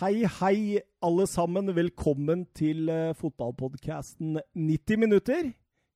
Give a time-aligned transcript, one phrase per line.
[0.00, 1.66] Hei, hei, alle sammen.
[1.76, 5.50] Velkommen til uh, fotballpodkasten 90 minutter.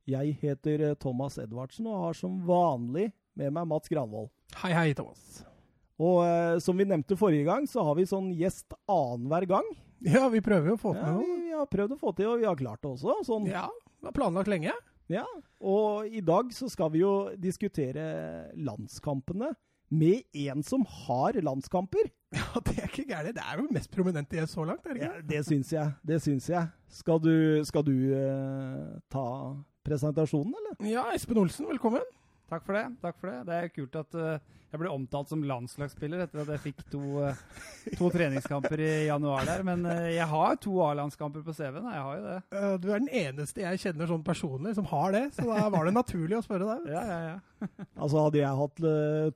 [0.05, 4.29] Jeg heter uh, Thomas Edvardsen og har som vanlig med meg Mats Granvold.
[4.61, 5.41] Hei, hei, Thomas.
[5.97, 9.73] Og uh, som vi nevnte forrige gang, så har vi sånn gjest annenhver gang.
[10.05, 11.25] Ja, vi prøver jo å få til Ja, noe.
[11.25, 13.17] vi, vi har prøvd å få til, og vi har klart det også.
[13.25, 13.49] Sånn.
[13.49, 13.71] Ja,
[14.03, 14.77] vi har planlagt lenge.
[15.09, 15.25] Ja,
[15.65, 19.55] og i dag så skal vi jo diskutere landskampene
[19.95, 22.11] med en som har landskamper.
[22.35, 23.37] Ja, Det er ikke gærent.
[23.37, 25.93] Det er jo mest prominente i så langt, er det Ja, det syns jeg.
[26.03, 26.67] Det syns jeg.
[26.91, 27.35] Skal du,
[27.69, 29.27] skal du eh, ta
[29.87, 30.75] presentasjonen, eller?
[30.91, 32.03] Ja, Espen Olsen, velkommen.
[32.51, 32.89] Takk for det.
[33.05, 33.39] takk for det.
[33.47, 34.39] Det er kult at eh,
[34.75, 37.37] jeg ble omtalt som landslagsspiller etter at jeg fikk to, eh,
[37.95, 39.63] to treningskamper i januar der.
[39.67, 41.87] Men eh, jeg har to A-landskamper på CV-en.
[41.95, 42.39] Jeg har jo det.
[42.59, 45.87] Eh, Du er den eneste jeg kjenner sånn personlig som har det, så da var
[45.87, 46.91] det naturlig å spørre deg.
[46.97, 47.41] Ja, ja, ja.
[48.03, 48.83] Altså Hadde jeg hatt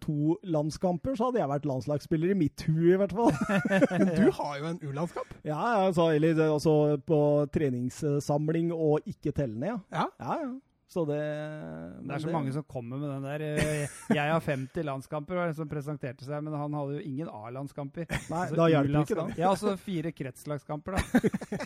[0.03, 3.31] to landskamper, så hadde jeg vært landslagsspiller i mitt hue, i hvert fall.
[3.95, 5.37] Men du har jo en U-landskamp?
[5.47, 6.75] Ja, altså, eller altså
[7.07, 7.21] på
[7.55, 9.79] treningssamling og ikke tellende, ja.
[9.95, 10.09] Ja.
[10.19, 10.51] Ja, ja.
[10.89, 13.43] Så det Det er så mange som kommer med den der.
[13.45, 17.29] eh, Jeg har 50 landskamper, var den som presenterte seg, men han hadde jo ingen
[17.29, 18.07] A-landskamper.
[18.09, 19.37] Nei, Altså, da hjelper ikke, det.
[19.43, 21.03] Ja, altså fire kretslagskamper, da.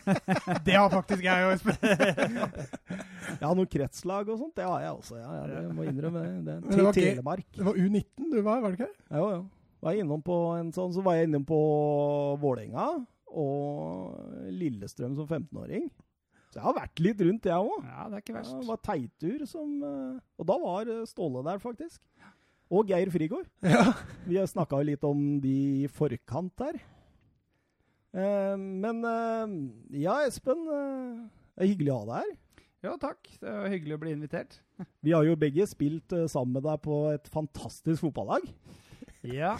[0.67, 1.78] Det har faktisk jeg òg, Espen.
[1.87, 5.17] Jeg har noen kretslag og sånt, det har jeg også.
[5.23, 6.25] Ja, ja, det må innrømme.
[6.47, 6.59] Det.
[6.67, 7.47] Det var Telemark.
[7.56, 9.19] Det var U19 du var, var det ikke det?
[9.23, 9.43] Jo, jo.
[9.83, 11.59] Var jeg innom på en sånn, så var jeg innom på
[12.43, 12.91] Vålerenga
[13.33, 14.19] og
[14.50, 15.89] Lillestrøm som 15-åring.
[16.53, 17.84] Så jeg har vært litt rundt, jeg òg.
[17.89, 18.53] Ja, det er ikke verst.
[18.61, 22.03] det var Teitur som eh, Og da var eh, Ståle der, faktisk.
[22.72, 23.48] Og Geir Frigård.
[23.72, 23.86] Ja.
[24.28, 25.55] Vi har snakka litt om de
[25.86, 26.77] i forkant der.
[28.12, 29.00] Eh, men
[29.97, 30.67] ja, Espen.
[30.69, 32.36] det er hyggelig å ha deg her.
[32.83, 33.33] Ja, takk.
[33.41, 34.59] Det var hyggelig å bli invitert.
[35.06, 38.44] Vi har jo begge spilt sammen med deg på et fantastisk fotballag.
[39.23, 39.53] Ja,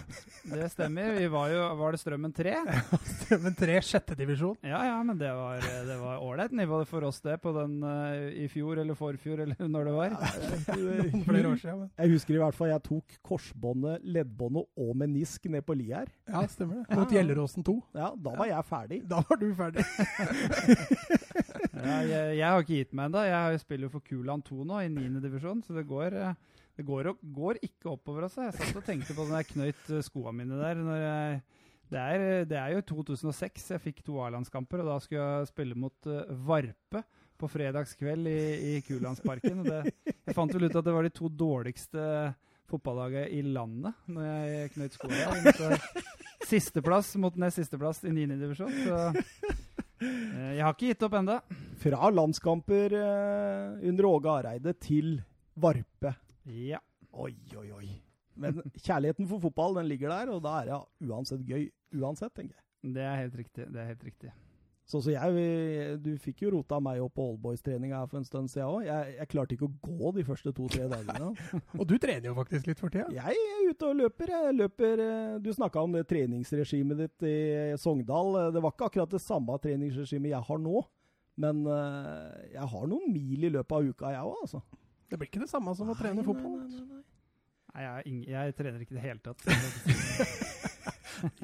[0.43, 1.13] det stemmer.
[1.15, 2.55] Vi var jo Var det Strømmen 3?
[3.23, 4.57] strømmen 3, sjette divisjon.
[4.67, 8.43] Ja, ja, men det var det var ålreit nivå for oss, det, på den eh,
[8.43, 10.17] i fjor eller forfjor, eller når det var.
[10.83, 11.79] Noen flere år siden.
[11.85, 11.93] Men.
[11.95, 16.11] Jeg husker i hvert fall jeg tok korsbåndet, leddbåndet og menisk ned på li her.
[16.27, 16.99] Ja, stemmer det.
[16.99, 17.79] Mot Gjelleråsen 2.
[17.95, 19.03] Ja, da var jeg ferdig.
[19.13, 19.87] Da var du ferdig.
[21.83, 23.23] Ja, jeg, jeg har ikke gitt meg ennå.
[23.27, 25.23] Jeg spiller jo for Kulan 2 nå, i 9.
[25.23, 26.35] divisjon, så det går eh,
[26.77, 28.25] det går, og- går ikke oppover.
[28.29, 28.47] Altså.
[28.49, 30.81] Jeg satt og tenkte på når jeg knøyt eh, skoene mine der.
[31.03, 31.43] Jeg,
[31.93, 35.77] det, er, det er jo 2006 jeg fikk to A-landskamper, og da skulle jeg spille
[35.77, 37.03] mot uh, Varpe
[37.37, 38.39] på fredagskveld i,
[38.71, 39.61] i Kulandsparken.
[39.67, 42.07] Det, jeg fant vel ut at det var de to dårligste
[42.73, 45.77] fotballagene i landet når jeg knøyt skoene
[46.49, 48.25] Sisteplass mot nest sisteplass i 9.
[48.41, 48.73] divisjon.
[48.73, 48.97] Så
[50.03, 51.37] eh, jeg har ikke gitt opp ennå.
[51.83, 55.15] Fra landskamper eh, under Åge Areide til
[55.63, 56.15] Varpe.
[56.49, 56.81] Ja.
[57.13, 57.89] Oi, oi, oi.
[58.41, 61.67] Men kjærligheten for fotball den ligger der, og da er det uansett gøy.
[62.01, 62.95] Uansett, tenker jeg.
[62.95, 63.69] Det er helt riktig.
[63.71, 64.33] det er helt riktig.
[64.89, 68.67] Så, så jeg, Du fikk jo rota meg opp på oldboys-treninga for en stund siden
[68.67, 68.87] òg.
[68.89, 71.31] Jeg, jeg klarte ikke å gå de første to-tre dagene.
[71.79, 73.07] Og du trener jo faktisk litt for tida.
[73.15, 74.35] Jeg er ute og løper.
[74.35, 77.37] Jeg løper eh, Du snakka om det treningsregimet ditt i
[77.81, 78.51] Sogndal.
[78.57, 80.83] Det var ikke akkurat det samme treningsregimet jeg har nå.
[81.41, 84.65] Men eh, jeg har noen mil i løpet av uka, jeg òg, altså.
[85.13, 86.55] Det blir ikke det samme som å trene Nei, fotball.
[86.57, 87.03] nei, nei, nei.
[87.73, 89.41] Nei, jeg, er ing- jeg trener ikke i det hele tatt.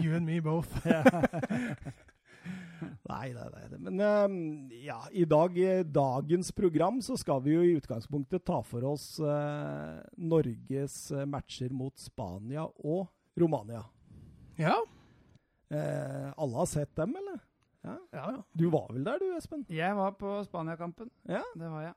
[0.02, 0.72] You and me both.
[3.08, 3.78] Nei, nei, nei.
[3.82, 4.28] Men eh,
[4.86, 9.18] ja, i dag, i dagens program så skal vi jo i utgangspunktet ta for oss
[9.20, 13.08] uh, Norges eh, matcher mot Spania og
[13.38, 13.82] Romania.
[14.60, 14.76] Ja.
[15.72, 17.38] Uh, alle har sett dem, eller?
[17.86, 17.96] Ja.
[18.14, 18.42] ja, ja.
[18.58, 19.64] Du var vel der du, Espen?
[19.72, 21.10] Jeg var på Spania-kampen.
[21.28, 21.42] Ja.
[21.58, 21.96] Det var jeg.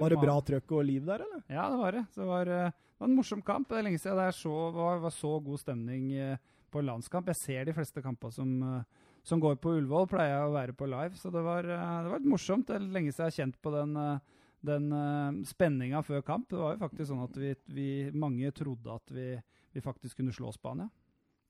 [0.00, 1.42] Var det bra trøkk og liv der, eller?
[1.50, 2.04] Ja, det var det.
[2.14, 3.68] Så det var, eh, det var en morsom kamp.
[3.68, 6.40] Det er lenge siden det er så, var, var så god stemning eh,
[6.72, 7.30] på landskamp.
[7.32, 10.76] Jeg ser de fleste kampene som, eh, som går på Ullevål, pleier jeg å være
[10.78, 11.20] på live.
[11.20, 12.68] Så det var, det var litt morsomt.
[12.68, 13.98] Det er lenge siden jeg har kjent på den,
[14.70, 16.48] den spenninga før kamp.
[16.52, 19.34] Det var jo faktisk sånn at vi, vi mange trodde at vi,
[19.74, 20.88] vi faktisk kunne slå Spania.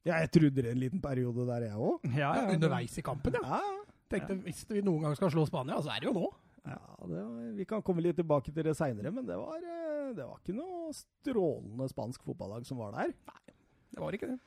[0.07, 2.05] Ja, jeg trodde det en liten periode der, jeg òg.
[2.17, 3.59] Ja, ja underveis i kampen, ja.
[3.59, 6.29] Ja, Tenkte hvis vi noen gang skal slå Spania, så er det jo nå.
[6.69, 10.13] Ja det var, vi kan komme litt tilbake til det seinere, men det var, eh,
[10.17, 13.15] det var ikke noe strålende spansk fotballag som var der.
[13.15, 13.57] Nei,
[13.95, 14.39] Det var ikke det.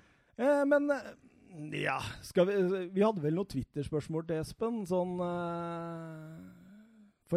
[0.42, 1.12] Eh, men eh,
[1.82, 1.98] ja
[2.48, 2.58] vi,
[2.94, 4.82] vi hadde vel noen Twitter-spørsmål til Espen.
[4.90, 6.51] Sånn eh,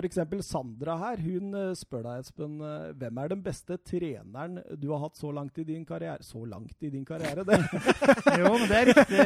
[0.02, 1.20] Eksempel Sandra her.
[1.22, 5.30] Hun eh, spør deg, Espen, eh, hvem er den beste treneren du har hatt så
[5.30, 6.18] langt i din karriere?
[6.26, 7.60] Så langt i din karriere, det.
[8.40, 9.20] Jo, men det er riktig,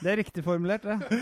[0.00, 1.20] det er riktig formulert, det.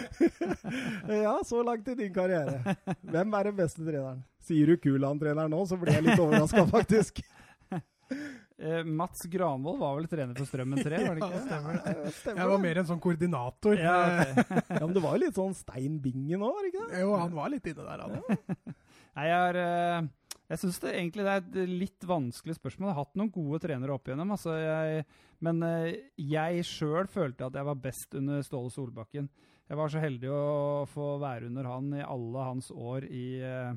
[1.25, 2.77] ja, så langt i din karriere.
[3.03, 4.23] Hvem er den beste treneren?
[4.47, 7.25] Sier du Kulan-trener nå, så blir jeg litt overraska, faktisk.
[8.59, 11.93] Eh, Mats Granvold var vel trener for Strømmen 3, var det Ja, stemmer det.
[11.95, 13.79] Ja, stemmer Jeg var mer en sånn koordinator.
[13.79, 14.63] Ja, okay.
[14.81, 17.03] Ja, men det var jo litt sånn Stein Bingen òg, var det ikke det?
[17.05, 18.73] Jo, han var litt inne der, han.
[19.19, 20.09] Nei, jeg har eh,
[20.51, 22.91] Jeg syns det egentlig det er et litt vanskelig spørsmål.
[22.91, 24.35] Jeg har hatt noen gode trenere opp igjennom.
[24.35, 25.05] Altså jeg,
[25.45, 25.91] men eh,
[26.35, 29.31] jeg sjøl følte at jeg var best under Ståle Solbakken.
[29.69, 30.43] Jeg var så heldig å
[30.89, 33.75] få være under han i alle hans år i, eh,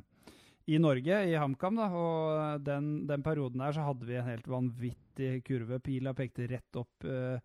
[0.72, 1.80] i Norge, i HamKam.
[1.80, 5.82] da, Og den, den perioden der så hadde vi en helt vanvittig kurve.
[5.84, 7.38] Pila pekte rett opp uh,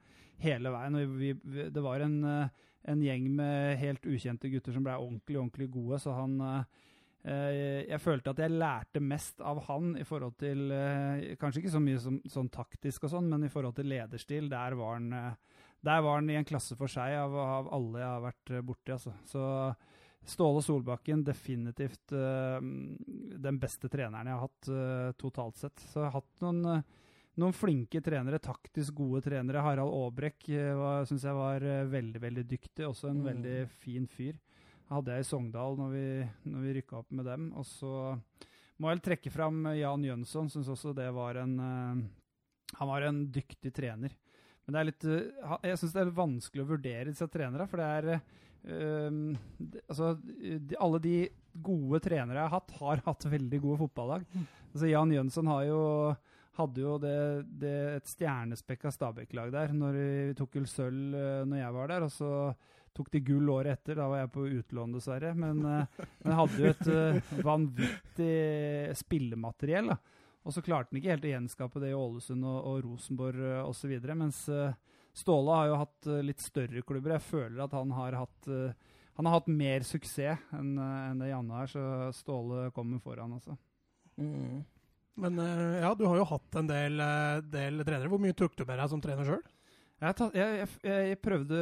[0.43, 0.99] hele veien.
[0.99, 4.99] og vi, vi, Det var en, uh, en gjeng med helt ukjente gutter som ble
[4.99, 6.03] ordentlig, ordentlig gode.
[6.03, 6.41] så han...
[6.41, 6.83] uh,
[7.27, 10.69] jeg følte at jeg lærte mest av han i forhold til
[11.41, 14.77] Kanskje ikke så mye som, sånn taktisk og sånn, men i forhold til lederstil, der
[14.79, 15.09] var han,
[15.83, 18.95] der var han i en klasse for seg av, av alle jeg har vært borti.
[18.95, 19.17] Altså.
[19.27, 19.43] Så
[20.27, 25.83] Ståle Solbakken definitivt uh, den beste treneren jeg har hatt uh, totalt sett.
[25.87, 29.63] Så jeg har hatt noen, uh, noen flinke trenere, taktisk gode trenere.
[29.63, 31.63] Harald Aabrekk uh, syns jeg var
[31.93, 32.89] veldig, veldig dyktig.
[32.89, 33.29] Også en Mm.
[33.31, 34.39] veldig fin fyr
[34.91, 36.07] hadde jeg i Sogndal når vi,
[36.51, 37.53] når vi rykka opp med dem.
[37.55, 37.93] Og så
[38.83, 40.51] må jeg trekke fram Jan Jønsson.
[40.51, 41.57] Syns også det var en
[42.77, 44.11] Han var en dyktig trener.
[44.67, 45.07] Men det er litt
[45.63, 48.21] Jeg syns det er vanskelig å vurdere disse trenerne, for det er
[48.67, 49.11] eh,
[49.59, 51.17] det- Altså, de, alle de
[51.57, 54.25] gode trenere jeg har hatt, har hatt veldig gode fotballag.
[54.75, 55.83] Altså, Jan Jønsson har jo
[56.57, 57.17] hadde jo det,
[57.61, 62.07] det et stjernespekka Stabæk-lag der når vi tok gull sølv uh, når jeg var der.
[62.07, 62.31] Og så
[62.97, 63.99] tok de gull året etter.
[64.01, 65.35] Da var jeg på utlån, dessverre.
[65.37, 69.93] Men, uh, men hadde jo et uh, vanvittig spillemateriell.
[69.93, 69.99] da.
[70.47, 73.69] Og så klarte han ikke helt å gjenskape det i Ålesund og, og Rosenborg uh,
[73.69, 73.93] osv.
[74.15, 74.71] Mens uh,
[75.17, 77.17] Ståle har jo hatt uh, litt større klubber.
[77.17, 81.23] Jeg føler at han har hatt uh, han har hatt mer suksess enn uh, enn
[81.23, 83.57] det Janne har, så Ståle kommer foran, altså.
[84.21, 84.65] Mm.
[85.17, 88.11] Men eh, ja, du har jo hatt en del, eh, del trenere.
[88.13, 89.45] Hvor mye tok du med deg som trener sjøl?
[89.97, 91.59] Jeg, jeg, jeg, jeg, prøvde,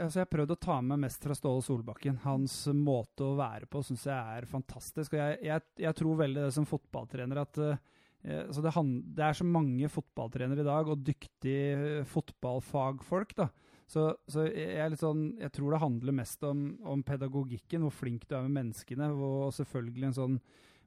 [0.00, 2.22] altså jeg prøvde å ta med mest fra Ståle Solbakken.
[2.22, 5.12] Hans måte å være på syns jeg er fantastisk.
[5.12, 7.82] Og jeg, jeg, jeg tror veldig det som fotballtrener at eh,
[8.24, 13.34] det, han, det, er så mange fotballtrenere i dag, og dyktige eh, fotballfagfolk.
[13.36, 13.50] da.
[13.86, 18.36] Så, så jeg, sånn, jeg tror det handler mest om, om pedagogikken, hvor flink du
[18.38, 19.10] er med menneskene.
[19.12, 20.38] Og selvfølgelig en sånn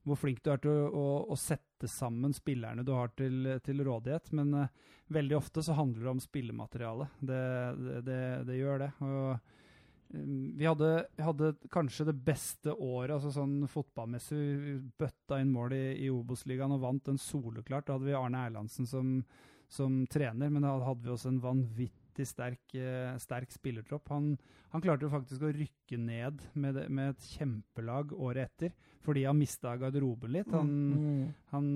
[0.08, 3.84] hvor flink du er til å, å, å sette sammen spillerne du har til, til
[3.86, 4.32] rådighet.
[4.40, 7.10] Men uh, veldig ofte så handler det om spillemateriale.
[7.20, 7.44] Det,
[7.84, 8.92] det, det, det gjør det.
[9.04, 9.56] Og,
[10.10, 14.40] vi, hadde, hadde kanskje det beste året altså sånn fotballmessig.
[14.64, 17.88] Vi bøtta inn mål i, i Obos-ligaen og vant den soleklart.
[17.88, 19.18] Da hadde vi Arne Erlandsen som,
[19.68, 24.08] som trener, men da hadde vi også en vanvittig sterk, uh, sterk spillertropp.
[24.16, 24.32] Han,
[24.72, 28.76] han, klarte jo faktisk å rykke ned med, med et kjempelag året etter
[29.08, 30.50] fordi han mista garderoben litt.
[30.52, 31.28] Han, Mm.
[31.54, 31.68] han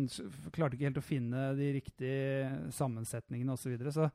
[0.51, 3.63] klarte ikke helt å finne de riktige sammensetningene osv.
[3.63, 3.93] Så, videre.
[3.95, 4.09] så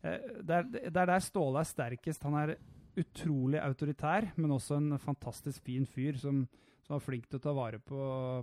[0.00, 2.24] eh, det, er, det er der Ståle er sterkest.
[2.24, 2.54] Han er
[2.98, 6.48] utrolig autoritær, men også en fantastisk fin fyr som,
[6.84, 7.98] som var flink til å ta vare på,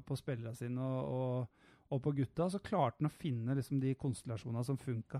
[0.05, 1.47] på spillerne sine og, og,
[1.89, 2.43] og, på gutta.
[2.49, 5.19] Så klarte han å finne liksom, de konstellasjonene som funka.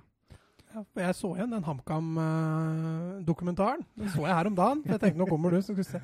[0.69, 3.83] Ja, jeg så igjen den HamKam-dokumentaren.
[3.97, 4.79] Den så jeg her om dagen.
[4.85, 5.99] Jeg tenkte nå kommer du, så skal vi se.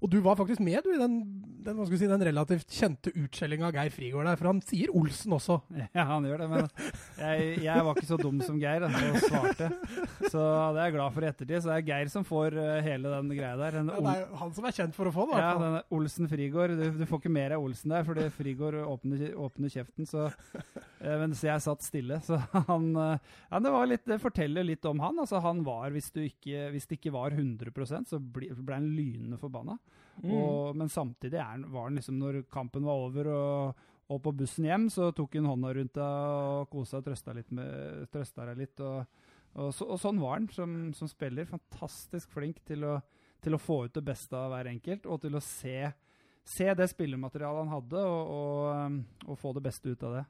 [0.00, 1.14] Og du var faktisk med du, i den,
[1.66, 5.60] den, si, den relativt kjente utskjellinga av Geir Frigård der, for han sier Olsen også.
[5.96, 6.66] Ja, han gjør det, men
[7.18, 9.68] jeg, jeg var ikke så dum som Geir da, og svarte.
[10.28, 11.56] Så det er jeg glad for i ettertid.
[11.62, 13.78] Så det er Geir som får uh, hele den greia der.
[13.78, 15.40] Den ja, det er han som er kjent for å få det.
[15.42, 16.76] Ja, denne Olsen Frigård.
[16.78, 20.08] Du, du, får ikke mer av Olsen der, fordi Frigård åpner, åpner kjeften.
[20.08, 22.20] Så, uh, mens jeg satt stille.
[22.26, 22.40] Så
[22.70, 23.16] han uh,
[23.50, 25.22] ja, det, litt, det, forteller litt om han.
[25.22, 29.40] Altså, han var, hvis, ikke, hvis det ikke var 100% så ble, ble han lynende
[29.40, 29.78] forbanna.
[30.22, 30.32] Mm.
[30.32, 34.68] Og, men samtidig er, var han liksom, når kampen var over og, og, på bussen
[34.68, 38.62] hjem, så tok han hånda rundt deg og kosa og trøsta, litt med, trøsta deg
[38.62, 38.84] litt.
[38.84, 41.48] Og, og, så, og, sånn var han som, som spiller.
[41.50, 42.98] Fantastisk flink til å,
[43.44, 45.90] til å, få ut det beste av hver enkelt, og til å se,
[46.46, 50.24] se det spillematerialet han hadde, og, og, få det beste ut av det.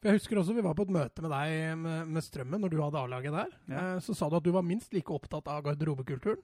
[0.00, 2.72] For jeg husker også Vi var på et møte med deg med, med Strømmen når
[2.72, 3.52] du hadde A-laget der.
[3.70, 3.82] Ja.
[3.82, 6.42] Eh, så sa du at du var minst like opptatt av garderobekulturen.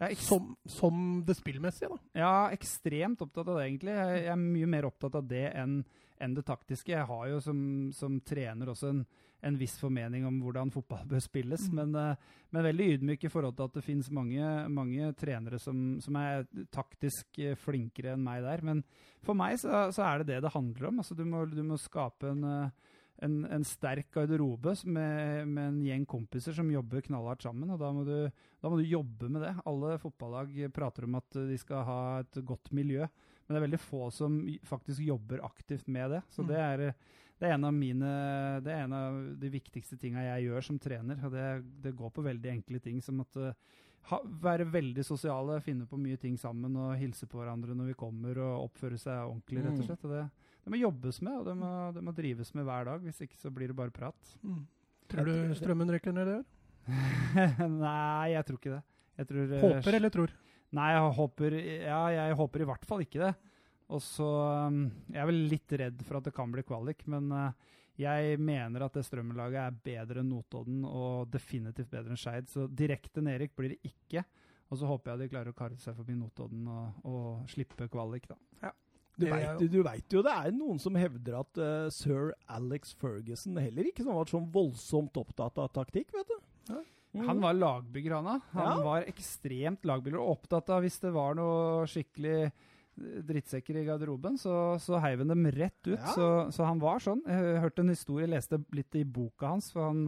[0.00, 1.98] Ja, som, som, det spillmessige, da?
[2.16, 3.92] Ja, ekstremt opptatt av det, egentlig.
[3.92, 5.82] Jeg, jeg er mye mer opptatt av det enn,
[6.16, 6.94] enn det taktiske.
[6.94, 7.58] Jeg har jo som,
[7.92, 9.02] som trener også en,
[9.44, 11.76] en, viss formening om hvordan fotball bør spilles, mm.
[11.76, 15.98] men, uh, men, veldig ydmyk i forhold til at det finnes mange, mange trenere som,
[16.00, 18.64] som, er taktisk flinkere enn meg der.
[18.70, 18.80] Men
[19.20, 21.04] for meg så, så, er det det det handler om.
[21.04, 25.80] Altså, du, må, du må skape en uh, en, en sterk garderobe med, med en
[25.84, 27.70] gjeng kompiser som jobber knallhardt sammen.
[27.70, 28.30] og da må, du,
[28.62, 29.54] da må du jobbe med det.
[29.68, 33.82] Alle fotballag prater om at de skal ha et godt miljø, men det er veldig
[33.82, 36.22] få som faktisk jobber aktivt med det.
[36.30, 36.48] Så Mm.
[36.52, 36.94] det er,
[37.40, 38.10] det er en av mine
[38.62, 41.20] Det er en av de viktigste tinga jeg gjør som trener.
[41.24, 41.46] og Det,
[41.82, 43.52] det går på veldig enkle ting som at eh,
[44.10, 47.98] ha, være veldig sosiale, finne på mye ting sammen og hilse på hverandre når vi
[48.00, 49.88] kommer og oppføre seg ordentlig, rett og Mm.
[49.90, 50.04] slett.
[50.04, 53.02] Og det, det må jobbes med, og det må, det må drives med hver dag.
[53.04, 54.34] Hvis ikke så blir det bare prat.
[54.44, 54.64] Mm.
[55.10, 56.46] Tror du strømmen rykker ned i år?
[57.84, 58.82] Nei, jeg tror ikke det.
[59.30, 60.34] Tror, eh, Håper eller tror?
[60.76, 63.32] Nei, jeg håper, ja, jeg håper i hvert fall ikke det.
[63.90, 64.28] Og så
[64.70, 68.38] um, Jeg er vel litt redd for at det kan bli kvalik, men uh, jeg
[68.40, 72.48] mener at det Strømmen-laget er bedre enn Notodden og definitivt bedre enn Skeid.
[72.52, 74.22] Så direkte nedrykk blir det ikke.
[74.70, 78.30] Og så håper jeg de klarer å karre seg forbi Notodden og, og slippe kvalik,
[78.30, 78.38] da.
[79.20, 84.04] Du veit jo- det er noen som hevder at uh, sir Alex Ferguson heller ikke
[84.06, 86.74] sånn var sånn voldsomt opptatt av taktikk, vet du.
[87.12, 87.26] Mm.
[87.26, 88.36] Han var lagbygger, han da.
[88.54, 88.82] Han Ja.
[88.86, 94.36] var ekstremt lagbygger og opptatt av hvis det var noe skikkelig eh, drittsekker i garderoben,
[94.38, 95.96] så, så heiv han dem rett ut.
[95.98, 96.12] Ja.
[96.14, 97.22] Så, så han var sånn.
[97.26, 100.04] Jeg hørte en historie, leste litt i boka hans, for han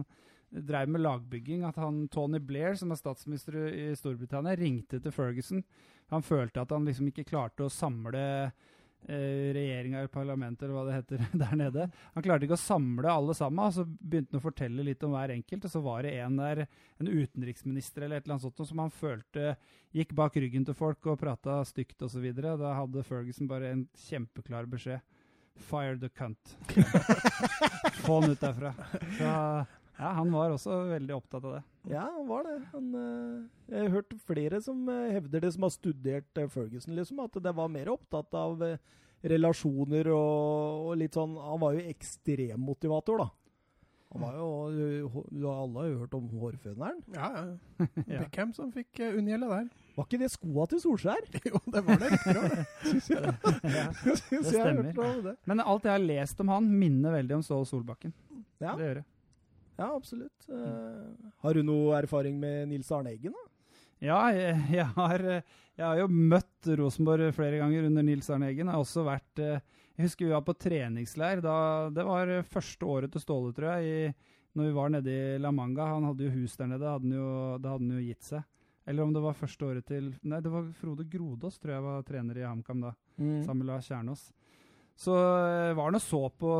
[0.53, 1.63] drev med lagbygging.
[1.67, 5.63] At han, Tony Blair, som er statsminister i Storbritannia, ringte til Ferguson.
[6.13, 8.51] Han følte at han liksom ikke klarte å samle
[9.07, 11.87] regjeringa eller parlamentet, eller hva det heter der nede.
[12.13, 15.35] Han klarte ikke å samle alle sammen, så begynte han å fortelle litt om hver
[15.35, 15.67] enkelt.
[15.67, 16.65] Og så var det en der,
[17.01, 19.55] en utenriksminister eller et eller annet sånt, som han følte
[19.93, 22.29] gikk bak ryggen til folk og prata stygt osv.
[22.37, 25.03] Da hadde Ferguson bare en kjempeklar beskjed.
[25.53, 26.55] Fire the cunt.
[28.03, 28.73] Få han ut derfra.
[29.19, 29.33] Så
[29.97, 31.61] ja, han var også veldig opptatt av det.
[31.91, 32.55] Ja, han var det.
[32.71, 36.95] Han, eh, jeg har hørt flere som eh, hevder det, som har studert eh, Ferguson,
[36.97, 38.63] liksom, at det var mer opptatt av
[39.23, 43.29] relasjoner og, og litt sånn Han var jo ekstremmotivator, da.
[44.13, 46.99] Han var jo, Alle har jo hørt om hårføneren.
[47.15, 47.87] Ja, ja.
[48.21, 49.71] Beckham som fikk uh, unngjelde der.
[49.95, 51.25] Var ikke det skoa til Solskjær?
[51.49, 52.11] jo, det var det.
[52.27, 52.65] det.
[53.73, 53.87] Ja.
[54.19, 54.91] Syns stemmer.
[55.25, 55.35] det.
[55.49, 58.13] Men alt jeg har lest om han, minner veldig om Ståle Solbakken.
[58.61, 59.05] Ja, Det gjør det.
[59.79, 60.47] Ja absolutt.
[60.49, 63.33] Eh, har du noe erfaring med Nils Arne Eggen?
[63.35, 63.49] da?
[64.03, 65.45] Ja, jeg, jeg, har, eh,
[65.77, 68.67] jeg har jo møtt Rosenborg flere ganger under Nils Arne Eggen.
[68.67, 69.61] Jeg har også vært eh,
[69.95, 71.41] Jeg husker vi var på treningsleir.
[71.45, 71.55] Da,
[71.93, 75.51] det var første året til Ståle, tror jeg, i, når vi var nede i La
[75.55, 75.91] Manga.
[75.95, 76.89] Han hadde jo hus der nede.
[76.89, 77.29] Hadde han jo,
[77.63, 78.43] da hadde han jo gitt seg.
[78.85, 82.01] Eller om det var første året til Nei, det var Frode Grodås, tror jeg var
[82.03, 82.89] trener i HamKam da.
[83.15, 84.25] sammen med Lars Kjernås.
[84.99, 86.51] Så eh, var han og så på,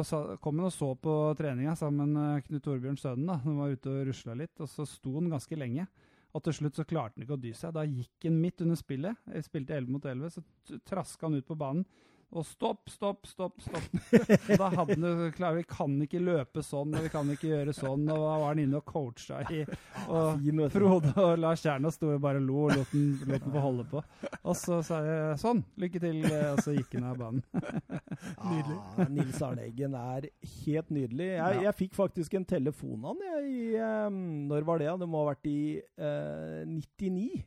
[0.41, 3.27] kom han og så på treninga sammen med Knut Torbjørn Sønnen.
[3.29, 3.37] da.
[3.45, 5.85] Han var ute og rusla litt, og så sto han ganske lenge.
[6.33, 7.75] Og til slutt så klarte han ikke å dy seg.
[7.75, 9.19] Da gikk han midt under spillet.
[9.35, 11.85] Jeg spilte 11 mot 11, så traska han ut på banen.
[12.33, 13.93] Og stopp, stopp, stopp, stopp.
[13.93, 17.51] Og da hadde han jo klar, Vi kan ikke løpe sånn, og vi kan ikke
[17.51, 18.07] gjøre sånn.
[18.07, 19.63] Og da var han inne og coacha i
[20.07, 20.41] og.
[20.73, 23.85] Frode og Lars Kjerna sto jo bare lo og lot den, lot den få holde
[23.91, 24.03] på.
[24.41, 27.45] Og så sa jeg sånn, lykke til, og så gikk han av banen.
[28.49, 28.79] Nydelig.
[28.97, 30.29] Ah, Nils Arne Eggen er
[30.65, 31.29] helt nydelig.
[31.37, 34.91] Jeg, jeg fikk faktisk en telefon av han jeg, i ehm, Når var det?
[35.03, 35.59] Det må ha vært i
[36.01, 37.43] uh, 99.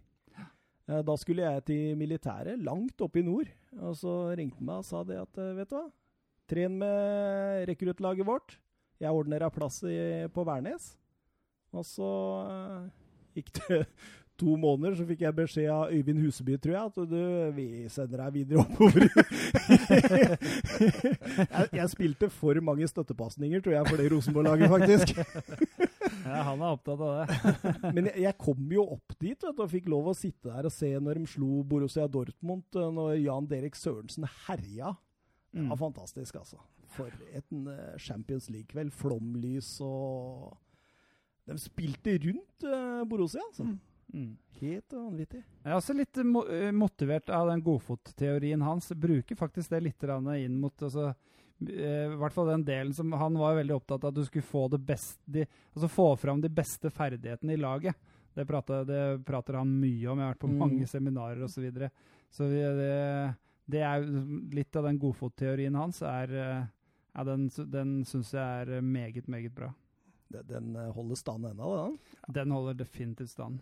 [0.86, 3.48] Eh, da skulle jeg til militæret, langt oppe i nord.
[3.82, 5.86] Og så ringte han meg og sa det at eh, vet du hva,
[6.46, 8.58] tren med rekruttlaget vårt.
[9.02, 9.96] Jeg ordner deg plass i,
[10.32, 10.92] på Værnes.
[11.74, 12.12] Og så
[12.52, 12.86] eh,
[13.40, 13.82] gikk det
[14.40, 17.20] to måneder, så fikk jeg beskjed av Øyvind Huseby, tror jeg, at du,
[17.56, 19.06] vi sender deg videre oppover.
[21.40, 25.08] jeg, jeg spilte for mange støttepasninger, tror jeg, for det Rosenborg-laget, faktisk.
[26.26, 27.54] Ja, han er opptatt av det.
[27.96, 30.68] Men jeg, jeg kom jo opp dit vet du, og fikk lov å sitte der
[30.68, 34.94] og se når de slo Borussia Dortmund, eh, når Jan Derek Sørensen herja.
[35.56, 35.70] Det Mm.
[35.70, 36.58] var fantastisk, altså.
[36.92, 38.90] For en eh, Champions League-kveld.
[38.92, 40.56] Flomlys og
[41.46, 43.64] De spilte rundt eh, Borussia, altså.
[43.64, 43.78] Mm.
[44.16, 44.32] Mm.
[44.60, 45.40] Helt vanvittig.
[45.64, 46.18] Jeg er også litt
[46.76, 48.90] motivert av den godfotteorien hans.
[48.94, 51.14] Bruker faktisk det litt inn mot altså,
[51.60, 54.66] I hvert fall den delen som Han var veldig opptatt av at du skulle få
[54.68, 57.96] det beste de, Altså få fram de beste ferdighetene i laget.
[58.36, 60.18] Det prater, det prater han mye om.
[60.20, 60.58] Jeg har vært på Mm.
[60.60, 61.54] mange seminarer osv.
[61.54, 61.90] Så, videre.
[62.30, 63.34] så vi, det,
[63.72, 64.04] det er
[64.52, 66.02] litt av den godfotteorien hans.
[66.02, 66.66] er eh,
[67.16, 69.72] ja, Den, den syns jeg er meget, meget bra.
[70.28, 71.98] Den, eh, holder stand ennå, den.
[72.34, 73.58] Den holder definitivt stand.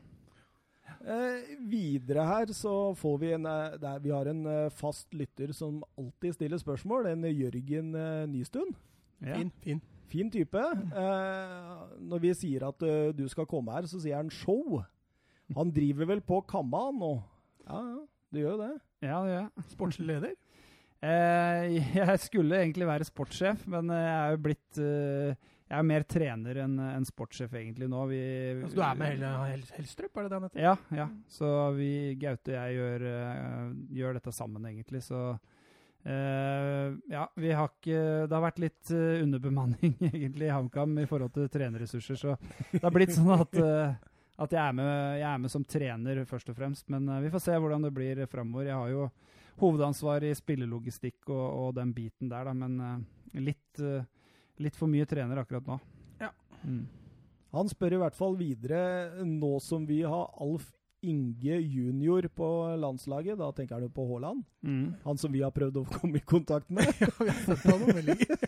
[1.04, 5.52] Eh, videre her så får vi en eh, der Vi har en eh, fast lytter
[5.52, 7.10] som alltid stiller spørsmål.
[7.12, 8.72] En Jørgen eh, Nystuen.
[9.20, 9.36] Ja.
[9.36, 9.82] Fin, fin.
[10.08, 10.60] Fin type.
[10.60, 14.80] Eh, når vi sier at eh, du skal komme her, så sier han show.
[15.56, 17.14] Han driver vel på Kamma nå?
[17.66, 18.00] Ja, ja,
[18.32, 18.72] det gjør jo det.
[19.04, 19.44] Ja, ja.
[19.72, 20.36] Sportslig leder.
[21.04, 26.04] Eh, jeg skulle egentlig være sportssjef, men jeg er jo blitt eh, Jeg er mer
[26.04, 28.02] trener enn en sportssjef egentlig nå.
[28.10, 28.20] Vi,
[28.60, 30.60] Altså, du er med hele Hel Helstrup, er det det han heter?
[30.60, 31.06] Ja, ja.
[31.32, 31.90] Så vi,
[32.20, 35.00] Gaute og jeg gjør, eh, gjør dette sammen, egentlig.
[35.06, 40.98] Så uh, ja, vi har ikke Det har vært litt eh, underbemanning egentlig i HamKam
[41.00, 42.36] i forhold til trenerressurser, så
[42.74, 44.88] det har blitt sånn at uh, at jeg er, med,
[45.20, 46.88] jeg er med som trener, først og fremst.
[46.90, 48.66] Men uh, vi får se hvordan det blir framover.
[48.66, 49.04] Jeg har jo
[49.62, 53.04] hovedansvar i spillelogistikk og, og den biten der, da, men
[53.46, 53.84] litt,
[54.62, 55.78] litt for mye trener akkurat nå.
[56.20, 56.30] Ja.
[56.64, 56.84] Mm.
[57.54, 58.80] Han spør i hvert fall videre,
[59.26, 60.70] nå som vi har Alf
[61.04, 62.46] Inge junior på
[62.80, 64.40] landslaget, da tenker han jo på Haaland.
[64.64, 64.94] Mm.
[65.04, 66.88] Han som vi har prøvd å komme i kontakt med.
[67.02, 68.46] ja, vi har fått noen meldinger.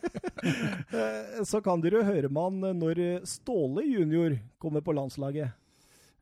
[0.96, 5.52] Eh, Så kan dere jo høre med han når Ståle junior kommer på landslaget.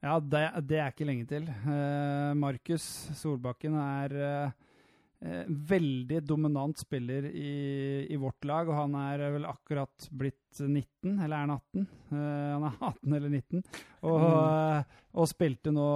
[0.03, 1.47] Ja, det, det er ikke lenge til.
[1.47, 2.85] Eh, Markus
[3.17, 4.51] Solbakken er eh,
[5.49, 7.53] veldig dominant spiller i,
[8.13, 11.87] i vårt lag, og han er vel akkurat blitt 19, eller er han 18?
[12.13, 13.63] Eh, han er 18 eller 19.
[14.05, 14.97] Og, mm.
[15.23, 15.87] og spilte nå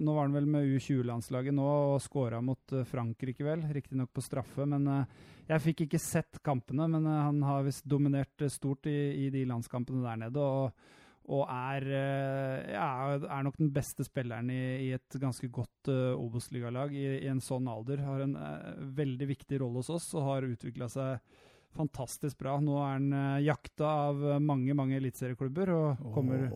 [0.00, 3.66] Nå var han vel med U20-landslaget nå og skåra mot eh, Frankrike, vel.
[3.74, 5.18] Riktignok på straffe, men eh,
[5.48, 6.88] jeg fikk ikke sett kampene.
[6.90, 10.48] Men eh, han har visst dominert eh, stort i, i de landskampene der nede.
[10.48, 10.96] og
[11.28, 16.16] og er, eh, ja, er nok den beste spilleren i, i et ganske godt uh,
[16.16, 18.00] Obos-ligalag i, i en sånn alder.
[18.06, 21.44] Har en uh, veldig viktig rolle hos oss og har utvikla seg
[21.76, 22.56] fantastisk bra.
[22.62, 26.48] Nå er han uh, jakta av eh, mange mange eliteserieklubber og kommer,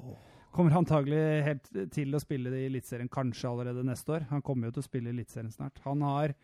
[0.54, 4.26] kommer antagelig helt til å spille i Eliteserien kanskje allerede neste år.
[4.32, 5.82] Han kommer jo til å spille i Eliteserien snart.
[5.86, 6.34] Han har,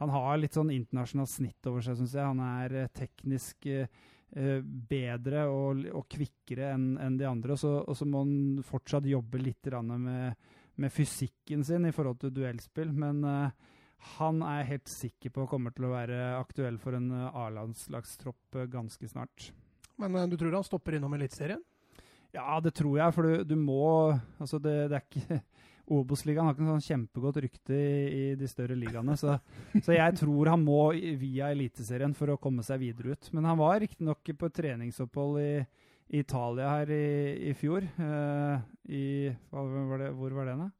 [0.00, 2.32] han har litt sånn internasjonalt snitt over seg, syns jeg.
[2.32, 4.02] Han er eh, teknisk eh, eh,
[4.34, 7.54] bedre og, og kvikkere enn en de andre.
[7.54, 10.34] Og så, og så må han fortsatt jobbe litt med,
[10.76, 12.90] med fysikken sin i forhold til duellspill.
[12.90, 13.74] Men uh,
[14.18, 18.58] han er jeg helt sikker på kommer til å være aktuell for en eh, A-landslagstropp
[18.58, 19.48] eh, ganske snart.
[20.00, 21.62] Men uh, du tror han stopper innom Eliteserien?
[22.34, 24.10] Ja, det tror jeg, for du, du må
[24.42, 25.38] Altså, det, det er ikke
[25.92, 29.34] Obos-ligaen har ikke noe sånn kjempegodt rykte i, i de større ligaene, så,
[29.84, 30.78] så jeg tror han må
[31.20, 33.28] via Eliteserien for å komme seg videre ut.
[33.36, 35.50] Men han var riktignok på et treningsopphold i,
[36.14, 37.04] i Italia her i,
[37.50, 37.84] i fjor.
[38.00, 38.56] Uh,
[38.88, 39.04] I
[39.52, 40.70] hva var det, Hvor var det, da?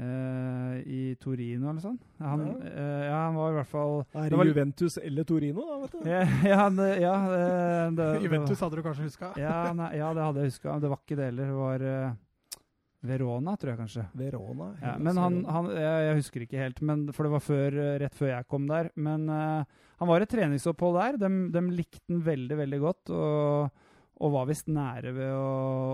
[0.00, 1.96] Uh, I Torino eller sånn.
[2.22, 2.54] Han, Ja.
[2.62, 5.78] Uh, ja, han var i hvert fall Er Det det var- Juventus eller Torino, da,
[5.82, 6.08] vet du?
[6.48, 9.32] Ja, det, ja eh, det, det, Juventus hadde du kanskje huska?
[9.36, 10.76] ja, nei, ja, det hadde jeg huska.
[10.80, 11.50] Det var ikke det heller.
[11.50, 12.12] Det var eh,
[13.02, 14.02] Verona, tror jeg kanskje.
[14.20, 14.66] Verona.
[14.82, 18.18] Ja, men han, han jeg, husker ikke helt, men, for det var før, eh, rett
[18.18, 18.90] før jeg kom der.
[19.00, 19.64] Men uh,
[20.02, 21.16] han var et treningsopphold der.
[21.22, 23.12] De, de likte den veldig, veldig godt.
[23.16, 23.86] Og,
[24.20, 25.46] og var visst nære ved å,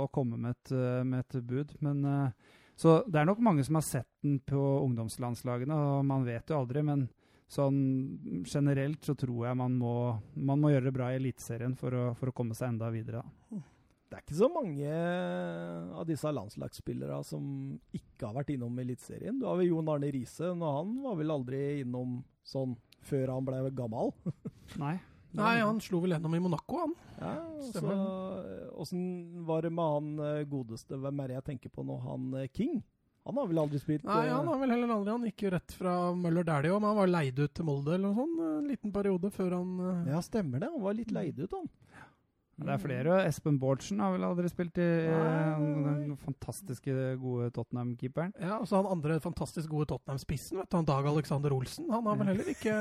[0.03, 1.77] å komme med et, eh, med et bud.
[1.87, 6.27] Men, uh, så det er nok mange som har sett den på ungdomslandslagene, og man
[6.27, 6.83] vet jo aldri.
[6.85, 7.07] Men
[7.47, 7.79] sånn
[8.51, 9.95] generelt så tror jeg man må,
[10.35, 13.23] man må gjøre det bra i Eliteserien for, å- for å komme seg enda videre.
[13.23, 13.36] Da.
[14.17, 14.93] Det er ikke så mange
[16.01, 17.43] av disse landslagsspillere som
[17.93, 19.37] ikke har vært innom Eliteserien.
[19.37, 22.73] Du har vel Jon Arne Riise, og han var vel aldri innom sånn
[23.05, 24.15] før han ble gammel.
[24.81, 24.95] Nei.
[25.37, 26.95] Nei, han slo vel gjennom i Monaco, han.
[27.21, 27.35] Ja,
[27.69, 28.01] Stemmer.
[28.81, 29.05] Åssen
[29.45, 31.97] var det med han eh, godeste Hvem er det jeg tenker på nå?
[32.05, 32.79] Han eh, King?
[33.29, 35.53] Han har vel aldri spilt Nei, eh, han har vel heller aldri Han gikk jo
[35.55, 38.43] rett fra Møller Dæhlie òg, men han var leid ut til Molde eller noe sånt
[38.47, 39.73] en liten periode før han
[40.09, 40.73] Ja, stemmer det.
[40.73, 41.69] Han var litt leid ut, han.
[42.57, 43.17] Det er flere.
[43.29, 48.31] Espen Bårdsen har vel aldri spilt i den, den fantastiske gode Tottenham-keeperen.
[48.41, 51.91] Ja, og så han andre fantastisk gode Tottenham-spissen, vet du, han Dag Alexander Olsen.
[51.93, 52.73] Han har vel heller ikke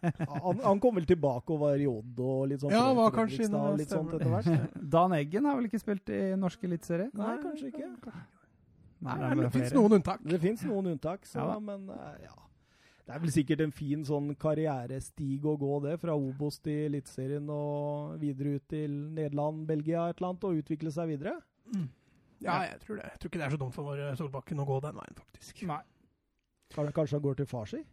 [0.46, 0.62] han.
[0.68, 3.74] Han kom vel tilbake og var i Odd og litt sånn Ja, var kanskje inne-
[3.82, 4.78] litt sånt etter hvert.
[4.94, 7.10] Dan Eggen har vel ikke spilt i norsk eliteserie?
[7.18, 7.90] Nei, kanskje ikke.
[9.06, 10.22] Nei, det det fins noen unntak.
[10.24, 12.36] Det fins noen unntak, så, Ja men eh, ja.
[13.06, 15.92] Det er vel sikkert en fin sånn karrierestig å gå, det.
[16.02, 20.90] Fra Obos til Eliteserien og videre ut til Nederland, Belgia et eller annet, og utvikle
[20.90, 21.36] seg videre.
[22.42, 23.06] Ja, jeg tror det.
[23.12, 25.62] Jeg tror ikke det er så dumt for vår Solbakken å gå den veien, faktisk.
[25.70, 25.78] Nei.
[26.74, 27.84] Kan- Kanskje han går til farsi?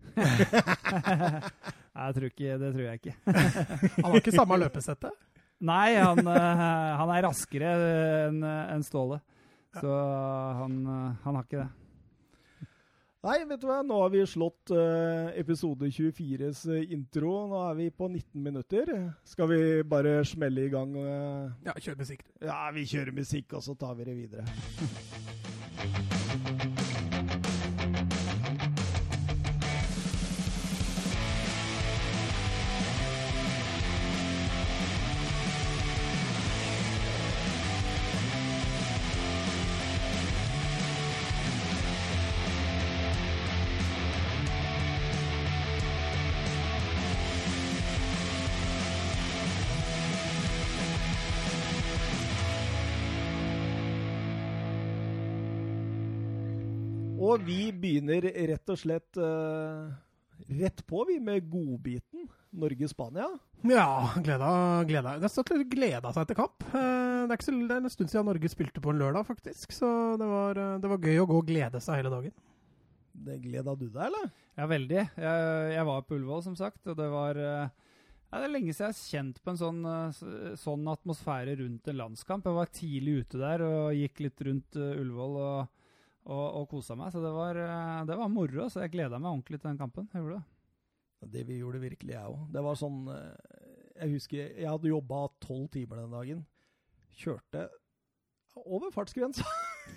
[0.20, 3.14] Nei, jeg tror ikke, det tror jeg ikke.
[4.04, 5.16] Han har ikke samme løpesettet.
[5.60, 6.60] Nei, han, eh,
[6.96, 7.70] han er raskere
[8.30, 9.18] enn enn Ståle.
[9.76, 9.90] Så
[10.56, 11.66] han, eh, han har ikke det.
[13.20, 17.34] Nei, vet du hva, nå har vi slått uh, episode 24s eh, intro.
[17.50, 18.94] Nå er vi på 19 minutter.
[19.28, 20.96] Skal vi bare smelle i gang?
[20.96, 21.52] Uh...
[21.68, 22.24] Ja, kjør musikk.
[22.40, 24.48] ja, vi kjører musikk, og så tar vi det videre.
[57.20, 59.90] Og vi begynner rett og slett uh,
[60.48, 63.28] rett på, vi, med godbiten Norge-Spania.
[63.68, 64.52] Ja, gleda,
[64.88, 65.16] gleda.
[65.20, 66.64] Det gleda seg til kamp.
[66.72, 69.74] Uh, det, er så, det, er en stund siden Norge spilte på en lørdag, faktisk.
[69.76, 72.32] Så det var, uh, det var gøy å gå og glede seg hele dagen.
[73.20, 74.30] Det gleda du deg, eller?
[74.56, 75.02] Ja, veldig.
[75.20, 77.66] Jeg, jeg var på Ullevål, som sagt, og det var ja,
[78.32, 82.48] Det er lenge siden jeg har kjent på en sånn, sånn atmosfære rundt en landskamp.
[82.48, 85.36] Jeg var tidlig ute der og gikk litt rundt Ullevål.
[85.42, 85.79] og
[86.30, 87.10] og, og kosa meg.
[87.12, 88.68] Så det var, eh, det var moro.
[88.70, 90.08] Så jeg gleda meg ordentlig til den kampen.
[90.12, 90.56] Jeg gjorde det.
[91.34, 92.46] Det vi gjorde virkelig, jeg òg.
[92.54, 93.58] Det var sånn eh,
[94.00, 96.46] Jeg husker jeg hadde jobba tolv timer den dagen.
[97.20, 97.66] Kjørte
[98.60, 99.44] over fartsgrensa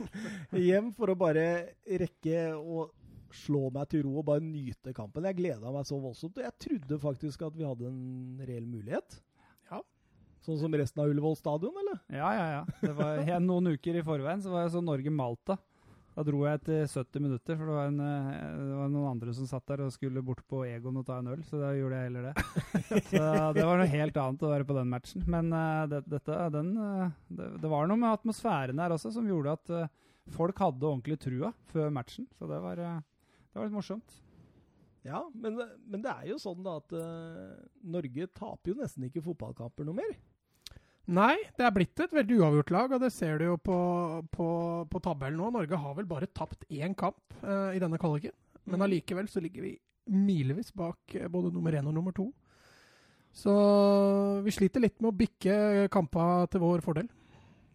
[0.67, 1.45] hjem for å bare
[1.83, 2.87] rekke å
[3.33, 5.25] slå meg til ro og bare nyte kampen.
[5.29, 6.37] Jeg gleda meg så voldsomt.
[6.37, 9.17] Og jeg trodde faktisk at vi hadde en reell mulighet.
[9.71, 9.79] Ja.
[10.45, 12.01] Sånn som resten av Ullevål stadion, eller?
[12.13, 12.63] Ja, ja, ja.
[12.83, 15.57] Det var, noen uker i forveien så var jeg så Norge-Malta.
[16.13, 19.33] Da dro jeg etter 70 minutter, for det var, en, eh, det var, noen andre
[19.33, 21.97] som satt der og skulle bort på Egon og ta en øl, så da gjorde
[21.97, 22.33] jeg heller det.
[23.09, 23.23] så
[23.57, 25.23] Det var noe helt annet å være på den matchen.
[25.25, 29.29] Men uh, det, dette, den, uh, det, det, var noe med atmosfæren der også som
[29.29, 29.73] gjorde at
[30.35, 32.29] folk hadde ordentlig trua før matchen.
[32.37, 34.19] Så det var, det var litt morsomt.
[35.03, 36.93] Ja, men, men, det er jo sånn da at
[37.81, 40.13] Norge taper jo nesten ikke fotballkamper noe mer.
[41.11, 43.77] Nei, det er blitt et veldig uavgjort lag, og det ser du jo på,
[44.31, 44.47] på,
[44.87, 45.49] på tabellen nå.
[45.51, 48.31] Norge har vel bare tapt én kamp uh, i denne kvaliken,
[48.63, 48.85] men mm.
[48.85, 49.73] allikevel så ligger vi
[50.07, 52.29] milevis bak uh, både nummer én og nummer to.
[53.35, 53.51] Så
[54.45, 55.55] vi sliter litt med å bikke
[55.91, 57.09] kampa til vår fordel.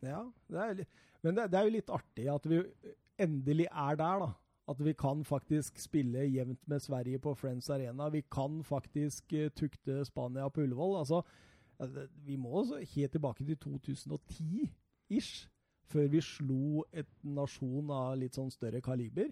[0.07, 0.81] Ja, det er,
[1.27, 2.63] men det, det, er jo litt artig at vi
[3.21, 4.31] endelig er der, da.
[4.69, 8.09] At vi kan faktisk spille jevnt med Sverige på Friends Arena.
[8.13, 10.97] Vi kan faktisk uh, tukte Spania på Ullevål.
[11.03, 11.21] altså
[12.27, 15.47] vi må også helt tilbake til 2010-ish,
[15.89, 19.31] før vi slo et nasjon av litt sånn større kaliber.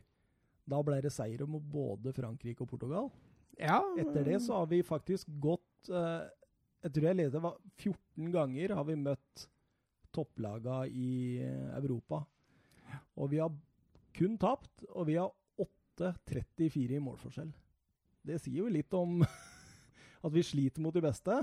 [0.67, 3.11] Da ble det seier mot både Frankrike og Portugal.
[3.59, 3.81] Ja.
[3.99, 6.27] Etter det så har vi faktisk gått eh,
[6.85, 7.47] Jeg tror jeg leder
[7.81, 9.47] 14 ganger har vi møtt
[10.15, 12.23] topplaga i eh, Europa.
[13.17, 13.53] Og vi har
[14.17, 15.33] kun tapt, og vi har
[15.99, 17.53] 8-34 i målforskjell.
[18.27, 19.21] Det sier jo litt om
[20.25, 21.41] at vi sliter mot de beste.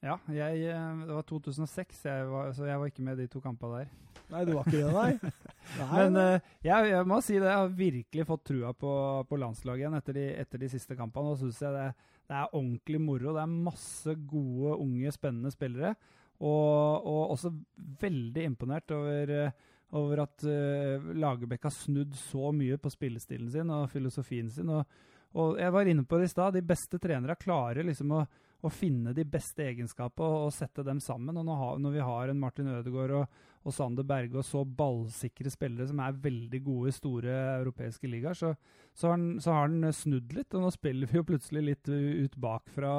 [0.00, 3.40] Ja, jeg, eh, det var 2006, jeg var, så jeg var ikke med de to
[3.44, 3.90] kampene der.
[4.30, 5.32] Nei, du var ikke det, nei?
[5.80, 8.92] nei Men uh, jeg, jeg, må si det, jeg har virkelig fått trua på,
[9.28, 11.34] på landslaget igjen etter de, etter de siste kampene.
[11.34, 11.84] Og syns jeg det,
[12.30, 13.34] det, er ordentlig moro.
[13.36, 15.92] Det er masse gode, unge, spennende spillere.
[16.40, 17.52] Og, og også
[18.00, 23.76] veldig imponert over, uh, over at uh, Lagerbäck har snudd så mye på spillestilen sin
[23.76, 24.72] og filosofien sin.
[24.72, 25.02] Og,
[25.36, 28.24] og jeg var inne på det i stad, de beste trenere klarer liksom å
[28.60, 31.38] å finne de beste egenskapene og, og, sette dem sammen.
[31.40, 35.52] Og når, når vi har en Martin Ødegaard og, og, Sander Berge og så ballsikre
[35.52, 38.52] spillere som er veldig gode i store europeiske ligaer, så,
[38.92, 40.52] så, så, har han snudd litt.
[40.54, 42.94] Og nå spiller vi jo plutselig litt ut bakfra.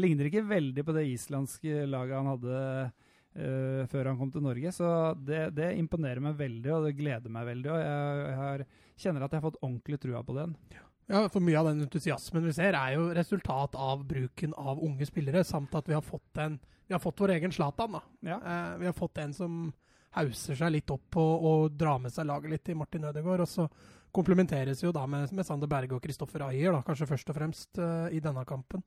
[0.00, 2.62] Ligner ikke veldig på det islandske laget han hadde
[3.38, 4.74] uh, før han kom til Norge.
[4.74, 4.88] Så
[5.22, 7.70] det, det, imponerer meg veldig, og det gleder meg veldig.
[7.70, 8.66] Og jeg, jeg har,
[9.06, 10.58] kjenner at jeg har fått ordentlig trua på den.
[10.74, 10.88] Ja.
[11.06, 15.06] Ja, for mye av den entusiasmen vi ser, er jo resultat av bruken av unge
[15.08, 16.56] spillere, samt at vi har fått, en,
[16.88, 17.98] vi har fått vår egen Zlatan.
[18.24, 18.38] Ja.
[18.40, 19.58] Eh, vi har fått en som
[20.14, 23.44] hauser seg litt opp og, og drar med seg laget litt i Martin Ødegaard.
[23.44, 23.68] Og så
[24.14, 27.82] komplementeres jo da med, med Sander Berge og Kristoffer Ayer, da, kanskje først og fremst
[27.82, 28.84] uh, i denne kampen.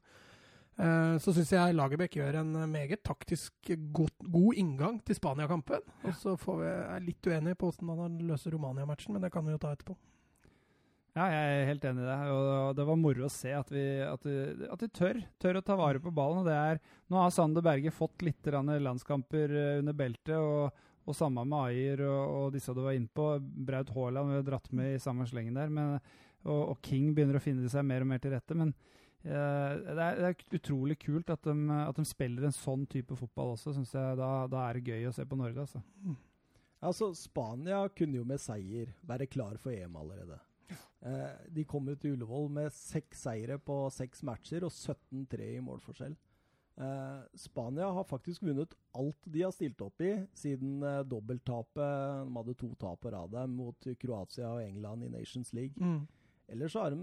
[0.77, 5.81] Eh, så syns jeg Lagerbäck gjør en meget taktisk god, god inngang til Spania-kampen.
[6.05, 9.45] Og så får vi, er litt uenige på hvordan han løser Romania-matchen, men det kan
[9.45, 9.97] vi jo ta etterpå.
[11.17, 12.17] Ja, jeg er helt enig i det.
[12.29, 14.35] Og det var moro å se at vi, at vi,
[14.69, 16.43] at de tør, tør, å ta vare på ballen.
[16.43, 20.35] Og det er, nå har Sander Berge fått litt landskamper eh, under beltet.
[20.37, 23.31] og, og samme med Ayer og, og, disse du var inne på.
[23.39, 25.71] Braut Haaland har dratt med i samme slengen der.
[25.73, 25.97] Men,
[26.43, 28.57] og, og, King begynner å finne seg mer og mer til rette.
[28.59, 32.85] Men uh, det, er, det, er, utrolig kult at de, at de, spiller en sånn
[32.91, 33.73] type fotball også.
[33.79, 35.65] Synes jeg, da, da, er det gøy å se på Norge.
[35.65, 35.81] altså.
[36.03, 36.19] Mm.
[36.87, 40.37] Altså, Spania kunne jo med seier være klar for EM allerede.
[40.69, 45.63] Eh, de kom ut til Ullevål med seks seire på seks matcher og 17-3 i
[45.63, 46.15] målforskjell.
[46.77, 52.35] Eh, Spania har faktisk vunnet alt de har stilt opp i siden eh, dobbelttapet De
[52.35, 55.77] hadde to tap på rad mot Kroatia og England i Nations League.
[55.77, 56.05] Mm.
[56.47, 56.99] Ellers har de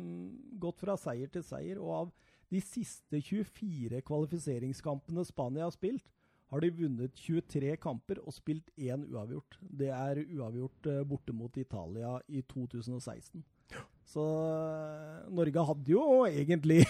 [0.63, 1.81] gått fra seier til seier.
[1.83, 2.13] Og av
[2.53, 6.07] de siste 24 kvalifiseringskampene Spania har spilt,
[6.53, 9.59] har de vunnet 23 kamper og spilt én uavgjort.
[9.61, 13.43] Det er uavgjort eh, borte mot Italia i 2016.
[14.05, 16.83] Så eh, Norge hadde jo egentlig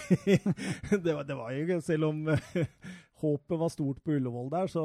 [1.05, 2.25] det, var, det var jo Selv om
[3.25, 4.85] håpet var stort på Ullevål der, så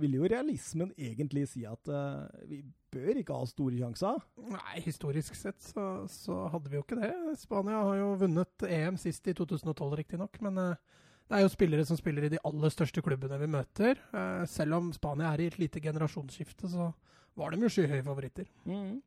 [0.00, 2.60] ville jo realismen egentlig si at uh, vi
[2.92, 4.20] bør ikke ha store sjanser.
[4.50, 7.12] Nei, historisk sett så, så, hadde vi jo ikke det.
[7.40, 10.40] Spania har jo vunnet EM sist i 2012, riktignok.
[10.44, 14.00] Men uh, det er jo spillere som spiller i de aller største klubbene vi møter.
[14.12, 16.90] Uh, selv om Spania er i et lite generasjonsskifte, så
[17.38, 18.48] var de jo skyhøye favoritter.
[18.66, 18.98] Mm.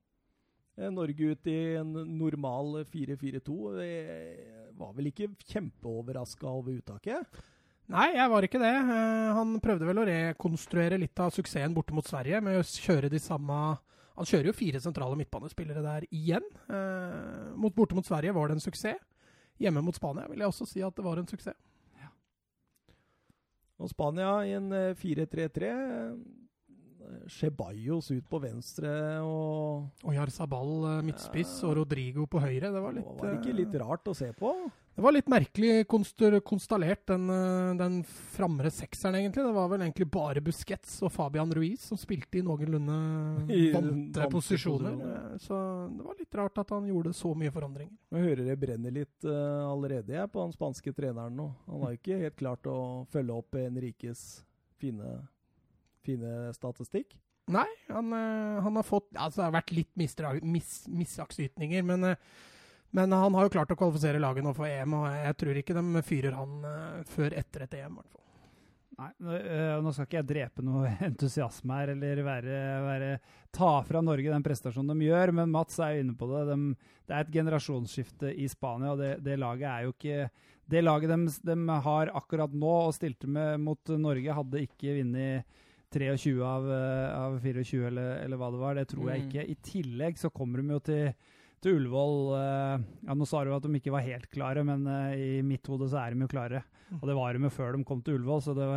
[0.91, 3.55] Norge ut i en normal 4-4-2.
[4.79, 7.41] Var vel ikke kjempeoverraska over uttaket?
[7.91, 8.73] Nei, jeg var ikke det.
[8.87, 13.11] Uh, han prøvde vel å rekonstruere litt av suksessen borte mot Sverige med å kjøre
[13.11, 13.57] de samme
[14.15, 16.45] Han kjører jo fire sentrale midtbanespillere der igjen.
[17.57, 18.99] Mot, borte mot Sverige var det en suksess.
[19.61, 21.57] Hjemme mot Spania vil jeg også si at det var en suksess.
[21.97, 22.09] Ja.
[23.79, 24.67] Og Spania i en
[24.99, 25.71] 4-3-3
[27.31, 28.91] Ceballos ut på venstre
[29.25, 31.69] og Og Jarzabal midtspiss ja.
[31.69, 32.71] og Rodrigo på høyre.
[32.71, 34.53] Det var litt Var det ikke litt rart å se på?
[34.91, 39.45] Det var litt merkelig konstallert, den, eh, den framre sekseren, egentlig.
[39.45, 42.97] Det var vel egentlig bare Busquets og Fabian Ruiz som spilte i noenlunde
[43.73, 44.99] vante posisjoner.
[45.39, 45.55] Så
[45.95, 47.95] det var litt rart at han gjorde så mye forandringer.
[48.11, 51.47] Jeg hører det brenner litt uh, allerede jeg, på den spanske treneren nå.
[51.71, 54.43] Han har ikke helt klart å følge opp Henrikes
[54.81, 55.21] fine,
[56.05, 57.15] fine statistikk.
[57.51, 62.31] Nei, han, uh, han, har fått Altså, det har vært litt mis, misaktsytninger, men uh,
[62.91, 65.75] men han har jo klart å kvalifisere laget nå for EM, og jeg tror ikke
[65.77, 68.01] de fyrer han uh, før etter et EM.
[68.01, 68.17] hvert fall.
[68.99, 69.07] Nei,
[69.81, 73.11] Nå skal ikke jeg drepe noe entusiasme her eller være, være,
[73.55, 76.43] ta fra Norge den prestasjonen de gjør, men Mats er jo inne på det.
[76.51, 80.83] De, det er et generasjonsskifte i Spania, og det, det laget er jo ikke Det
[80.83, 85.59] laget de, de, har akkurat nå og stilte med mot Norge, hadde ikke vunnet
[85.91, 88.79] 23 av, eh, av 24, eller, eller, hva det var.
[88.79, 89.29] Det tror jeg mm.
[89.29, 89.45] ikke.
[89.51, 91.13] I tillegg så kommer de jo til
[91.61, 95.13] til Ullevål uh, ja, Nå sa du at de ikke var helt klare, men uh,
[95.13, 96.63] i mitt hode så er de jo klare.
[96.97, 98.69] Og det var de jo før de kom til Ullevål, så det,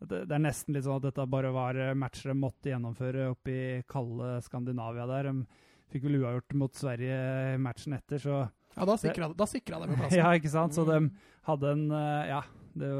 [0.00, 3.26] det, det, er nesten litt sånn at dette bare var eh, matcher de måtte gjennomføre
[3.34, 5.28] oppe i kalde Skandinavia der.
[5.28, 7.18] De fikk vel uavgjort mot Sverige
[7.60, 8.38] matchen etter, så
[8.78, 9.60] Ja, da sikra, de de
[9.98, 10.16] plassen.
[10.16, 10.78] ja, ikke sant.
[10.78, 11.10] Så de mm.
[11.50, 12.40] hadde en uh, Ja,
[12.78, 12.94] det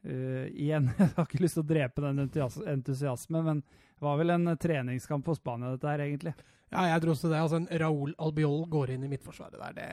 [0.00, 4.32] Uh, igjen, jeg har ikke lyst til å drepe den entusiasmen, men det var vel
[4.32, 6.32] en treningskamp for Spania, dette her, egentlig.
[6.70, 7.40] Ja, jeg tror også det.
[7.42, 9.74] Altså, en Raúl Albiol går inn i midtforsvaret der.
[9.76, 9.88] Det,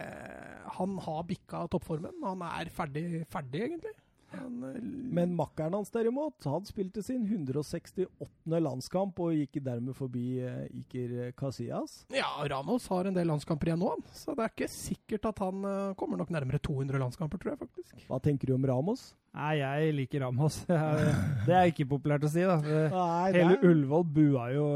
[0.77, 2.19] han har bikka toppformen.
[2.23, 3.93] Han er ferdig, ferdig egentlig.
[4.35, 4.81] Han, eh,
[5.13, 8.07] Men makkeren hans derimot, han spilte sin 168.
[8.47, 12.01] landskamp og gikk dermed forbi uh, Iker Casillas.
[12.13, 15.63] Ja, Ramos har en del landskamper igjen nå, så det er ikke sikkert at han
[15.63, 17.95] uh, kommer nok nærmere 200 landskamper, tror jeg faktisk.
[18.09, 19.09] Hva tenker du om Ramos?
[19.37, 20.63] Nei, jeg liker Ramos.
[21.47, 22.57] Det er ikke populært å si, da.
[22.63, 24.69] Nei, Hele Ullevål bua jo,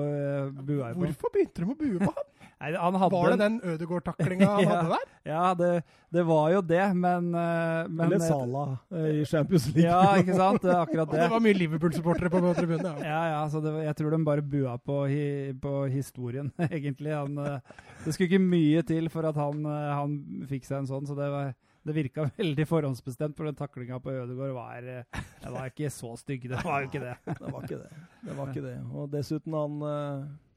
[0.62, 2.31] bua jo på Hvorfor begynte de å bue på han?
[2.62, 5.08] Nei, han var det den Ødegaard-taklinga han ja, hadde der?
[5.26, 5.70] Ja, det,
[6.14, 8.66] det, var jo det, men, eh, men Eller Sala
[9.10, 9.88] i Champions League.
[9.88, 10.62] Ja, ikke sant?
[10.62, 11.24] Det akkurat det.
[11.24, 12.86] det var mye Liverpool-supportere på tribunen.
[13.02, 15.26] Ja, ja, ja så det, jeg tror de bare bua på, hi,
[15.62, 17.16] på historien, egentlig.
[17.18, 20.16] Han, eh, det skulle ikke mye til for at han, han
[20.50, 24.14] fikk seg en sånn, så det var det virka veldig forhåndsbestemt, for den taklinga på
[24.14, 26.48] Ødegaard var, eh, det var ikke så stygg.
[26.52, 27.18] Det var jo ikke det.
[27.26, 28.06] det var ikke det.
[28.28, 28.78] det var ikke det.
[28.94, 30.51] Og dessuten, han, eh,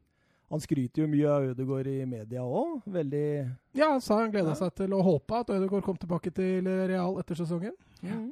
[0.55, 2.85] han skryter jo mye av Ødegaard i media òg.
[2.95, 3.27] Veldig
[3.75, 4.61] Ja, han sa han gleda ja.
[4.63, 7.75] seg til å håpe at Ødegaard kom tilbake til Real etter sesongen.
[8.01, 8.15] Ja.
[8.15, 8.31] Mm.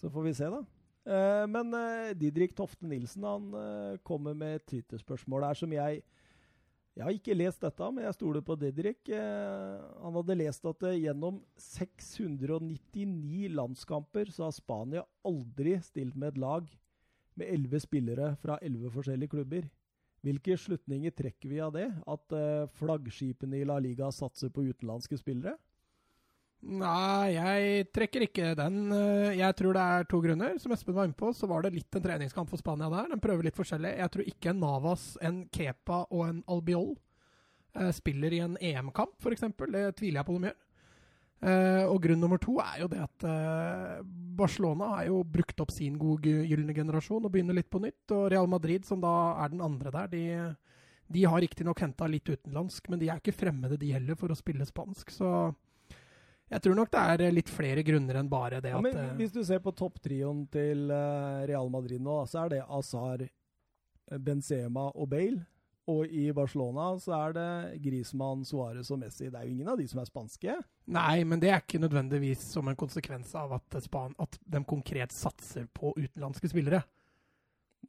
[0.00, 0.60] Så får vi se, da.
[1.10, 1.74] Eh, men
[2.20, 3.50] Didrik Tofte Nilsen han
[4.06, 6.02] kommer med et Twitter-spørsmål her som jeg
[7.00, 9.08] jeg har ikke lest dette, men jeg stoler på Didrik.
[9.08, 16.34] Eh, han hadde lest at eh, gjennom 699 landskamper så har Spania aldri stilt med
[16.34, 16.66] et lag
[17.38, 19.70] med elleve spillere fra elleve forskjellige klubber.
[20.26, 21.88] Hvilke slutninger trekker vi av det?
[22.10, 25.56] At eh, flaggskipene i La Liga satser på utenlandske spillere?
[26.60, 28.82] Nei, jeg trekker ikke den.
[28.92, 30.58] Eh, jeg tror det er to grunner.
[30.60, 33.08] Som Espen var inne på, så var det litt en treningskamp for Spania der.
[33.14, 33.94] De prøver litt forskjellig.
[33.96, 36.92] Jeg tror ikke en Navas, en Kepa og en Albiol
[37.78, 39.48] eh, spiller i en EM-kamp, f.eks.
[39.56, 40.60] Det tviler jeg på de gjør.
[41.40, 44.00] Eh, og grunn nummer to er jo det at eh,
[44.36, 48.12] Barcelona har jo brukt opp sin gode gylne generasjon og begynner litt på nytt.
[48.12, 50.24] Og Real Madrid, som da er den andre der, de,
[51.08, 54.36] de har riktignok henta litt utenlandsk, men de er ikke fremmede, de heller, for å
[54.36, 55.14] spille spansk.
[55.16, 55.30] Så
[56.50, 59.16] jeg tror nok det er eh, litt flere grunner enn bare det ja, at men
[59.16, 63.24] Hvis du ser på topptrioen til Real Madrid nå, så er det Azar,
[64.20, 65.46] Benzema og Bale.
[65.90, 67.48] Og i Barcelona så er det
[67.84, 69.26] Griezmann, Suárez og Messi.
[69.26, 70.56] Det er jo ingen av de som er spanske.
[70.94, 75.14] Nei, men det er ikke nødvendigvis som en konsekvens av at, Span at de konkret
[75.14, 76.82] satser på utenlandske spillere.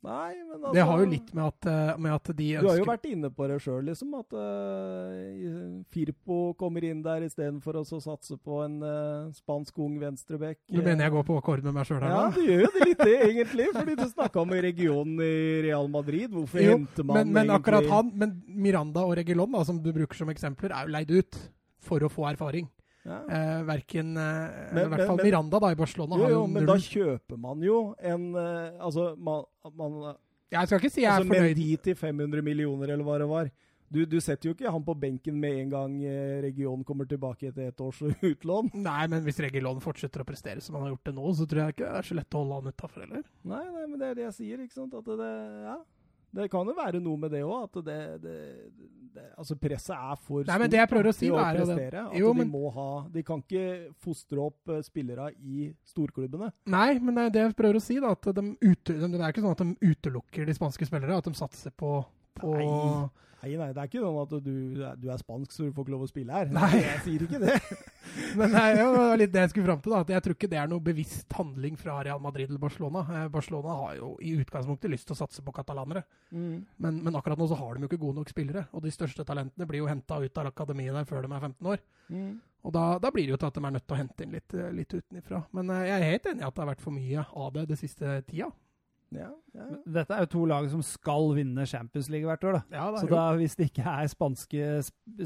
[0.01, 2.69] Nei, men altså Det har jo litt med at, eh, med at de ønsker Du
[2.71, 4.15] har jo vært inne på det sjøl, liksom.
[4.17, 10.57] At uh, Firpo kommer inn der istedenfor å satse på en uh, spansk ung venstrebekk.
[10.73, 12.89] Du mener jeg går på akkord med meg sjøl her Ja, du gjør jo det
[12.89, 13.69] litt det, egentlig.
[13.77, 15.37] Fordi du snakka om regionen i
[15.67, 16.33] Real Madrid.
[16.33, 19.77] Hvorfor Jo, henter man men, men egentlig akkurat han, men Miranda og Regilon, da, som
[19.85, 21.43] du bruker som eksempler, er jo leid ut
[21.85, 22.65] for å få erfaring.
[23.05, 23.15] Ja.
[23.25, 26.47] Eh, verken eh, Men- I hvert fall men- Miranda da i Barcelona Jo, jo, jo
[26.47, 30.15] men da kjøper man jo en eh, Altså, man, man
[30.51, 31.41] Jeg skal ikke si jeg er fornøyd.
[31.41, 33.49] Med de til 500 millioner, eller hva det var.
[33.91, 37.49] Du, du setter jo ikke han på benken med en gang eh, regionen kommer tilbake
[37.49, 38.69] etter ett års utlån.
[38.75, 41.63] Nei, men hvis regionen fortsetter å prestere som han har gjort det nå, så tror
[41.65, 43.25] jeg ikke det er så lett å holde han utafor heller.
[43.43, 44.93] Nei, nei, men det er det jeg sier, ikke sant.
[44.95, 45.31] At det,
[45.65, 45.75] ja.
[46.33, 48.35] Det kan jo være noe med det òg, at det, det,
[49.15, 50.47] det Altså, presset er for stort.
[50.47, 52.71] Nei, men det jeg prøver å si, å er jo det- At Jo, de må
[52.71, 56.51] ha De kan ikke fostre opp eh, spillere i storklubbene.
[56.71, 58.11] Nei, men det er det jeg prøver å si, da.
[58.15, 61.17] At de ut, det er ikke sånn at de utelukker de spanske spillere.
[61.17, 62.05] At de satser på,
[62.39, 63.09] på Nei.
[63.41, 64.55] Nei, nei, det er ikke sånn at du,
[65.01, 66.51] du er spansk, så du får ikke lov å spille her.
[66.53, 66.69] Nei.
[66.77, 67.55] Jeg sier ikke det.
[68.37, 69.95] Men det er litt det jeg skulle fram til.
[69.95, 73.01] da, at Jeg tror ikke det er noe bevisst handling fra Real Madrid eller Barcelona.
[73.07, 76.03] Eh, Barcelona har jo i utgangspunktet lyst til å satse på katalanere.
[76.29, 76.55] Mm.
[76.85, 78.67] Men, men akkurat nå så har de jo ikke gode nok spillere.
[78.77, 81.73] Og de største talentene blir jo henta ut av akademiet der før de er 15
[81.73, 81.85] år.
[82.13, 82.33] Mm.
[82.61, 84.35] Og da, da blir det jo til at de er nødt til å hente inn
[84.37, 85.45] litt, eh, litt utenifra.
[85.57, 87.69] Men eh, jeg er helt enig i at det har vært for mye av det
[87.71, 88.51] det siste tida.
[89.11, 89.65] Ja, ja.
[89.65, 89.79] ja.
[89.99, 92.61] Dette er jo to lag som skal vinne Champions League hvert år.
[92.61, 92.85] da.
[93.01, 94.69] Så da, hvis det ikke er spanske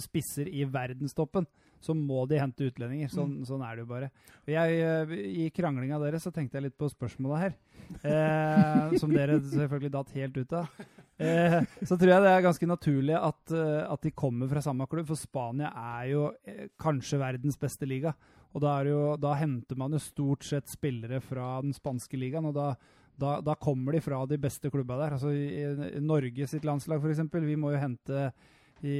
[0.01, 1.45] spisser i verdenstoppen,
[1.85, 3.11] så må de hente utlendinger.
[3.13, 4.09] Sånn, sånn er det jo bare.
[4.45, 7.57] Og Jeg, eh, I kranglinga deres så tenkte jeg litt på spørsmålet her,
[8.01, 10.85] eh, som dere selvfølgelig datt helt ut av.
[11.15, 14.87] Eh, så tror jeg det er ganske naturlig at, eh, at de kommer fra samme
[14.91, 15.69] klubb, for Spania
[15.99, 18.15] er jo eh, kanskje verdens beste liga.
[18.55, 22.47] Og da, er jo, da henter man jo stort sett spillere fra den spanske ligaen,
[22.49, 22.69] og da,
[23.19, 25.15] da, da kommer de fra de beste klubba der.
[25.17, 25.63] Altså i,
[25.97, 27.23] i Norge sitt landslag, f.eks.
[27.45, 28.27] Vi må jo hente
[28.83, 28.95] i,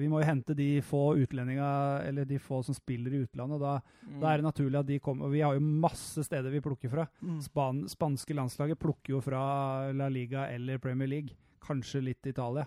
[0.00, 1.66] vi må jo hente de få utlendinga,
[2.08, 3.60] eller de få som spiller i utlandet.
[3.60, 3.74] Da,
[4.08, 4.20] Mm.
[4.22, 5.26] da er det naturlig at de kommer.
[5.28, 7.04] Og vi har jo masse steder vi plukker fra.
[7.22, 7.40] Mm.
[7.44, 11.36] Span, spanske landslaget plukker jo fra La Liga eller Premier League.
[11.60, 12.64] Kanskje litt Italia.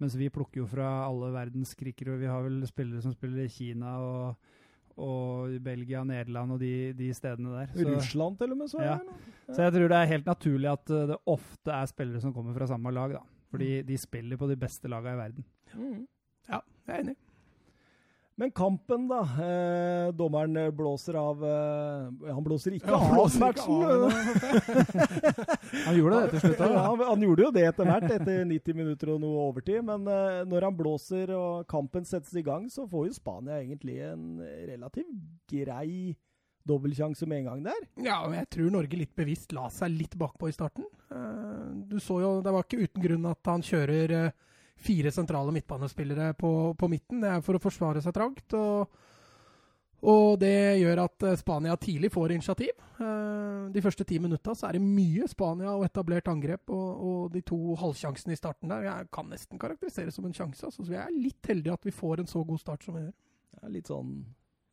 [0.00, 2.16] Mens vi plukker jo fra alle verdens krigere.
[2.18, 4.36] Vi har vel spillere som spiller i Kina og,
[4.96, 7.66] og Belgia, Nederland og de, de stedene der.
[7.74, 8.90] Så, Russland til og med, så Ja.
[8.92, 9.00] jeg.
[9.08, 9.54] nå.
[9.54, 12.54] så jeg tror det er helt naturlig at eh, det ofte er spillere som kommer
[12.54, 13.10] fra samme lag.
[13.18, 13.22] da.
[13.50, 15.44] Fordi de spiller på de beste lagene i verden.
[15.74, 16.06] Mm.
[16.48, 17.16] Ja, jeg er enig.
[18.36, 19.20] Men kampen, da.
[19.38, 23.84] Eh, dommeren blåser av eh, Han blåser ikke Ja, han av blåser matchen.
[25.86, 28.76] Han gjorde det til slutt Ja, han, han gjorde jo det etter hvert, etter 90
[28.78, 29.80] minutter og noe overtid.
[29.86, 34.00] Men eh, når han blåser og kampen settes i gang, så får jo Spania egentlig
[34.06, 35.10] en relativt
[35.50, 36.14] grei
[36.64, 37.82] dobbeltsjanse med en gang der.
[38.06, 40.86] Ja, og jeg tror Norge litt bevisst la seg litt bakpå i starten.
[41.12, 44.30] Eh, Du så jo, Det var ikke uten grunn at han kjører eh,
[44.76, 47.20] fire sentrale midtbanespillere på, på midten.
[47.22, 48.54] Det er for å forsvare seg trangt.
[48.58, 49.00] Og,
[50.04, 52.74] og det gjør at eh, Spania tidlig får initiativ.
[53.00, 56.68] Eh, De første ti minutta så er det mye Spania og etablert angrep.
[56.74, 60.66] Og, og de to halvsjansene i starten der jeg kan nesten karakteriseres som en sjanse.
[60.66, 60.84] Altså.
[60.84, 63.14] Så vi er litt heldige at vi får en så god start som vi gjør.
[63.60, 64.16] Ja, litt sånn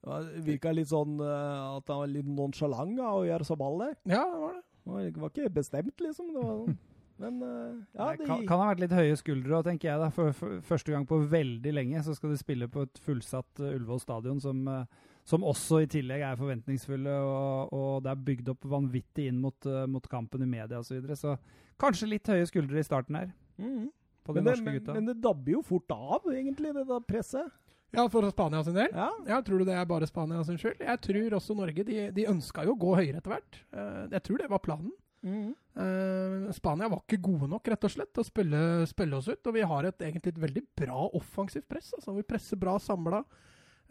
[0.01, 3.95] ja, det Virka litt sånn eh, at han var litt nonsjalant av ball der.
[4.09, 4.63] Ja, det var det.
[4.81, 6.31] Det Det var ikke bestemt, liksom.
[6.33, 6.79] Det var, sånn.
[7.21, 10.01] Men eh, ja, det kan, kan ha vært litt høye skuldre òg, tenker jeg.
[10.01, 10.09] da.
[10.15, 13.69] For, for, første gang på veldig lenge så skal de spille på et fullsatt uh,
[13.75, 17.15] Ullevål stadion, som, eh, som også i tillegg er forventningsfulle.
[17.29, 20.91] Og, og det er bygd opp vanvittig inn mot, eh, mot kampen i media osv.
[20.91, 21.19] Så, videre.
[21.19, 21.37] så
[21.81, 23.31] kanskje litt høye skuldre i starten her
[23.61, 23.89] Mhm.
[24.25, 24.93] på de men, norske men, gutta.
[24.93, 27.51] men det dabber jo fort av, egentlig, det da presset.
[27.91, 28.87] Ja, for Spania sin del.
[28.95, 29.09] Ja.
[29.27, 30.79] Ja, Tror du det er bare Spania sin skyld?
[30.79, 33.57] Jeg tror også Norge de, de ønska jo å gå høyere etter hvert.
[33.75, 34.93] Eh, jeg tror det var planen.
[35.21, 35.51] Mhm.
[35.77, 39.47] Uh, Spania var ikke gode nok rett og slett til å spille, spille oss ut.
[39.47, 41.93] Og vi har et, egentlig et veldig bra offensivt press.
[41.97, 43.21] Altså, vi presser bra samla.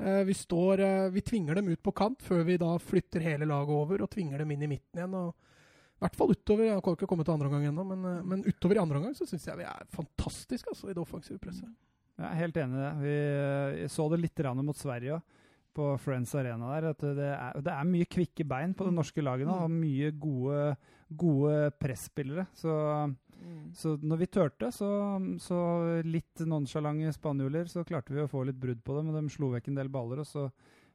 [0.00, 3.48] Uh, vi, står, eh, vi tvinger dem ut på kant før vi da flytter hele
[3.48, 5.16] laget over og tvinger dem inn i midten igjen.
[5.18, 5.34] og
[6.00, 6.64] i hvert fall utover.
[6.64, 9.16] Jeg har ikke kommet til andre omgang ennå, men, eh, men utover i andre omgang
[9.16, 11.68] så syns jeg vi er fantastiske altså, i det offensive presset.
[12.16, 12.92] Jeg er helt enig i det.
[13.02, 13.16] Vi
[13.84, 15.36] eh, så det litt mot Sverige òg,
[15.74, 16.90] på Friends Arena der.
[16.94, 20.10] At det er, det er mye kvikke bein på det norske laget nå, og mye
[20.20, 20.76] gode,
[21.16, 22.46] gode presspillere.
[22.56, 22.74] Så,
[23.74, 24.90] så når vi turte, så,
[25.40, 25.60] så
[26.04, 29.10] litt nonsjalante spanjoler, så klarte vi å få litt brudd på dem.
[29.12, 30.48] Og de slo vekk en del baller, og så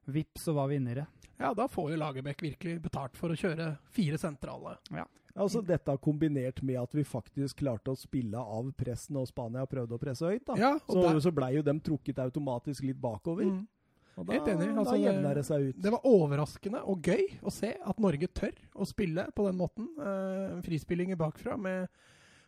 [0.05, 1.05] vips, så var vi inne i det.
[1.39, 4.77] Ja, da får jo Lagerbäck virkelig betalt for å kjøre fire sentrale.
[4.93, 5.03] Ja.
[5.35, 9.97] Altså Dette kombinert med at vi faktisk klarte å spille av pressen, og Spania prøvde
[9.97, 10.45] å presse høyt.
[10.47, 10.55] da.
[10.55, 13.43] Ja, og Så, der- så blei jo dem trukket automatisk litt bakover.
[13.49, 13.67] Mm.
[14.15, 15.79] Og da, Helt enig, altså, da jevner det seg ut.
[15.83, 19.89] Det var overraskende og gøy å se at Norge tør å spille på den måten.
[19.99, 21.91] Uh, frispillinger bakfra med,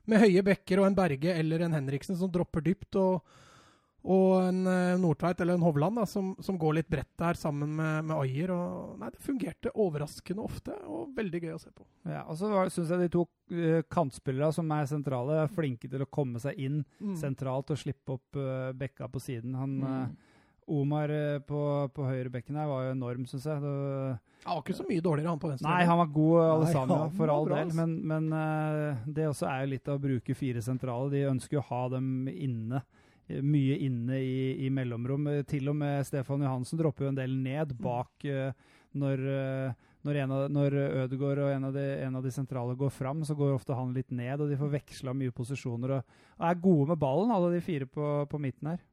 [0.07, 2.99] med høye bekker og en Berge eller en Henriksen som dropper dypt.
[3.01, 3.43] og
[4.07, 7.73] og en uh, Nordtveit eller en Hovland da, som, som, går litt bredt der sammen
[7.75, 8.53] med, med Ayer.
[8.55, 11.83] Og, nei, det fungerte overraskende ofte og veldig gøy å se på.
[12.07, 16.05] Ja, og så syns jeg de to uh, kantspillerne som er sentrale, er flinke til
[16.05, 17.17] å komme seg inn mm.
[17.19, 19.57] sentralt og slippe opp uh, bekka på siden.
[19.59, 20.26] Han, mm.
[20.67, 21.11] Omar
[21.47, 21.61] på,
[21.95, 23.61] på høyrebekken her var jo enorm, syns jeg.
[23.63, 23.71] Det,
[24.43, 25.69] var ikke så mye dårligere, han på venstre.
[25.69, 27.73] Nei, han var god, alle sammen, for all del.
[27.77, 28.27] Men, men
[29.07, 31.11] det også er jo litt av å bruke fire sentrale.
[31.15, 32.83] De ønsker jo å ha dem inne
[33.27, 35.27] mye inne i, i, mellomrom.
[35.49, 37.81] Til og med Stefan Johansen dropper jo en del ned mm.
[37.83, 38.51] bak uh,
[38.97, 42.77] når, uh, når, en av, når Ødegaard og en av, de, en av, de, sentrale
[42.79, 45.97] går fram, så går ofte han litt ned, og de får veksla mye posisjoner.
[45.97, 48.85] Og, og, er gode med ballen, alle de fire på, på midten her.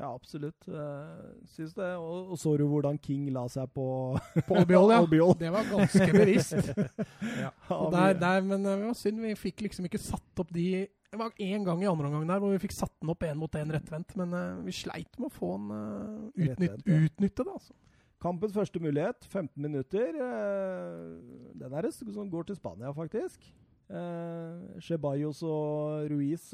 [0.00, 0.64] Ja, absolutt.
[0.64, 1.90] Uh, syns det.
[2.00, 3.84] Og, og, så du hvordan King la seg på
[4.48, 5.00] På Albiol, ja.
[5.02, 5.34] Albiol.
[5.40, 6.70] Det var ganske bevisst.
[7.44, 7.50] ja.
[7.92, 11.32] der, der, men det var synd vi fikk liksom ikke satt opp de det var
[11.42, 13.72] én gang i andre omgang der hvor vi fikk satt den opp én mot én
[13.74, 17.54] rettvendt, men uh, vi sleit med å få den uh, utnytt, utnytte det.
[17.56, 17.74] altså.
[18.22, 20.14] Kampens første mulighet, 15 minutter.
[20.14, 21.18] Uh,
[21.58, 23.42] den er det som går til Spania, faktisk.
[23.90, 26.52] Uh, Ceballos og Ruiz,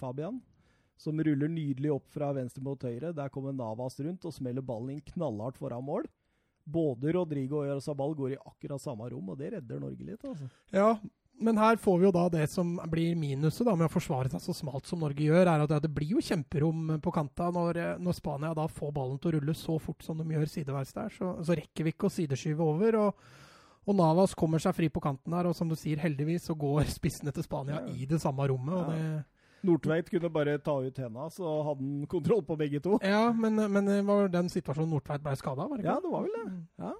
[0.00, 0.42] Fabian,
[1.02, 3.12] som ruller nydelig opp fra venstre mot høyre.
[3.16, 6.06] Der kommer Navas rundt og smeller ballen inn knallhardt foran mål.
[6.62, 10.22] Både Rodrigo og Sabal går i akkurat samme rom, og det redder Norge litt.
[10.22, 10.46] altså.
[10.70, 10.94] Ja,
[11.42, 14.42] men her får vi jo da det som blir minuset da med å forsvare seg
[14.44, 18.18] så smalt som Norge gjør, er at det blir jo kjemperom på kanta når, når
[18.18, 21.10] Spania da får ballen til å rulle så fort som de gjør sideveis der.
[21.16, 23.00] Så, så rekker vi ikke å sideskyve over.
[23.00, 23.26] og,
[23.82, 26.86] og Navas kommer seg fri på kanten her, og som du sier, heldigvis så går
[26.98, 27.96] spissene til Spania ja.
[27.96, 28.78] i det samme rommet.
[28.78, 29.31] og det...
[29.66, 32.98] Nordtveit kunne bare ta ut henda, så hadde han kontroll på begge to.
[33.06, 35.94] Ja, men, men det var den situasjonen Nordtveit ble skada, var det ikke?
[35.94, 36.44] Ja, det var vel det.
[36.50, 36.62] Mm.
[36.82, 36.92] Ja,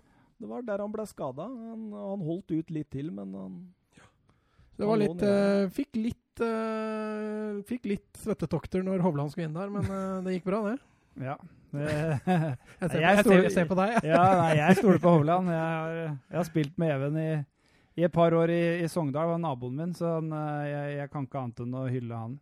[0.43, 1.47] det var der han ble skada.
[1.47, 3.63] Han, han holdt ut litt til, men han
[4.83, 9.73] det var litt uh, Fikk litt uh, Fikk litt svettetokter når Hovland skulle inn der,
[9.73, 10.79] men uh, det gikk bra, det.
[11.23, 11.37] Ja.
[11.77, 13.97] jeg, ser på, jeg, stoler, jeg, ser på, deg.
[14.05, 15.51] ja, nei, jeg stoler på Hovland.
[15.53, 17.29] Jeg har, jeg har, spilt med Even i,
[18.01, 20.33] i et par år i, i Sogndal, var naboen min, så han,
[20.69, 22.39] jeg, kan ikke annet enn å hylle han.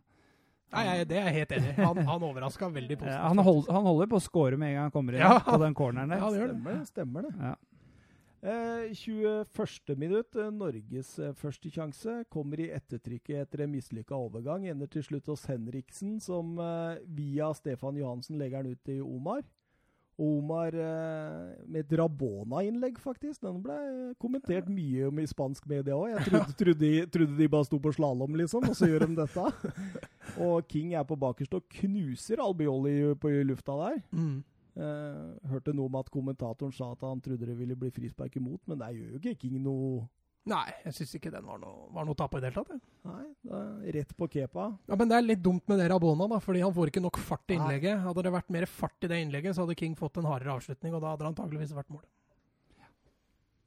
[0.71, 1.75] Nei, jeg, Det er jeg helt enig i.
[1.81, 3.17] Han, han overraska veldig positivt.
[3.17, 5.35] Ja, han, hold, han, holder på å score med en gang han kommer inn ja.
[5.43, 6.23] på den corneren der.
[6.23, 6.57] Ja, det gjør det.
[6.61, 7.33] Stemmer, stemmer det.
[7.49, 7.57] Ja.
[8.41, 9.97] Eh, 21.
[10.01, 14.65] minutt, eh, Norges eh, første sjanse, kommer i ettertrykket etter en mislykka overgang.
[14.65, 19.43] Ender til slutt hos Henriksen, som eh, via Stefan Johansen legger den ut til Omar.
[20.19, 23.41] Omar eh, med et Rabona-innlegg, faktisk.
[23.41, 23.77] Den ble
[24.21, 26.11] kommentert mye om i spansk media òg.
[26.11, 29.19] Jeg trodde, trodde, de, trodde, de, bare sto på slalåm, liksom, og så gjør de
[29.21, 29.73] dette.
[30.45, 34.01] og King er på bakerst og knuser Albioli på lufta der.
[34.11, 34.39] Mm.
[34.71, 38.61] Eh, hørte noe om at kommentatoren sa at han trodde det ville bli frispark imot,
[38.71, 40.05] men det gjør jo ikke King noe
[40.49, 42.71] Nei, jeg syns ikke den var noe, var noe tap i det hele tatt.
[43.05, 43.11] Ja.
[43.11, 44.71] Nei, det er rett på kepa.
[44.89, 47.19] Ja, Men det er litt dumt med det Rabona, da, fordi han får ikke nok
[47.21, 47.99] fart i innlegget.
[47.99, 48.05] Nei.
[48.07, 50.95] Hadde det vært mer fart i det innlegget, så hadde King fått en hardere avslutning,
[50.97, 52.07] og da hadde det antageligvis vært mål.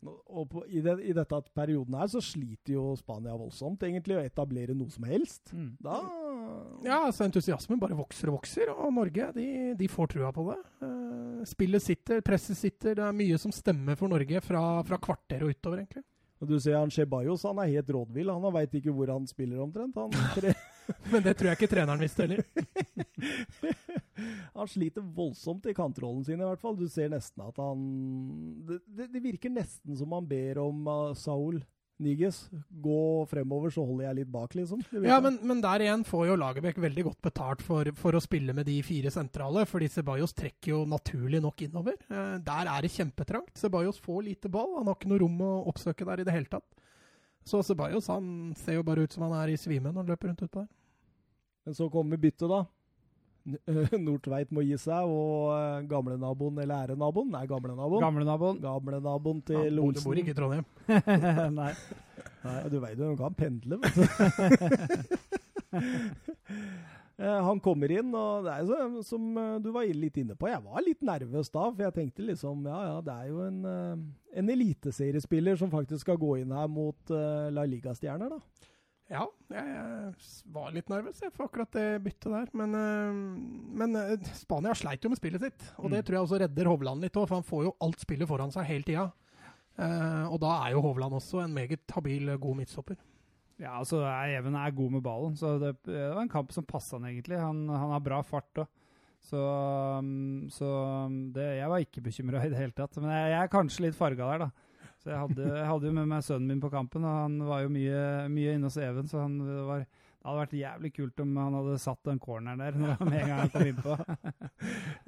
[0.04, 4.24] Og på, i, det, i, dette perioden her så sliter jo Spania voldsomt egentlig å
[4.24, 5.54] etablere noe som helst.
[5.56, 5.70] Mm.
[5.80, 6.00] Da
[6.84, 9.46] Ja, altså entusiasmen bare vokser og vokser, og Norge de,
[9.78, 10.58] de får trua på det.
[10.82, 12.98] Uh, spillet sitter, presset sitter.
[12.98, 16.04] Det er mye som stemmer for Norge fra, fra kvarter og utover, egentlig.
[16.44, 18.28] Og du ser han Shebayos, han er helt rådvill.
[18.28, 19.96] Han veit ikke hvor han spiller omtrent.
[19.96, 20.12] Han
[21.12, 22.42] Men det tror jeg ikke treneren visste heller.
[24.58, 26.76] han sliter voldsomt i kantrollen sin, i hvert fall.
[26.76, 27.86] Du ser nesten at han
[28.68, 31.62] Det, det, det virker nesten som han ber om uh, Saul
[32.04, 32.38] Niges,
[32.84, 34.82] gå fremover, så holder jeg litt bak, liksom.
[35.04, 38.54] Ja, men, men, der igjen får jo Lagerbäck veldig godt betalt for, for, å spille
[38.56, 41.98] med de fire sentrale, fordi Ceballos trekker jo naturlig nok innover.
[42.08, 43.54] Eh, der er det kjempetrangt.
[43.58, 46.50] Ceballos får lite ball, han har ikke noe rom å oppsøke der i det hele
[46.52, 46.68] tatt.
[47.44, 50.30] Så Ceballos han ser jo bare ut som han er i svime når han løper
[50.30, 50.72] rundt utpå der.
[51.64, 52.64] Men så kommer byttet, da.
[54.06, 58.00] Nordtveit må gi seg, og uh, gamlenaboen, eller ærenaboen Nei, gamlenaboen.
[58.04, 58.60] Gamlenaboen.
[58.62, 60.00] Gamlenaboen til ja, Olsen.
[60.00, 60.64] Du bor ikke i Trondheim.
[61.60, 61.70] Nei.
[62.44, 62.58] Nei.
[62.72, 64.04] Du veit jo, han kan pendle, vet du.
[67.14, 70.48] Eh, han kommer inn, og det er så, som eh, du var litt inne på.
[70.50, 73.60] Jeg var litt nervøs da, for jeg tenkte liksom Ja, ja, det er jo en,
[74.34, 77.14] en eliteseriespiller som faktisk skal gå inn her mot
[77.54, 78.72] La Liga-stjerner, da.
[79.14, 80.14] Ja, jeg
[80.50, 82.48] var litt nervøs for akkurat det byttet der.
[82.58, 83.18] Men, eh,
[83.80, 86.06] men, eh, Spania sleit jo med spillet sitt, og det mm.
[86.06, 87.28] tror jeg også redder Hovland litt òg.
[87.28, 89.08] For han får jo alt spillet foran seg hele tida.
[89.74, 92.98] Eh, og da er jo Hovland også en meget habil, god midtstopper.
[93.62, 96.98] Ja, altså Even er god med ballen, så det, det var en kamp som passa
[96.98, 97.38] han egentlig.
[97.38, 98.80] Han, han, har bra fart òg.
[99.24, 99.40] Så,
[100.04, 100.68] mm, så
[101.08, 102.98] mm, det, jeg var ikke bekymra i det hele tatt.
[102.98, 104.73] Men jeg, jeg er kanskje litt farga der, da.
[105.04, 107.60] Så jeg hadde, jeg hadde, jo med meg sønnen min på kampen, og han var
[107.66, 108.00] jo mye,
[108.32, 111.56] mye inne hos Even, så han, det, var, Det hadde vært jævlig kult om han
[111.58, 113.96] hadde satt den corneren der når han med en gang han kom innpå.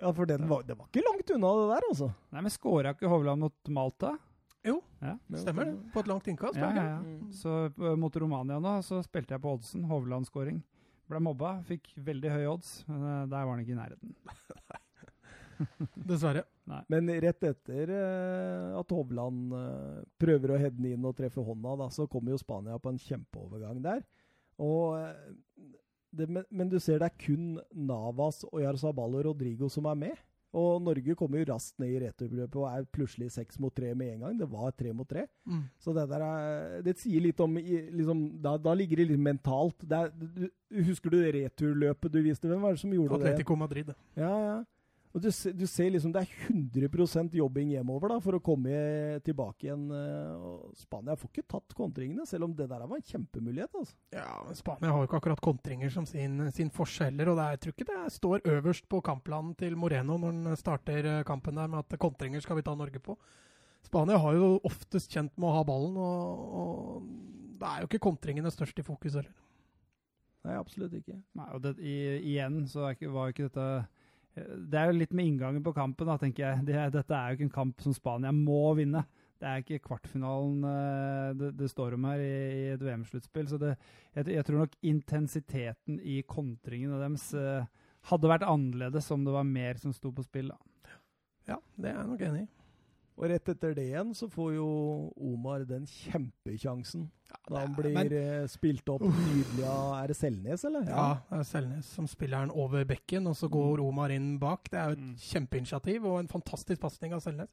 [0.03, 2.11] Ja, for den var, det var ikke langt unna det der, altså.
[2.36, 4.12] Nei, men skåra ikke Hovland mot Malta?
[4.66, 5.14] Jo, Ja.
[5.40, 5.76] stemmer det.
[5.94, 6.59] På et langt innkast.
[6.61, 6.99] Ja, ja.
[7.01, 7.30] Mm.
[7.32, 9.86] Så eh, mot Romania nå, så spilte jeg på oddsen.
[9.88, 10.61] Hovland-skåring.
[11.07, 14.16] Ble mobba, fikk veldig høye odds, men eh, der var han ikke i nærheten.
[16.11, 16.44] Dessverre.
[16.92, 21.76] Men rett etter eh, at Hovland eh, prøver å heade den inn og treffe hånda,
[21.82, 24.02] da, så kommer jo Spania på en kjempeovergang der.
[24.62, 25.74] Og, eh,
[26.16, 30.24] det, men, men du ser det er kun Navas, Oyarzabal og Rodrigo som er med.
[30.57, 34.14] Og Norge kommer jo raskt ned i returløpet og er plutselig seks mot tre med
[34.14, 34.38] en gang.
[34.38, 35.26] Det var tre mot tre.
[35.44, 35.64] Mm.
[35.82, 39.84] Så det der er, det sier litt om liksom, da, da ligger det litt mentalt.
[39.84, 40.46] Det er, du,
[40.86, 42.48] husker du det returløpet du viste?
[42.48, 43.34] Hvem var det som gjorde det?
[43.34, 43.92] Atletico Madrid.
[44.16, 44.57] Ja, ja.
[45.16, 48.76] Og du, du ser liksom det er 100% jobbing hjemover da, for å komme
[49.24, 49.86] tilbake igjen.
[49.88, 53.72] eh, og Spania får ikke tatt kontringene, selv om det der var en kjempemulighet.
[53.80, 53.96] altså.
[54.12, 57.56] Ja, men Spania har jo ikke akkurat kontringer som sin, sin forskjeller, og det er,
[57.56, 61.56] jeg tror ikke det står øverst på kampplanen til Moreno når han starter eh, kampen
[61.56, 63.16] der med at kontringer skal vi ta Norge på.
[63.88, 68.04] Spania har jo oftest kjent med å ha ballen, og, og det er jo ikke
[68.04, 69.32] kontringene størst i fokus heller.
[70.44, 71.16] Nei, absolutt ikke.
[71.38, 71.96] Nei, og det, i,
[72.34, 73.68] igjen så er ikke, var jo ikke dette
[74.37, 76.64] Det er jo litt med inngangen på kampen, da, tenker jeg.
[76.68, 79.05] Det, dette er jo ikke en kamp som Spania må vinne.
[79.37, 83.49] Det er ikke kvartfinalen eh, det, det står om her i, i et VM-sluttspill.
[83.51, 83.74] Så det,
[84.16, 87.68] jeg, jeg tror nok intensiteten i kontringene deres eh,
[88.11, 90.53] hadde vært annerledes om det var mer som sto på spill.
[90.53, 90.97] da.
[91.53, 92.55] Ja, det er jeg nok enig i.
[93.16, 94.66] Og rett etter det igjen så får jo
[95.16, 97.06] Omar den kjempekjansen.
[97.48, 100.84] Da han blir men- eh, spilt opp nydelig av Er det Selnes, eller?
[100.84, 104.68] Ja, det er Selnes som spiller den over bekken, og så går Omar inn bak.
[104.70, 105.16] Det er jo et Mm.
[105.16, 107.48] kjempeinitiativ og en fantastisk pasning av Selnes.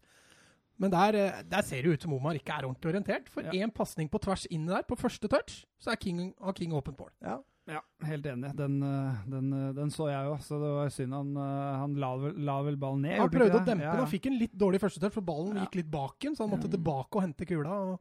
[0.77, 3.29] Men der, eh, der ser det ut som Omar ikke er ordentlig orientert.
[3.29, 3.51] For Ja.
[3.51, 6.95] én pasning på tvers inn der, på første touch, så er King, har King åpen
[6.97, 7.09] mål.
[7.21, 7.37] Ja.
[7.65, 8.49] Ja, helt enig.
[8.59, 11.93] Den, eh, den, eh, den så jeg jo, så det var synd han, eh, han
[11.95, 13.19] la, la vel ballen ned.
[13.21, 14.01] Han prøvde å dempe Ja, den.
[14.03, 15.63] Han fikk en litt dårlig første touch, for ballen Ja.
[15.63, 16.75] gikk litt bak ham, så han måtte Ja.
[16.75, 17.69] tilbake og hente kula.
[17.93, 17.99] Og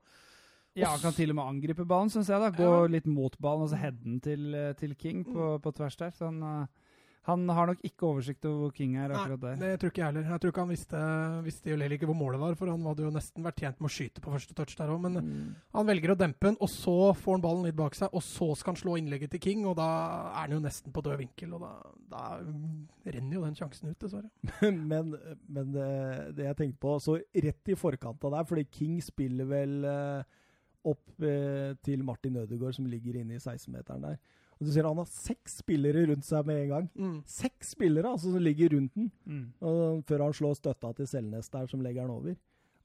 [0.75, 2.41] Ja, han kan til og med angripe ballen, syns jeg.
[2.41, 2.51] da.
[2.51, 2.87] Gå Ja.
[2.89, 6.11] litt mot ballen, og så heade den til, til King på, på tvers der.
[6.11, 6.69] Så han,
[7.29, 9.59] han har nok ikke oversikt over hvor King er akkurat der.
[9.61, 10.25] Nei, det tror ikke jeg heller.
[10.27, 11.03] Jeg tror ikke han visste,
[11.47, 13.87] visste jo heller ikke hvor målet var, for han hadde jo nesten vært tjent med
[13.87, 14.99] å skyte på første touch der òg.
[15.05, 15.55] Men Mm.
[15.77, 18.49] Han velger å dempe den, og så får han ballen litt bak seg, og så
[18.59, 19.87] skal han slå innlegget til King, og da
[20.33, 21.73] er han jo nesten på død vinkel, og da,
[22.11, 22.23] da
[23.07, 24.31] renner jo den sjansen ut, dessverre.
[24.91, 25.15] men,
[25.47, 25.89] men det,
[26.39, 30.39] det jeg tenkte på Så rett i forkant av der, fordi King spiller vel eh,
[30.91, 34.19] opp eh, til Martin Ødegaard, som ligger inne i 16-meteren der.
[34.63, 36.89] Og du ser Han har seks spillere rundt seg med en gang.
[37.27, 39.53] Seks spillere altså, som ligger rundt den, Mm.
[39.61, 42.37] og, før han slår støtta til Selnes der, som legger han over.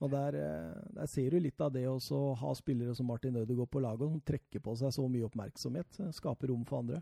[0.02, 3.70] Og Der, eh, der ser du litt av det å ha spillere som Martin Ødegaard
[3.70, 6.00] på laget, som trekker på seg så mye oppmerksomhet.
[6.00, 7.02] eh, Skaper rom for andre.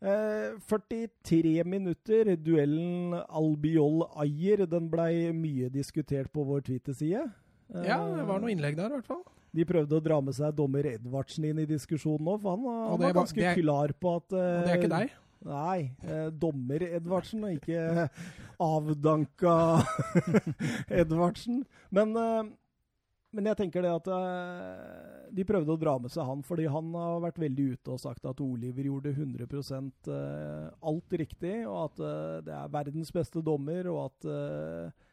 [0.00, 2.36] Eh, 43 minutter.
[2.36, 7.24] Duellen Albiol-Ayer den blei mye diskutert på vår Twitter-side.
[7.74, 9.24] Eh, Ja, det var noe innlegg der, i hvert fall.
[9.58, 12.84] De prøvde å dra med seg dommer Edvardsen inn i diskusjonen nå, for han, var-
[12.92, 15.16] han var ganske er- klar på at Og det er eh, ikke deg.
[15.48, 18.08] Nei, eh, dommer Edvardsen, og ikke
[18.68, 19.52] avdanka
[21.02, 21.60] Edvardsen.
[21.94, 22.42] Men, eh,
[23.36, 26.88] men jeg tenker det at eh, de prøvde å dra med seg han, fordi han
[26.96, 29.44] har vært veldig ute og sagt at Oliver gjorde 100
[30.08, 35.06] eh, alt riktig, og at eh, det er verdens beste dommer, og at eh,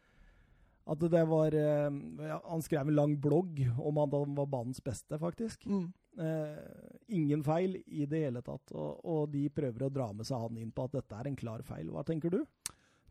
[0.86, 4.82] at det var eh, ja, Han skrev en lang blogg om at han var banens
[4.84, 5.66] beste, faktisk.
[5.66, 5.88] Mm.
[6.22, 8.70] Eh, ingen feil i det hele tatt.
[8.72, 11.38] Og, og de prøver å dra med seg han inn på at dette er en
[11.38, 11.90] klar feil.
[11.90, 12.40] Hva tenker du?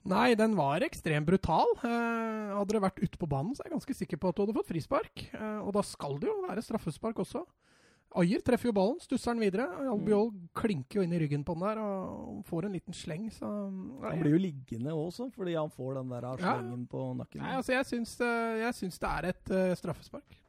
[0.05, 1.71] Nei, den var ekstremt brutal.
[1.81, 4.43] Eh, hadde det vært ute på banen, så er jeg ganske sikker på at du
[4.43, 5.23] hadde fått frispark.
[5.33, 7.41] Eh, og da skal det jo være straffespark også.
[8.15, 9.65] Ayer treffer jo ballen, stusser den videre.
[9.91, 13.49] Albiol klinker jo inn i ryggen på den der og får en liten sleng, så
[13.49, 14.11] ja.
[14.13, 16.35] Han blir jo liggende også, fordi han får den der Ja.
[16.37, 17.41] slengen på nakken.
[17.43, 20.39] Nei, altså, jeg syns, eh, jeg syns det er et uh, straffespark.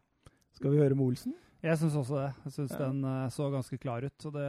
[0.55, 1.35] Skal vi høre med Olsen?
[1.63, 2.31] Jeg syns også det.
[2.45, 2.79] Jeg syns Ja.
[2.87, 4.27] den uh, så ganske klar ut.
[4.31, 4.47] Og det,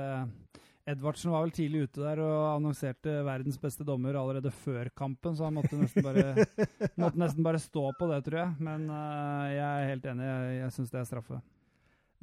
[0.87, 5.49] Edvardsen var vel tidlig ute der og annonserte verdens beste dommer allerede før kampen, så
[5.49, 6.45] han måtte nesten bare,
[7.01, 8.55] måtte nesten bare stå på det, tror jeg.
[8.59, 10.23] Men uh, jeg er helt enig.
[10.29, 11.41] Jeg, jeg syns det er straffe.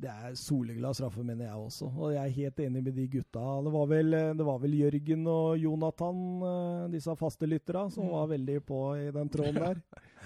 [0.00, 1.86] Det er soleglad straffe, mener jeg også.
[1.94, 3.42] Og jeg er helt enig med de gutta.
[3.62, 8.10] Det var vel, det var vel Jørgen og Jonathan, eh, disse faste lytterne, som Mm.
[8.10, 9.78] var veldig på i den tråden der.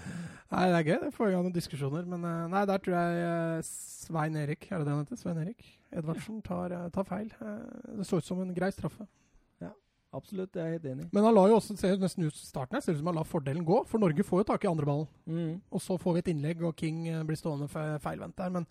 [0.51, 0.99] Nei, det er gøy.
[1.05, 2.05] Det får i gang noen diskusjoner.
[2.09, 5.21] Men eh, nei, der tror jeg eh, Svein Erik, er det det han heter?
[5.21, 5.61] Svein Erik
[5.93, 7.29] Edvardsen tar, tar feil.
[7.97, 9.05] Det så ut som en grei straffe.
[9.61, 9.69] Ja,
[10.13, 11.07] Absolutt, jeg er helt enig.
[11.13, 13.23] Men han la jo også, ser nesten ut starten her, ser ut som han la
[13.25, 13.83] fordelen gå.
[13.85, 15.07] For Norge får jo tak i andre ballen.
[15.29, 15.61] Mm.
[15.71, 18.49] Og så får vi et innlegg, og King blir stående feilvendt der.
[18.49, 18.65] Men,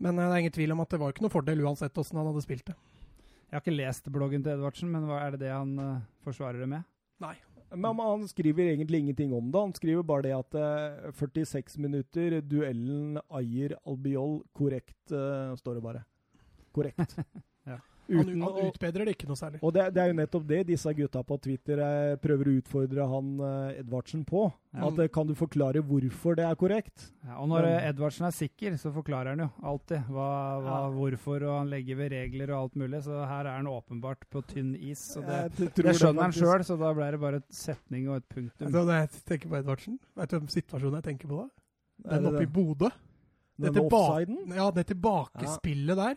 [0.00, 2.20] Men eh, det er ingen tvil om at det var ikke noe fordel uansett åssen
[2.20, 2.76] han hadde spilt det.
[3.50, 6.62] Jeg har ikke lest bloggen til Edvardsen, men hva er det det han uh, forsvarer
[6.62, 6.86] det med?
[7.20, 7.34] Nei.
[7.70, 9.62] Men han skriver egentlig ingenting om det.
[9.62, 16.04] Han skriver bare det at eh, 46 minutter, duellen Ayer-Albiol korrekt, uh, står det bare.
[16.74, 17.18] Korrekt.
[18.10, 19.60] Uten, han utbedrer det ikke noe særlig.
[19.62, 23.06] og det, det er jo nettopp det disse gutta på Twitter eh, prøver å utfordre
[23.12, 24.42] han eh, Edvardsen på.
[24.74, 24.86] Ja.
[24.88, 27.08] At eh, Kan du forklare hvorfor det er korrekt?
[27.26, 30.28] Ja, og når Men- Edvardsen er sikker, så forklarer han jo alltid hva,
[30.62, 30.90] hva, Ja.
[30.96, 33.02] hvorfor, og han legger ved regler og alt mulig.
[33.06, 35.04] Så her er han åpenbart på tynn is.
[35.16, 38.08] Og det, Jeg t- det skjønner han sjøl, så da ble det bare et setning
[38.10, 38.66] og et punktum.
[38.66, 41.48] Altså, når jeg tenker på Edvardsen, vet du hvem situasjonen jeg tenker på da?
[42.16, 42.88] Den oppe i Bodø.
[43.60, 44.24] Det, tilba
[44.56, 46.14] ja, det tilbakespillet der.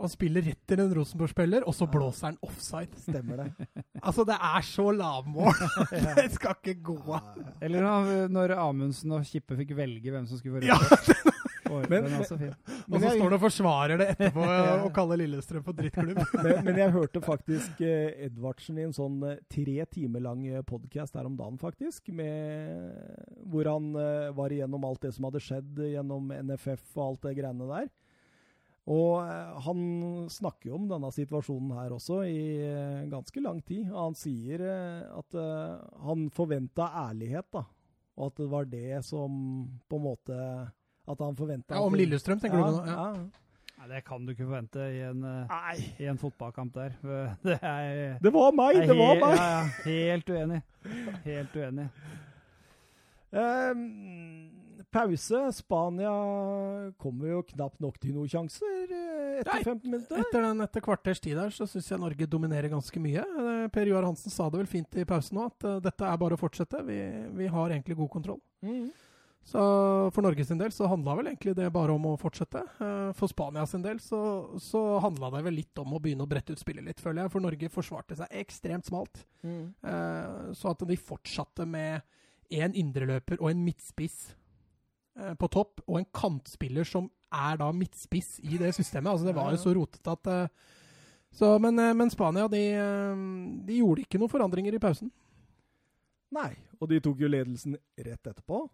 [0.00, 1.92] Han spiller rett til en Rosenborg-spiller, og så Ja.
[1.94, 2.96] blåser han offside.
[3.00, 3.68] Stemmer det.
[4.02, 5.52] Altså, det er så lavmål!
[6.18, 7.20] det skal ikke gå
[7.62, 11.30] Eller når, Amundsen og Kippe fikk velge hvem som skulle få Ja, rødt kort.
[11.90, 14.74] Men- og så står han og forsvarer det etterpå Ja.
[14.84, 16.20] og kaller Lillestrøm for drittklubb.
[16.44, 21.16] men, men jeg hørte faktisk eh, Edvardsen i en sånn eh, tre timer lang podkast
[21.18, 22.12] her om dagen, faktisk.
[22.14, 22.92] Med,
[23.50, 27.36] hvor han eh, var igjennom alt det som hadde skjedd gjennom NFF og alt det
[27.40, 27.88] greiene der.
[28.84, 29.78] Og eh, han
[30.28, 33.86] snakker jo om denne situasjonen her også i eh, ganske lang tid.
[33.88, 35.38] Og han sier eh, at
[36.04, 37.64] han forventa ærlighet, da.
[38.14, 39.38] Og at det var det som
[39.90, 40.34] på en måte
[41.10, 42.76] At han forventa Ja, om Lillestrøm, tenker ja, du?
[42.86, 43.06] Ja.
[43.08, 43.24] Ja.
[43.74, 46.94] Nei, det kan du ikke forvente i en, Nei, i en fotballkamp der.
[47.48, 48.78] Det er det var meg!
[48.86, 49.34] Det var meg!
[49.34, 50.60] Ja, ja, helt uenig.
[51.26, 51.88] Helt uenig.
[53.34, 54.63] Ehm,
[54.94, 55.40] pause.
[55.52, 56.12] Spania
[57.00, 59.62] kommer jo knapt nok til noen sjanser eh, etter Nei.
[59.62, 60.20] 15 minutter.
[60.22, 63.24] Etter den etter kvarters tid der, så syns jeg Norge dominerer ganske mye.
[63.24, 66.20] Eh, Per Joar Hansen sa det vel fint i pausen nå, at eh, dette er
[66.20, 66.84] bare å fortsette.
[66.86, 67.00] Vi,
[67.40, 68.40] vi har egentlig god kontroll.
[68.64, 68.86] Mm.
[69.44, 69.60] Så
[70.16, 72.62] for Norges sin del så handla vel egentlig det bare om å fortsette.
[73.18, 74.20] For Spania sin del så,
[74.56, 77.32] så handla det vel litt om å begynne å brette ut spillet litt, føler jeg.
[77.34, 79.20] For Norge forsvarte seg ekstremt smalt.
[79.44, 79.66] Mm.
[80.56, 82.00] Så at de fortsatte med
[82.56, 84.30] én indreløper og en midtspiss
[85.38, 89.10] på topp, og en kantspiller som er da midtspiss i det systemet.
[89.12, 90.48] Altså Det var jo så rotete at eh,
[91.34, 93.22] så, men, eh, men Spania de, eh,
[93.66, 95.10] de gjorde ikke noen forandringer i pausen.
[96.34, 96.50] Nei,
[96.80, 98.64] og de tok jo ledelsen rett etterpå.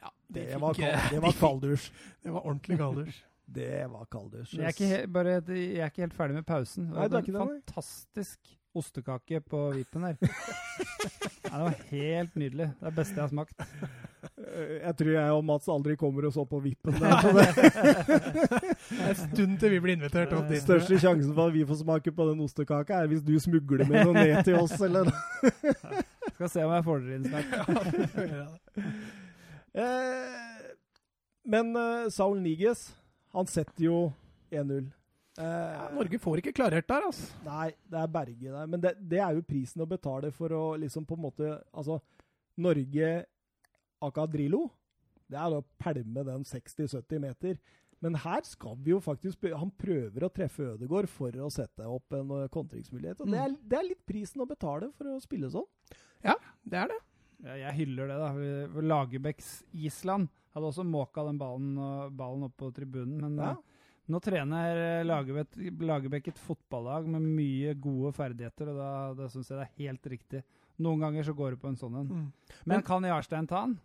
[0.00, 1.90] Ja, Det de var, fikk, kald, eh, det var kalddusj.
[2.24, 3.18] Det var ordentlig kalders.
[3.48, 4.58] Det var kalddusj.
[4.58, 4.88] Jeg er, ikke
[5.56, 6.90] jeg er ikke helt ferdig med pausen.
[6.90, 7.60] Nei, var er ikke en det, nei.
[7.64, 8.38] fantastisk
[8.76, 10.18] ostekake på vippen her.
[11.48, 12.66] Nei, det var helt nydelig.
[12.76, 13.64] Det er det beste jeg har smakt.
[13.64, 17.16] Eh, Jeg tror jeg og Mats aldri kommer oss opp på vippen der.
[17.24, 20.60] Så det Det er en stund til vi blir invitert opp dit.
[20.62, 24.04] største sjansen for at vi får smake på den ostekaka, er hvis du smugler med
[24.04, 25.08] noe ned til oss, eller
[26.38, 27.48] Skal se om jeg får dere inn snart.
[29.74, 30.68] Eh,
[31.48, 32.90] Men uh, Saul Niges,
[33.34, 33.98] han setter jo
[34.50, 34.86] 1-0.
[35.38, 37.28] Eh, Ja, Norge får ikke klarert der, altså.
[37.46, 38.66] Nei, det er Berge der.
[38.66, 42.00] Men det, det er jo prisen å betale for å liksom på en måte Altså,
[42.58, 43.10] Norge
[44.02, 44.64] Akadrilo,
[45.28, 47.58] det er å pælme den 60-70 meter.
[48.00, 52.14] Men her skal vi jo faktisk Han prøver å treffe Ødegård for å sette opp
[52.14, 53.20] en eh, kontringsmulighet.
[53.24, 55.66] Og det, er, det er litt prisen å betale for å spille sånn.
[56.24, 56.98] Ja, Det er det.
[57.46, 58.82] Ja, jeg hyller det, da.
[58.82, 61.74] Lagerbäcks Island hadde også måka den ballen,
[62.16, 63.18] ballen opp på tribunen.
[63.20, 63.50] Men Ja.
[63.52, 63.56] eh,
[64.08, 69.58] nå trener Lagerbäck, Lagerbäck et fotballag med mye gode ferdigheter, og da, da syns jeg
[69.58, 70.42] det er helt riktig.
[70.80, 72.08] Noen ganger så går det på en sånn en.
[72.08, 72.32] Men,
[72.66, 73.78] Men- kan Jarstein ta den?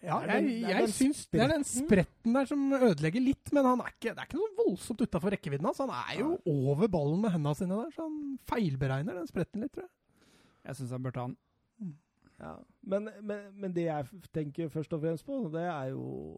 [0.00, 1.84] Ja, jeg, jeg syns det er den spretten.
[1.84, 5.34] spretten der som ødelegger litt, men han er ikke, det er ikke noe voldsomt utafor
[5.34, 5.76] rekkevidden hans.
[5.82, 9.74] Han er jo over ballen med hendene sine der, så han feilberegner den spretten litt,
[9.74, 9.92] tror jeg.
[10.70, 11.36] Jeg syns han bør ta den.
[12.40, 12.54] Ja,
[12.88, 16.36] men, men, men det jeg tenker først og fremst på, det er jo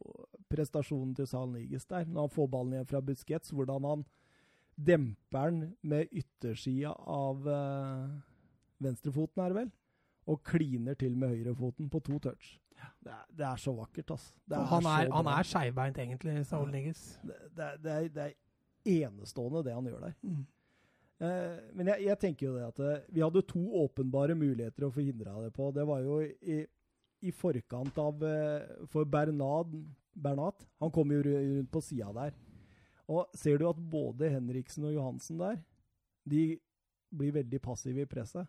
[0.51, 2.09] prestasjonen til Sal Niges der.
[2.09, 4.03] Når han får ballen igjen fra Busquets, hvordan han
[4.75, 8.17] demper den med yttersida av eh,
[8.83, 9.71] venstrefoten, er det vel,
[10.33, 12.57] og kliner til med høyrefoten på to touch.
[13.03, 14.33] Det er, det er så vakkert, altså.
[14.51, 17.21] Han er, så han er skeivbeint, egentlig, Saul Niges.
[17.23, 20.19] det, det, det, det er enestående, det han gjør der.
[20.27, 20.43] Mm.
[21.23, 24.95] Eh, men jeg, jeg tenker jo det at eh, vi hadde to åpenbare muligheter å
[24.95, 25.69] forhindre det på.
[25.75, 26.63] Det var jo i,
[27.23, 29.77] i forkant av eh, For Bernad,
[30.13, 32.35] Bernat Han kom jo rundt på sida der.
[33.13, 35.57] Og ser du at både Henriksen og Johansen der
[36.25, 36.43] De
[37.13, 38.49] blir veldig passive i presset.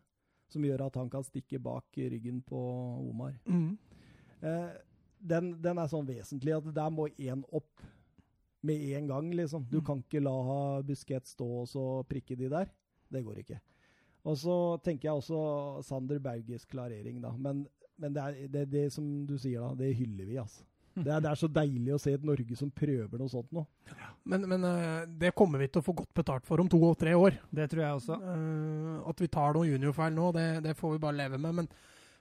[0.49, 2.59] Som gjør at han kan stikke bak ryggen på
[3.09, 3.33] Omar.
[3.45, 3.77] Mm.
[4.41, 4.73] Eh,
[5.23, 7.85] den, den er sånn vesentlig at der må én opp
[8.63, 9.65] med en gang, liksom.
[9.69, 9.85] Du Mm.
[9.85, 12.69] kan ikke la Buskett stå og så prikke de der.
[13.11, 13.59] Det går ikke.
[14.25, 17.31] Og så tenker jeg også Sander Bauges klarering, da.
[17.37, 17.65] Men,
[17.99, 19.73] men det er det, det som du sier, da.
[19.75, 20.63] Det hyller vi, altså.
[20.95, 23.63] Det er, det er så deilig å se et Norge som prøver noe sånt nå.
[24.29, 26.99] Men, men eh, det kommer vi til å få godt betalt for om to og
[27.01, 27.39] tre år.
[27.49, 28.17] Det tror jeg også.
[28.21, 31.55] Eh, at vi tar noen juniorfeil nå, det, det får vi bare leve med.
[31.63, 31.67] Men,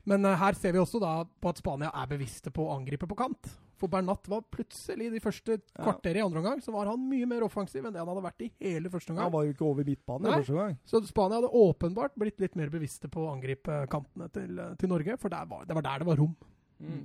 [0.08, 3.06] men eh, her ser vi også da på at Spania er bevisste på å angripe
[3.06, 3.52] på kant.
[3.82, 5.82] For Bernat var plutselig de første Ja.
[5.82, 8.44] kvarteret i andre omgang så var han mye mer offensiv enn det han hadde vært
[8.46, 10.76] i hele første Han var jo ikke over midtbanen i første gang.
[10.86, 15.16] Så Spania hadde åpenbart blitt litt mer bevisste på å angripe kantene til, til Norge,
[15.18, 16.36] for der var, det var der det var rom.
[16.78, 17.02] Mm.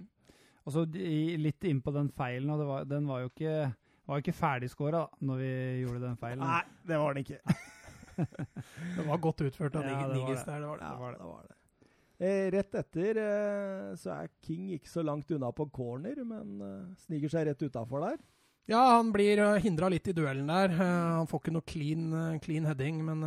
[0.67, 0.85] Og så
[1.41, 3.73] litt inn på den feilen, og det var, den var jo ikke,
[4.05, 5.51] var ikke ferdigskåra når vi
[5.81, 6.45] gjorde den feilen.
[6.45, 7.41] Nei, det var den ikke.
[8.17, 10.47] Det var godt utført av Ja, det Nigis det.
[10.49, 10.61] der.
[10.63, 10.87] Det var det.
[10.87, 11.19] Ja, var det.
[11.21, 11.56] det var det.
[12.19, 16.95] Eh, rett etter eh, så er King ikke så langt unna på corner, men eh,
[17.05, 18.17] sniker seg rett utafor der.
[18.67, 20.73] Ja, han blir hindra litt i duellen der.
[20.75, 22.09] Han får ikke noe clean,
[22.43, 23.21] clean heading, men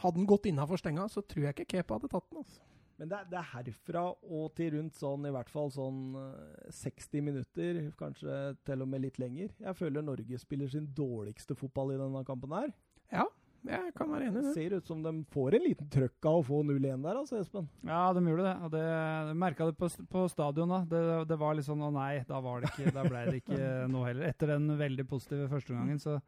[0.00, 2.38] hadde han gått innafor stenga, så tror jeg ikke Kepa hadde tatt den.
[2.40, 2.62] altså.
[2.96, 6.70] Men det, er- det er herfra og til rundt sånn i hvert fall sånn eh,
[6.78, 9.50] 60 minutter, kanskje til og med litt lenger.
[9.66, 12.70] Jeg føler Norge spiller sin dårligste fotball i denne kampen her.
[13.12, 13.26] Ja,
[13.64, 16.38] jeg kan være enig i Det ser ut som de får en liten trøkk av
[16.40, 17.68] å få 0-1 der, altså, Espen.
[17.86, 18.54] Ja, de gjorde det.
[18.66, 20.74] Og det jeg merka det på, på stadion.
[20.74, 20.80] da.
[20.90, 23.60] Det, det var litt sånn å nei, da var det ikke, da ble det ikke
[23.94, 24.28] noe heller.
[24.28, 26.18] Etter den veldig positive første gangen så,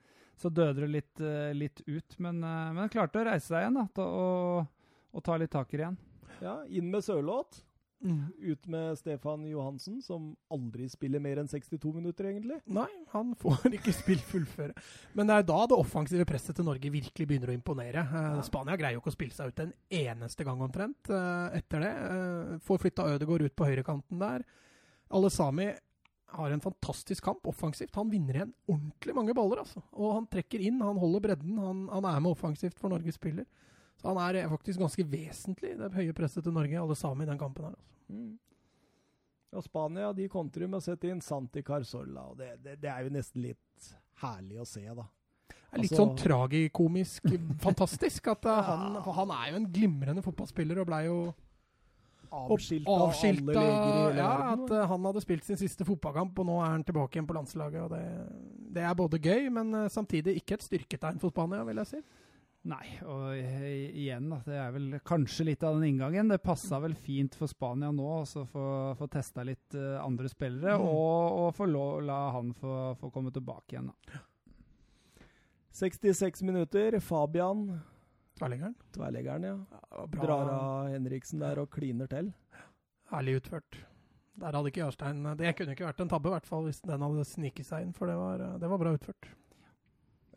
[0.40, 2.18] så døde det litt, eh, litt ut.
[2.24, 4.72] Men, eh, men klarte å reise seg igjen da, og,
[5.12, 6.00] og ta litt tak i det igjen.
[6.40, 7.65] Ja, inn med Sørloth.
[8.04, 8.28] Mm.
[8.38, 12.58] Ut med Stefan Johansen, som aldri spiller mer enn 62 minutter, egentlig.
[12.68, 14.76] Nei, han får ikke spill fullføre.
[15.16, 18.04] Men det er da det offensive presset til Norge virkelig begynner å imponere.
[18.04, 21.86] Eh, Spania greier jo ikke å spille seg ut en eneste gang omtrent eh, etter
[21.86, 21.92] det.
[22.12, 24.46] Eh, får flytta Ødegaard ut på høyrekanten der.
[25.16, 25.70] Alesami
[26.36, 27.94] har en fantastisk kamp offensivt.
[27.96, 29.80] Han vinner igjen ordentlig mange baller, altså.
[29.94, 31.58] Og han trekker inn, han holder bredden.
[31.62, 33.46] Han, han er med offensivt for Norges spiller.
[33.96, 37.30] Så han er eh, faktisk ganske vesentlig, det høye presset til Norge, alle sammen, i
[37.30, 37.76] den kampen her.
[37.76, 37.94] altså.
[38.12, 38.34] Mm.
[39.56, 43.06] Og Spania de kontrer med å sette inn Santi Carzola, og det, det, det er
[43.06, 43.90] jo nesten litt
[44.20, 45.06] herlig å se, da.
[45.48, 47.26] Det er litt Altså- sånn tragikomisk
[47.66, 48.28] fantastisk.
[48.34, 48.60] at ja.
[48.68, 51.18] han, han er jo en glimrende fotballspiller og blei jo
[52.36, 54.30] Avskilt opp- av alle leger i ja.
[54.52, 57.36] At uh, han hadde spilt sin siste fotballkamp, og nå er han tilbake igjen på
[57.36, 57.84] landslaget.
[57.86, 61.80] og Det, det er både gøy, men uh, samtidig ikke et styrketegn for Spania, vil
[61.84, 62.00] jeg si.
[62.66, 66.32] Nei, og igjen, det er vel kanskje litt av den inngangen.
[66.32, 68.64] Det passa vel fint for Spania nå å få,
[68.98, 70.86] få testa litt eh, andre spillere, Mm.
[70.88, 73.92] og, og få lov, la han få, få komme tilbake igjen.
[73.92, 74.22] Da.
[75.78, 76.98] 66 minutter.
[77.00, 77.80] Fabian,
[78.36, 78.74] Tverleggeren.
[78.92, 79.56] Tverleggeren, ja.
[79.90, 80.06] Ja.
[80.12, 82.32] Drar av Henriksen der og kliner til.
[83.12, 83.78] Herlig utført.
[84.36, 87.00] Der hadde ikke Jarstein Det kunne ikke vært en tabbe, i hvert fall hvis den
[87.00, 89.30] hadde sniket seg inn, for det var, det var bra utført.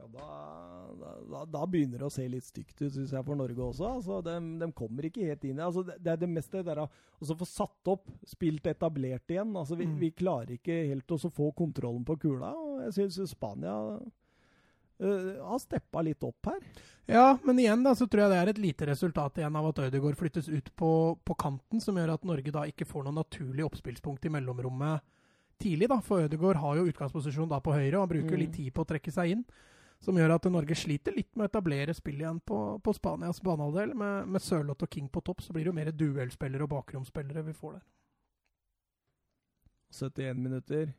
[0.10, 3.86] Da, da, da, begynner det å se litt stygt ut, syns jeg, for Norge også.
[4.00, 6.00] Altså, de, de kommer ikke helt inn altså, det.
[6.02, 6.88] Det er det meste der å
[7.22, 9.52] få satt opp, spilt etablert igjen.
[9.56, 10.00] Altså, vi, Mm.
[10.00, 12.50] vi klarer ikke helt å få kontrollen på kula.
[12.58, 13.76] og Jeg syns Spania
[15.02, 16.60] uh, har steppa litt opp her.
[17.10, 19.80] Ja, men igjen da, så tror jeg det er et lite resultat igjen av at
[19.86, 20.92] Øydegaard flyttes ut på,
[21.26, 25.02] på kanten, som gjør at Norge da ikke får noe naturlig oppspillspunkt i mellomrommet
[25.60, 25.90] tidlig.
[25.92, 28.40] da, For Ødegaard har jo utgangsposisjon da på høyre, og han bruker Mm.
[28.46, 29.46] litt tid på å trekke seg inn.
[30.00, 33.92] Som gjør at Norge sliter litt med å etablere spill igjen på, på Spanias banehalvdel.
[34.00, 37.44] Med, med Sørloth og King på topp, så blir det jo mer duellspillere og bakromsspillere
[37.50, 37.86] vi får der.
[40.00, 40.92] 71 minutter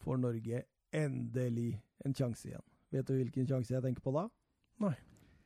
[0.00, 0.62] får Norge
[0.94, 1.72] endelig
[2.06, 2.64] en sjanse igjen.
[2.94, 4.28] Vet du hvilken sjanse jeg tenker på da?
[4.80, 4.94] Nei.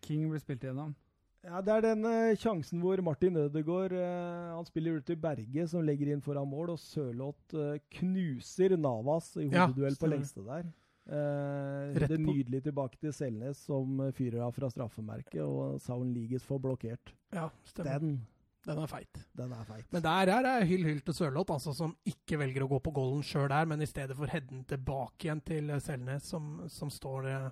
[0.05, 0.95] King blir spilt igjennom.
[1.43, 5.65] Ja, Det er den eh, sjansen hvor Martin Ødegaard eh, han spiller ut til Berge,
[5.67, 10.69] som legger inn foran mål, og Sørloth eh, knuser Navas i Ja, på lengste der.
[11.03, 16.47] Eh, det er nydelig tilbake til Selnes, som fyrer av fra straffemerket, og Sound Leagues
[16.47, 17.15] får blokkert.
[17.35, 17.99] Ja, stemmer.
[17.99, 18.21] Den,
[18.63, 19.19] Den, er feit.
[19.35, 19.89] den er feit.
[19.91, 22.95] Men der er det hyll hyll til Sørloth, altså, som ikke velger å gå på
[22.95, 26.93] golden sjøl der, men i stedet for headen tilbake igjen til eh, Selnes, som, som
[26.93, 27.51] står, eh,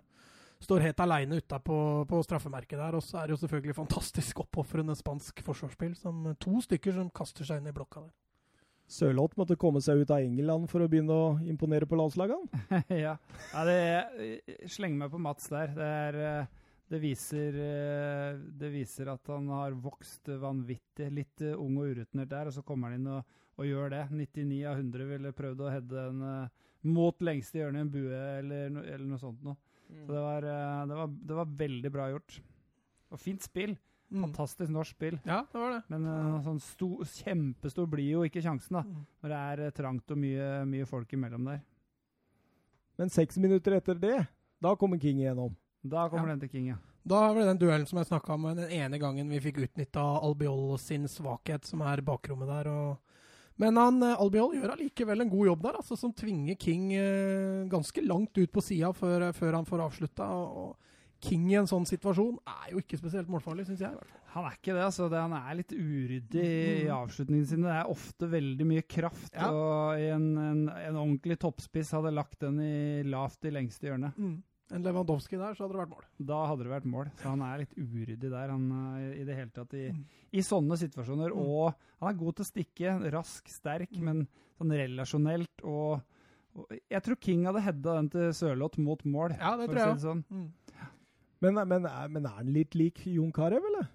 [0.63, 2.95] står helt aleine ute på, på straffemerket der.
[2.95, 7.49] Og så er det jo selvfølgelig fantastisk oppofrende spansk forsvarsspill, som to stykker som kaster
[7.49, 8.15] seg inn i blokka der.
[8.91, 12.63] Sørloth måtte komme seg ut av England for å begynne å imponere på landslagene.
[13.05, 13.15] ja.
[13.53, 13.77] ja det,
[14.67, 15.71] slenger meg på Mats der.
[15.77, 21.07] Det, er, eh, det, viser, eh, det viser at han har vokst vanvittig.
[21.15, 24.03] Litt eh, ung og urutinert der, og så kommer han inn og, og gjør det.
[24.25, 28.75] 99 av 100 ville prøvd å heade eh, mot lengste hjørne i en bue eller,
[28.75, 29.59] no, eller noe sånt noe.
[29.91, 32.37] Så det var, det, var, det var veldig bra gjort.
[33.11, 33.73] Og fint spill.
[34.11, 34.25] Mm.
[34.27, 35.19] Fantastisk norsk spill.
[35.23, 35.83] Ja, det var det.
[35.93, 38.83] Men uh, sånn sto, kjempestor blir jo ikke sjansen, da.
[38.83, 39.05] Mm.
[39.23, 41.61] Når det er eh, trangt og mye, mye folk imellom der.
[42.99, 44.17] Men seks minutter etter det,
[44.61, 45.55] da kommer King igjennom.
[45.81, 46.35] Da kommer Ja.
[46.35, 46.81] den til King, ja.
[47.07, 50.77] Da det den duellen som jeg snakka om, den ene gangen vi fikk utnytta Albiol
[50.79, 52.69] sin svakhet, som er bakrommet der.
[52.69, 52.99] og
[53.57, 57.69] Men han, eh, Albiol gjør allikevel en god jobb der, altså, som tvinger King eh,
[57.69, 60.29] ganske langt ut på sida før, før, han får avslutta.
[60.29, 60.77] Og, og
[61.21, 63.91] King i en sånn situasjon er jo ikke spesielt målfarlig, syns jeg.
[63.93, 64.21] i hvert fall.
[64.35, 64.83] Han er ikke det.
[64.87, 65.09] altså.
[65.11, 67.67] Det, han er litt uryddig i avslutningen avslutningene sine.
[67.67, 69.33] Det er ofte veldig mye kraft.
[69.35, 69.49] Ja.
[69.51, 74.13] og en, en, en ordentlig toppspiss hadde lagt den i lavt i lengste hjørne.
[74.71, 76.05] En Lewandowski der, så hadde det vært mål.
[76.31, 77.09] Da hadde det vært mål.
[77.19, 78.69] Så han er litt uryddig der, han
[79.01, 79.75] eh, i det hele tatt.
[79.75, 80.05] I, Mm.
[80.39, 81.35] i sånne situasjoner.
[81.35, 81.41] Mm.
[81.43, 82.93] Og han er god til å stikke.
[83.13, 84.05] Rask, sterk, Mm.
[84.07, 84.29] men
[84.61, 86.03] sånn relasjonelt og,
[86.55, 89.35] og Jeg tror King hadde heada den til Sørloth mot mål.
[89.39, 90.23] Ja, det tror jeg si det sånn.
[91.41, 93.89] Men, men, men er han litt lik Jon Carew, eller?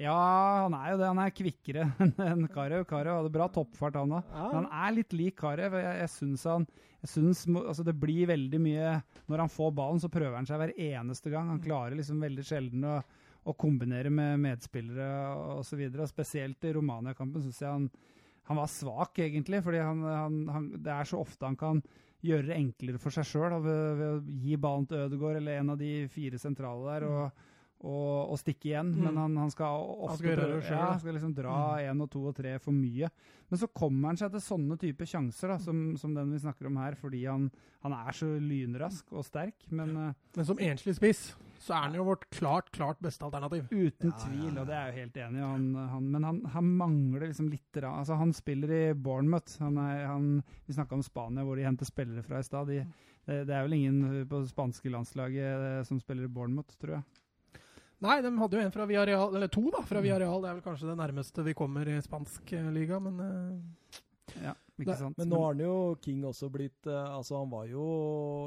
[0.00, 0.16] Ja,
[0.64, 1.08] han er jo det.
[1.10, 1.86] Han er kvikkere
[2.30, 2.86] enn Karev.
[2.88, 4.28] Karev hadde bra toppfart, han òg.
[4.32, 4.44] Ja.
[4.46, 5.76] Men han er litt lik Karev.
[5.76, 6.68] Jeg, jeg syns han
[7.00, 8.88] jeg synes, altså Det blir veldig mye
[9.32, 11.48] Når han får ballen, så prøver han seg hver eneste gang.
[11.52, 12.98] Han klarer liksom veldig sjelden å,
[13.44, 15.08] å kombinere med medspillere
[15.58, 15.84] osv.
[16.08, 17.88] Spesielt i Romania-kampen syns jeg han,
[18.50, 19.62] han var svak, egentlig.
[19.64, 21.82] fordi han, han, han, det er så ofte han kan
[22.22, 25.70] gjøre det enklere for seg sjøl ved, ved å gi ballen til Ødegaard eller en
[25.70, 27.08] av de fire sentrale der.
[27.10, 27.46] og
[27.80, 29.04] og, og stikke igjen, Mm.
[29.06, 32.02] men han, han skal ofte skal gjøre det selv, ja, han skal liksom dra én
[32.04, 33.08] og to og tre for mye.
[33.48, 36.68] Men så kommer han seg til sånne typer sjanser da, som, som den vi snakker
[36.68, 37.46] om her, fordi han,
[37.80, 39.64] han er så lynrask og sterk.
[39.72, 41.22] Men eh, Men som enslig spiss,
[41.60, 43.66] så er han jo vårt klart, klart beste alternativ.
[43.68, 44.62] uten tvil, ja.
[44.62, 45.44] og det er jeg jo helt enig i.
[45.44, 49.58] Han, han, men han, han mangler liksom litt altså Han spiller i Bournemouth.
[49.60, 50.30] Han er, han,
[50.66, 52.72] vi snakka om Spania, hvor de henter spillere fra i stad.
[52.72, 52.80] De,
[53.28, 56.96] det, det er vel ingen på det spanske landslaget eh, som spiller i Bournemouth, tror
[56.96, 57.60] jeg.
[58.00, 60.40] Nei, de hadde jo en fra Villarreal, eller to da, fra Villarreal.
[60.40, 64.00] Det er vel kanskje det nærmeste vi kommer i spansk eh, liga, men eh,
[64.42, 65.18] Ja, ikke sant?
[65.18, 67.84] Nei, Men nå har han jo King også blitt eh, Altså, han var jo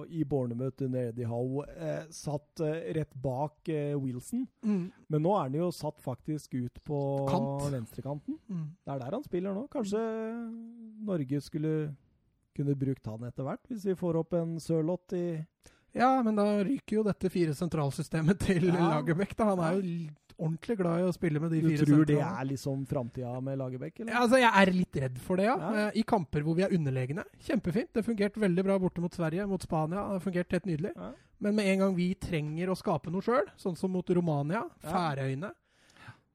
[0.09, 4.47] i Bournemouth under Eddie Howe eh, satt eh, rett bak eh, Wilson.
[4.65, 7.67] mm, Men nå er han jo satt faktisk ut på Kant.
[7.75, 8.39] venstrekanten.
[8.49, 8.65] mm.
[8.85, 9.67] Det er der han spiller nå.
[9.73, 10.01] Kanskje
[11.05, 11.75] Norge skulle
[12.55, 15.25] kunne brukt han etter hvert, hvis vi får opp en Sørloth i
[15.93, 18.95] Ja, men da ryker jo dette fire sentralsystemet til Ja.
[18.95, 19.35] Lagerbäck.
[19.37, 19.45] da.
[19.51, 22.45] Han er jo ordentlig glad i å spille med de Du fire tror det er
[22.49, 24.11] liksom framtida med Lagerbäck, eller?
[24.13, 25.57] Ja, altså, jeg er litt redd for det, ja.
[25.57, 25.87] Ja.
[25.87, 27.23] Eh, I kamper hvor vi er underlegne.
[27.39, 27.93] Kjempefint.
[27.93, 30.01] Det fungerte veldig bra borte mot Sverige, mot Spania.
[30.01, 30.93] Det har fungert helt nydelig.
[30.95, 31.11] Ja.
[31.43, 34.63] Men med en gang vi trenger å skape noe sjøl, sånn som mot Romania.
[34.79, 35.51] Færøyene,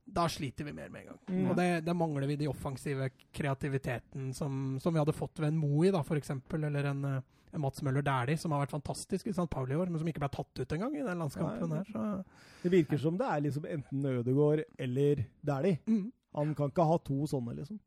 [0.09, 1.19] da sliter vi mer med en gang.
[1.29, 1.51] Mm.
[1.51, 5.91] Og det, mangler vi de offensive kreativiteten som, som vi hadde fått ved en Moi,
[5.93, 7.23] da, eksempel, eller en, eh, en
[7.57, 9.49] Mats Møller Dæhlie, som har vært fantastisk i St.
[9.51, 11.79] Pauli i år, men som ikke ble tatt ut engang i den landskampen Nei.
[11.79, 11.85] her.
[11.93, 12.25] Så,
[12.63, 15.79] Det virker som det er liksom enten Ødegaard eller Dæhlie.
[15.87, 16.13] mm.
[16.37, 17.79] Han kan ikke ha to sånne, liksom.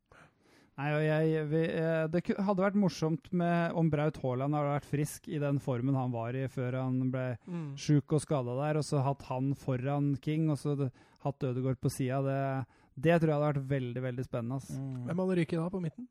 [0.78, 4.88] Nei, og jeg, vi, eh, Det hadde vært morsomt med, om Braut Haaland hadde vært
[4.88, 7.76] frisk i den formen han var i før han ble Mm.
[7.76, 10.90] sjuk og skada der, og så hatt han foran King og så
[11.22, 12.22] hatt Ødegaard på sida.
[12.22, 12.66] Det,
[12.98, 14.60] det tror jeg hadde vært veldig veldig spennende.
[14.72, 15.06] Mm.
[15.06, 16.08] Hvem hadde ryket da på midten?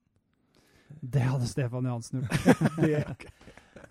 [1.16, 3.26] Det hadde Stefan Johansen gjort.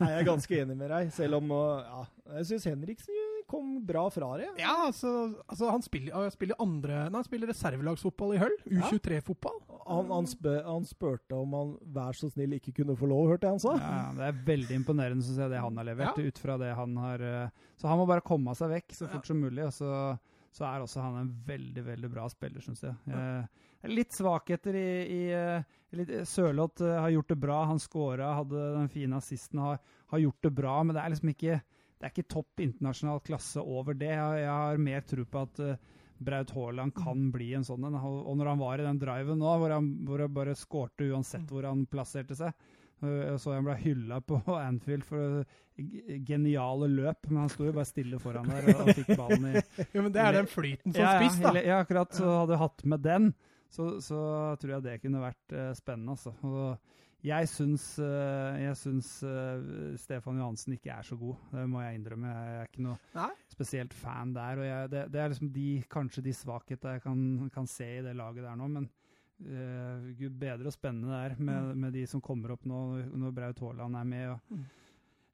[0.01, 2.05] Det er jeg ganske enig med deg, selv om ja,
[2.39, 4.47] Jeg syns Henriksen kom bra fra det.
[4.61, 5.11] Ja, altså,
[5.51, 8.55] altså han, spiller, han spiller andre nei, Han spiller reservelagsfotball i Høll.
[8.71, 9.59] U23-fotball.
[9.91, 13.49] Han, han, spør, han spurte om han vær så snill ikke kunne få lov, hørte
[13.51, 13.75] jeg han sa.
[13.83, 16.21] Ja, det er veldig imponerende, synes jeg, det han har levert.
[16.23, 16.31] Ja.
[16.31, 17.27] ut fra det han har...
[17.27, 19.33] eh, Så han må bare komme seg vekk så fort Ja.
[19.35, 19.91] som mulig, og så,
[20.55, 22.95] så er også han en veldig, veldig bra spiller, syns jeg.
[23.11, 27.63] Eh, litt svakheter i, i eh, litt, Sørloth eh, har gjort det bra.
[27.71, 29.81] Han scora, hadde den fine assisten, har,
[30.13, 31.61] har gjort det bra, men det er liksom ikke
[32.01, 34.15] det er ikke topp internasjonal klasse over det.
[34.15, 35.81] Jeg, jeg har mer tro på at eh,
[36.21, 37.97] Braut Haaland kan bli en sånn en.
[38.01, 41.49] Og når han var i den driven nå, hvor han, hvor han bare skårte uansett
[41.53, 42.55] hvor han plasserte seg
[43.05, 45.43] eh, så han ble hylla på Anfield for
[46.29, 49.55] geniale løp, men han sto jo bare stille foran der og, og fikk ballen i
[49.95, 51.55] Jo, men Det er den flyten som ja, ja, spiss, da.
[51.65, 52.17] Ja, akkurat.
[52.17, 53.31] Så hadde jeg hatt med den,
[53.71, 54.21] så, så
[54.61, 56.17] tror jeg det kunne vært eh, spennende.
[56.17, 56.33] Altså.
[56.47, 56.97] Og
[57.27, 61.37] jeg syns, eh, jeg syns eh, Stefan Johansen ikke er så god.
[61.53, 62.33] Det må jeg innrømme.
[62.33, 63.29] Jeg er ikke noe Nei.
[63.53, 64.63] spesielt fan der.
[64.63, 67.23] og jeg, det, det er liksom de, kanskje de svakhetene jeg kan,
[67.55, 68.71] kan se i det laget der nå.
[68.79, 68.89] Men
[69.45, 72.81] uh, gud bedre og spennende det er med, med de som kommer opp nå,
[73.13, 74.29] når Braut Haaland er med.
[74.35, 74.65] og Mm.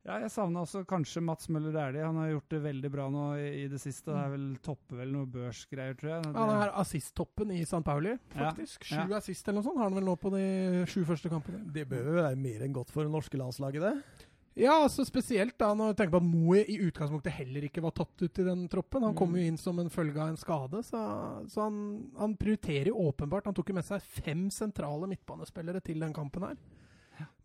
[0.07, 2.05] Ja, jeg savna også kanskje Mats Møller Dæhlie.
[2.07, 4.07] Han har gjort det veldig bra nå i, i det siste.
[4.13, 6.23] Det er vel topper vel noe børsgreier, tror jeg.
[6.29, 7.83] Det- Han er assist-toppen i St.
[7.85, 8.85] Pauli, Ja, faktisk.
[8.87, 9.17] Sju ja.
[9.19, 11.65] assist eller noe sånt har han vel nå på de sju første kampene.
[11.73, 14.27] Det bør jo være mer enn godt for det norske landslaget, det.
[14.57, 17.91] Ja, altså spesielt da når du tenker på at Moe i utgangspunktet heller ikke var
[17.93, 19.03] tatt ut i den troppen.
[19.05, 19.37] Han kom Mm.
[19.37, 23.45] jo inn som en følge av en skade, så, så han, han prioriterer jo åpenbart.
[23.45, 26.57] Han tok jo med seg fem sentrale midtbanespillere til den kampen her.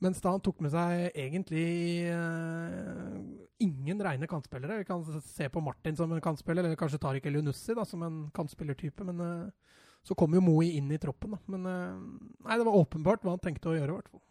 [0.01, 1.65] Mens da han tok med seg egentlig
[2.11, 3.19] uh,
[3.61, 4.81] ingen rene kantspillere.
[4.81, 9.05] Vi kan se på Martin som en kantspiller, eller kanskje Tariq Elionussi som en kantspillertype.
[9.07, 11.39] Men uh, Så kom jo Moe inn i troppen, da.
[11.45, 12.01] Men uh,
[12.47, 14.25] nei, det var åpenbart hva han tenkte å gjøre, i hvert fall.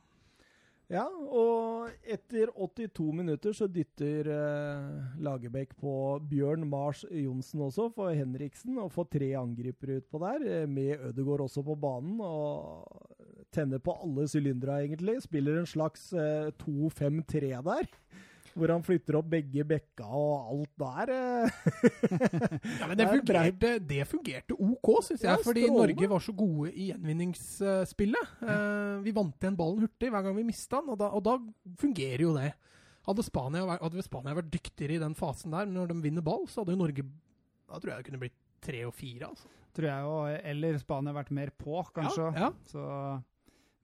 [0.90, 5.92] Ja, og etter 82 minutter så dytter eh, Lagerbäck på
[6.26, 11.62] Bjørn Mars Johnsen også for Henriksen, og får tre angripere utpå der, med Ødegaard også
[11.62, 12.18] på banen.
[12.18, 13.06] og
[13.50, 15.16] Tenner på alle sylindere, egentlig.
[15.24, 17.88] Spiller en slags eh, 2-5-3 der.
[18.50, 21.12] Hvor han flytter opp begge bekka og alt der.
[21.14, 21.50] eh.
[22.80, 25.30] Ja, men det Det er fungerte, det fungerte OK, syns jeg.
[25.30, 25.66] Ja, fordi.
[25.70, 28.32] Norge var så gode i gjenvinningsspillet.
[28.42, 31.36] Eh, vi vant igjen ballen hurtig hver gang vi mista den, og da, og da
[31.80, 32.50] fungerer jo det.
[33.06, 36.44] Hadde Spania, vært- hadde Spania vært dyktigere i den fasen der, når de vinner ball,
[36.50, 37.06] så hadde jo Norge
[37.70, 39.30] Da tror jeg det kunne blitt tre og fire.
[39.30, 39.46] Altså.
[39.72, 40.14] Tror jeg jo,
[40.50, 42.26] Eller Spania vært mer på, kanskje.
[42.34, 42.52] Ja, ja.
[42.66, 42.82] Så,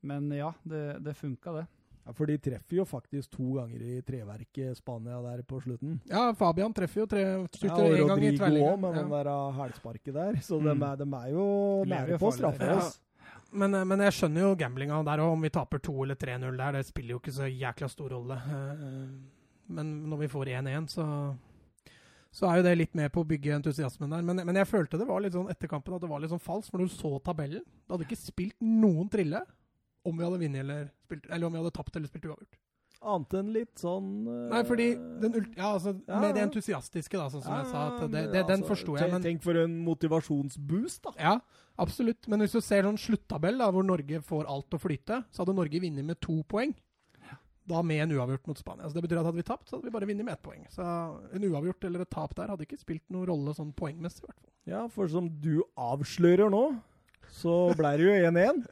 [0.07, 1.67] men ja, det, det funka, det.
[2.07, 5.97] Ja, For de treffer jo faktisk to ganger i treverket Spania der på slutten.
[6.07, 8.69] ja, Fabian treffer jo tre Ja, og en gang i Rodrigo tverrligger.
[8.77, 9.17] òg, med den Ja.
[9.25, 10.37] der ah, hælsparket der.
[10.41, 10.79] Så Mm.
[10.79, 12.77] de, er, de er jo nære på å straffe Ja.
[12.77, 13.01] oss.
[13.53, 15.33] Men, eh, men jeg skjønner jo gamblinga der òg.
[15.33, 18.35] Om vi taper 2 eller 3-0 der, det spiller jo ikke så jækla stor rolle.
[18.37, 19.09] Eh,
[19.69, 21.37] Men når vi får 1-1, så
[22.33, 24.23] så er jo det litt med på å bygge entusiasmen der.
[24.23, 26.39] Men, men jeg følte det var litt sånn etter kampen at det var litt sånn
[26.43, 26.71] falskt.
[26.75, 29.41] Når du så tabellen, det hadde ikke spilt noen trille
[30.07, 32.59] om vi hadde vunnet eller, spilt, eller om vi hadde tapt eller spilt uavgjort.
[33.07, 34.87] Annet enn litt sånn uh, Nei, fordi
[35.21, 37.83] den, ult- ja, altså, Ja, Med det entusiastiske, da, sånn som Ja, jeg sa.
[37.93, 39.13] At det, det, den altså, forsto jeg.
[39.13, 41.13] Men, Tenk for en motivasjonsboost, da.
[41.21, 41.35] ja,
[41.85, 42.27] absolutt.
[42.33, 45.55] Men hvis du ser sånn sluttabell, da, hvor Norge får alt å flyte, så hadde
[45.59, 46.73] Norge vunnet med to poeng.
[47.67, 48.87] Da med en uavgjort mot Spania.
[48.89, 50.65] Så Det betyr at hadde vi tapt, så hadde vi bare vunnet med ett poeng.
[50.71, 50.85] Så
[51.35, 54.39] en uavgjort eller et tap der hadde ikke spilt noen rolle sånn poengmessig, i hvert
[54.39, 54.53] fall.
[54.71, 56.65] Ja, for som du avslører nå,
[57.35, 58.63] så ble det jo 1-1.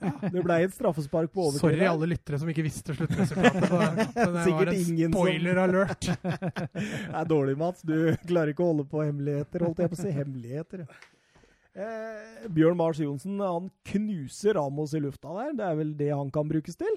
[0.00, 1.60] Det ble et straffespark på overtid.
[1.62, 3.70] Sorry alle lyttere som ikke visste sluttresultatet.
[4.16, 6.10] Det Sikkert var en spoiler alert.
[6.80, 7.84] Det er dårlig, Mats.
[7.86, 7.96] Du
[8.26, 9.66] klarer ikke å holde på hemmeligheter.
[9.66, 10.86] Holdt jeg på å si hemmeligheter.
[10.86, 11.00] ja.
[11.80, 15.52] Eh, Bjørn Mars Johnsen han knuser Ramos i lufta der.
[15.58, 16.96] Det er vel det han kan brukes til?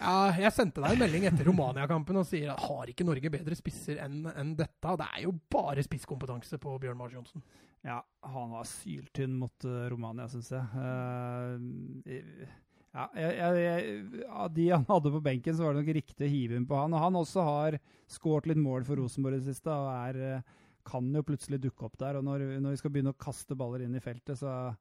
[0.00, 3.56] Ja, jeg sendte deg en melding etter Romania-kampen og sier at har ikke Norge bedre
[3.56, 4.94] spisser enn en dette?
[5.00, 7.44] Det er jo bare spisskompetanse på Bjørn Mars Johnsen.
[7.86, 10.64] Ja, han var syltynn mot eh, Romania, syns jeg.
[10.76, 12.48] Uh,
[12.90, 16.32] ja, jeg, jeg, Av de han hadde på benken, så var det nok riktig å
[16.32, 16.96] hive inn på han.
[16.96, 17.78] Og han også har
[18.10, 21.86] skåret litt mål for Rosenborg i det siste, og er, eh, kan jo plutselig dukke
[21.86, 22.18] opp der.
[22.18, 24.74] Og når, når vi skal begynne å kaste baller inn i feltet, så,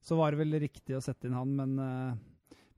[0.00, 2.24] så var det vel riktig å sette inn han, men eh,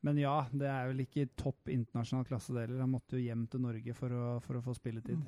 [0.07, 2.80] men ja, det er vel ikke topp internasjonal klasse det heller.
[2.84, 5.18] Han måtte jo hjem til Norge for å, for å få spilletid.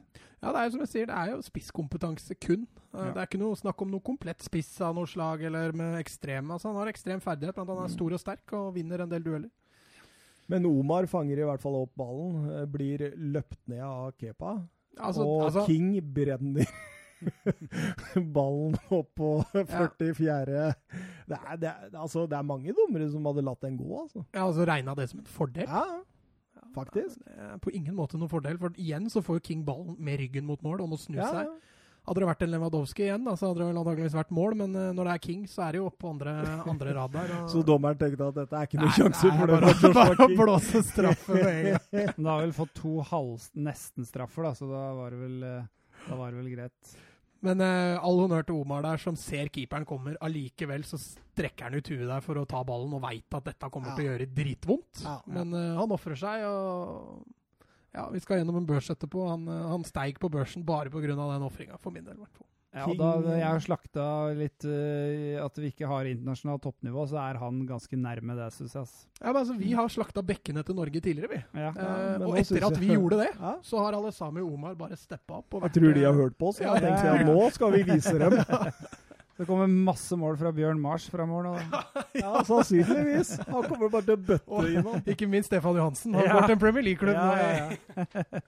[0.41, 2.66] Ja, det er jo som jeg sier, det er jo spisskompetanse kun.
[2.95, 3.12] Eh, Ja.
[3.14, 6.51] Det er ikke noe snakk om noe komplett spiss av noe slag eller med ekstrem.
[6.55, 9.23] Altså, han har ekstrem ferdighet, men han er stor og sterk og vinner en del
[9.27, 9.51] dueller.
[10.51, 12.47] Men Omar fanger i hvert fall opp ballen.
[12.51, 14.57] eh, Blir løpt ned av Kepa.
[14.99, 16.66] Altså, og altså, King brenner
[18.37, 20.45] ballen opp på 44.
[21.31, 24.25] Det, er, det, er, altså, det er mange dommere som hadde latt den gå, altså.
[24.35, 25.66] ja, altså regna det som en fordel.
[25.68, 25.85] Ja,
[26.77, 27.18] faktisk.
[27.37, 30.47] Er på ingen måte noen fordel, for igjen så får jo King ballen med ryggen
[30.49, 31.53] mot mål og må snu Ja, seg.
[32.09, 34.73] Hadde det vært en Lewandowski igjen, da, så hadde det vel antakeligvis vært mål, men
[34.81, 36.33] eh, når det er King, så er det jo på andre,
[36.73, 37.35] andre rad der.
[37.37, 39.59] og- Så dommeren tenkte at dette er ikke noen sjanse for det.
[39.61, 41.85] bare, bare å blåse straffe med en gang.
[42.16, 45.68] Men da har vel fått to halv, nesten-straffer, da, så da var det vel, eh,
[46.09, 46.97] da var det vel greit.
[47.47, 50.18] Men uh, all honnør til Omar der, som ser keeperen kommer.
[50.24, 53.70] Allikevel så strekker han ut huet der for å ta ballen og veit at dette
[53.72, 55.05] kommer til å gjøre dritvondt.
[55.07, 55.16] Ja.
[55.32, 57.64] Men uh, han ofrer seg, og
[57.97, 59.24] ja, vi skal gjennom en børs etterpå.
[59.32, 61.16] Han, uh, han steig på børsen bare pga.
[61.16, 62.20] den ofringa, for min del.
[62.20, 62.49] i hvert fall.
[62.71, 64.03] Ja, og da jeg har slakta
[64.39, 68.77] litt uh, at vi ikke har internasjonalt toppnivå, så er han ganske nærme det, syns
[68.79, 68.87] jeg.
[69.18, 71.41] Ja, men altså, Vi har slakta bekkene til Norge tidligere, vi.
[71.59, 71.73] Ja.
[71.75, 73.57] Eh, men og etter at jeg- vi gjorde det, Ja.
[73.66, 75.55] så har Alessami Omar bare steppa opp.
[75.59, 76.61] og Jeg tror de har eh, hørt på oss.
[76.62, 77.35] Ja, Jeg tenkte ja, at ja.
[77.35, 78.39] nå skal vi vise dem.
[79.41, 81.53] Det kommer masse mål fra Bjørn Mars framover nå.
[82.21, 83.39] Ja, sannsynligvis.
[83.49, 84.91] Han kommer bare til å bøtte inn.
[85.09, 86.12] Ikke minst Stefan Johansen.
[86.14, 86.35] Han Ja.
[86.37, 87.16] går til en Premier League-klubb.
[87.16, 87.57] Ja, i-
[87.97, 88.45] ja,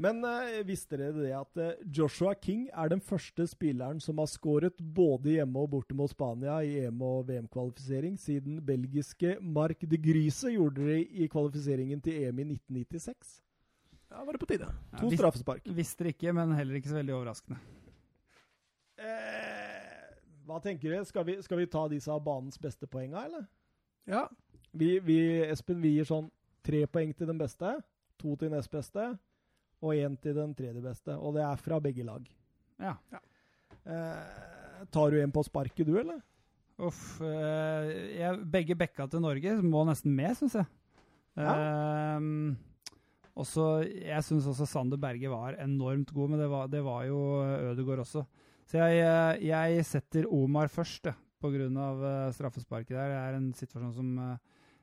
[0.00, 4.30] Men eh, visste dere det at eh, Joshua King er den første spilleren som har
[4.32, 10.00] skåret både hjemme og borte mot Spania i EM- og VM-kvalifisering, siden belgiske Marc de
[10.00, 13.36] Grise gjorde det i kvalifiseringen til EM i 1996.
[14.10, 14.72] Ja, var det på tide.
[14.96, 15.68] To ja, straffespark.
[15.76, 17.60] Visste det ikke, men heller ikke så veldig overraskende.
[19.00, 20.10] Eh,
[20.48, 21.06] hva tenker dere?
[21.06, 23.44] Skal vi, skal vi ta disse av banens beste poenga, eller?
[24.08, 24.28] Ja,
[24.72, 26.28] Vi, vi, Espen, vi gir sånn
[26.62, 27.80] tre poeng til den beste,
[28.20, 29.08] to til nest beste,
[29.80, 31.16] og én til den tredje beste.
[31.16, 32.24] Og det er fra begge lag.
[32.80, 32.96] Ja.
[33.84, 36.20] Eh, tar du en på sparket, du, eller?
[36.80, 37.20] Uff.
[37.24, 40.68] eh, jeg, begge bekka til Norge må nesten med, syns jeg.
[41.40, 42.56] Ehm,
[43.38, 47.20] også, jeg syns også Sander Berge var enormt god, men det var, det var jo
[47.72, 48.24] Ødegaard også.
[48.68, 51.68] Så jeg, eh, jeg setter Omar først, jeg, pga.
[51.96, 53.08] Uh, straffesparket der.
[53.08, 54.08] Det er en situasjon som,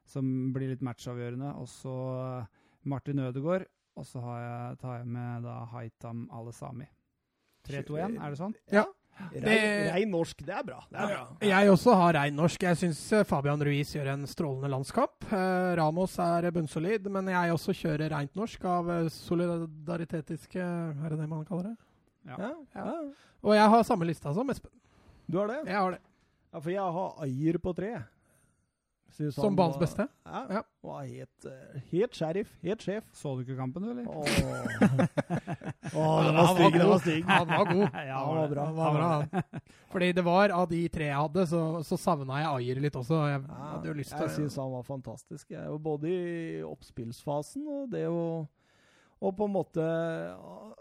[0.10, 1.54] som blir litt matchavgjørende.
[1.62, 2.48] Og så uh,
[2.90, 3.68] Martin Ødegaard,
[3.98, 6.88] og så har jeg, tar jeg med da Haitam Alesami.
[7.68, 8.56] 3-2-1, er det sånn?
[8.72, 8.86] Ja.
[9.18, 10.78] Rein, rein norsk, det er bra.
[10.92, 11.22] Det er bra.
[11.50, 12.64] Jeg også har rein norsk.
[12.68, 15.26] Jeg syns Fabian Ruiz gjør en strålende landskamp.
[15.80, 21.48] Ramos er bunnsolid, men jeg også kjører reint norsk av solidaritetiske Er det det man
[21.50, 21.76] kaller det?
[22.28, 22.52] Ja.
[22.76, 22.86] ja.
[23.42, 24.74] Og jeg har samme lista som Espen.
[25.28, 25.64] Du har det?
[25.66, 26.04] Jeg har det.
[26.54, 27.92] Ja, for jeg har Ayer på tre.
[29.10, 30.08] Synes som banens beste?
[30.24, 30.46] Ja.
[30.50, 30.64] ja.
[30.82, 32.50] Var helt, uh, helt sheriff.
[32.62, 33.06] Helt sjef.
[33.14, 34.08] Så du ikke kampen, du, eller?
[34.08, 34.26] Åh,
[35.98, 36.74] Åh den var stygg.
[36.74, 37.24] Den var stygg.
[37.26, 37.88] Han var god.
[38.10, 38.66] ja, han var bra.
[38.66, 39.42] Han var bra.
[39.94, 43.22] Fordi det var av de tre jeg hadde, så, så savna jeg Ayer litt også.
[43.32, 45.50] Jeg ja, hadde jo lyst til Jeg syns han var fantastisk.
[45.56, 48.22] Jeg, både i oppspillsfasen og det å
[49.24, 49.84] Og på en måte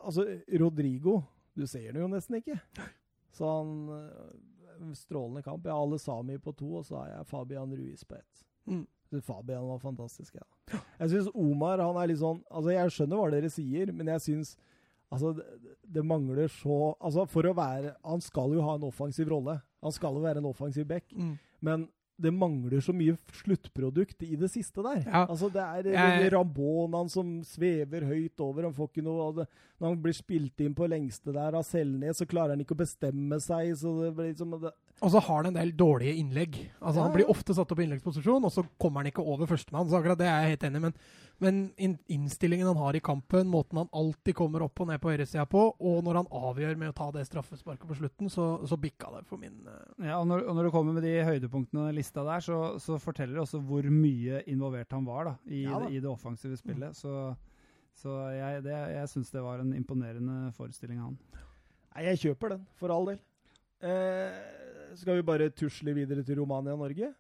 [0.05, 0.27] Altså,
[0.61, 1.23] Rodrigo
[1.57, 2.59] Du ser det jo nesten ikke.
[3.33, 3.73] Så han
[4.99, 5.65] strålende kamp.
[5.67, 8.47] Jeg har alle Sami på to, og så har jeg Fabian Ruiz på ett.
[8.67, 8.87] Mm.
[9.23, 10.35] Fabian var fantastisk.
[10.35, 10.81] Ja.
[10.99, 14.25] Jeg syns Omar han er litt sånn altså Jeg skjønner hva dere sier, men jeg
[14.25, 14.57] syns
[15.15, 19.31] altså, det, det, mangler så altså For å være Han skal jo ha en offensiv
[19.31, 19.61] rolle.
[19.87, 21.07] Han skal jo være en offensiv back.
[21.15, 21.37] Mm.
[21.63, 21.87] Men
[22.17, 25.03] det mangler så mye sluttprodukt i det siste der.
[25.05, 25.25] Ja.
[25.27, 26.33] Altså Det er jeg...
[26.33, 28.65] Rambonaen som svever høyt over.
[28.69, 29.47] Han får ikke noe av det.
[29.77, 32.81] Når han blir spilt inn på lengste der av Selnes, så klarer han ikke å
[32.81, 33.75] bestemme seg.
[33.77, 34.57] så det blir liksom...
[34.63, 34.73] Det...
[35.05, 36.57] Og så har han en del dårlige innlegg.
[36.81, 37.05] Altså ja.
[37.05, 39.91] Han blir ofte satt opp i innleggsposisjon, og så kommer han ikke over førstemann.
[39.91, 40.85] Så akkurat det er jeg helt enig i.
[40.87, 40.99] Men
[41.39, 41.71] men
[42.07, 45.67] innstillingen han har i kampen, måten han alltid kommer opp og ned på høyresida på,
[45.69, 49.27] og når han avgjør med å ta det straffesparket på slutten, så, så bikka det
[49.29, 49.83] for min uh...
[50.01, 52.97] Ja, og når, og når, du kommer med de høydepunktene i lista der, så, så,
[53.03, 55.93] forteller det også hvor mye involvert han var da, i, ja, da.
[55.93, 56.97] I det, offensive spillet.
[56.97, 57.01] Mm.
[57.03, 57.13] Så,
[58.01, 61.45] så, jeg, det, jeg syns det var en imponerende forestilling av han.
[61.93, 63.21] Nei, jeg kjøper den, for all del.
[63.85, 64.41] Eh,
[64.99, 67.13] skal vi bare tusle videre til Romania-Norge?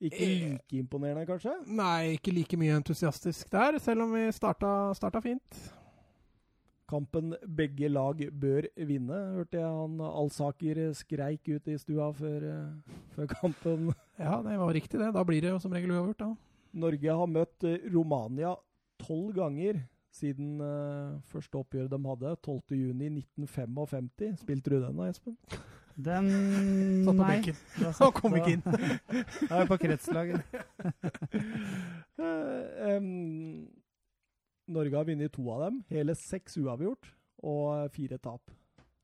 [0.00, 1.54] Ikke eh, like imponerende, kanskje?
[1.72, 5.60] Nei, ikke like mye entusiastisk der, selv om vi starta, starta fint.
[6.86, 13.00] Kampen begge lag bør vinne, hørte jeg han Alsaker skreik ut i stua før, uh,
[13.16, 13.88] før, kampen.
[14.20, 15.10] Ja, det var riktig det.
[15.12, 16.30] Da blir det jo som regel uavgjort, da.
[16.76, 18.54] Norge har møtt eh, Romania
[19.00, 19.80] tolv ganger
[20.16, 24.38] siden uh, første oppgjør de hadde, 12.6.1955.
[24.44, 25.36] Spilte du den da, Espen?
[25.96, 27.28] Den Satt på Nei.
[27.32, 27.56] benken.
[27.98, 28.64] Han kom ikke inn.
[29.50, 30.42] Jeg er på kretslaget.
[32.20, 33.68] um,
[34.68, 35.80] Norge har vunnet to av dem.
[35.88, 37.08] Hele seks uavgjort
[37.46, 38.52] og fire tap.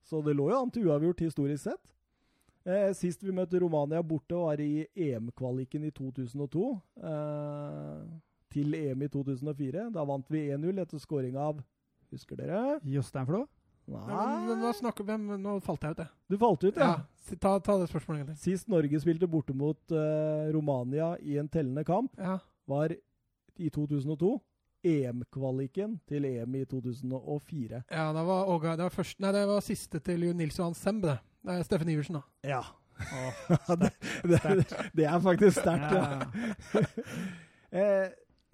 [0.04, 1.92] Så det lå jo an til uavgjort historisk sett.
[2.62, 6.66] Eh, sist vi møtte Romania borte, var i EM-kvaliken i 2002.
[7.02, 8.04] Eh,
[8.52, 9.88] til EM i 2004.
[9.94, 11.62] Da vant vi 1-0 etter scoring av
[12.12, 12.76] Husker dere?
[12.84, 13.46] Jostein Flo?
[13.90, 16.12] Nei Hva snakker om, Nå falt jeg ut, jeg.
[16.30, 16.92] Du falt ut, ja.
[16.92, 17.36] ja.
[17.38, 18.38] Ta, ta, det spørsmålet egentlig.
[18.42, 22.38] Sist Norge spilte borte mot uh, Romania i en tellende kamp, ja.
[22.70, 24.36] var i 2002.
[24.82, 27.82] EM-kvaliken til EM i 2004.
[27.86, 31.04] Ja, det var, Åga, det var, først, nei, det var siste til Nils Johan Semb,
[31.06, 31.20] det.
[31.42, 32.22] Det er Steffen Iversen, da.
[32.46, 32.62] Ja.
[33.02, 33.92] Oh, det,
[34.26, 34.40] det,
[34.94, 36.82] det, er faktisk sterkt, ja.
[37.78, 38.10] eh,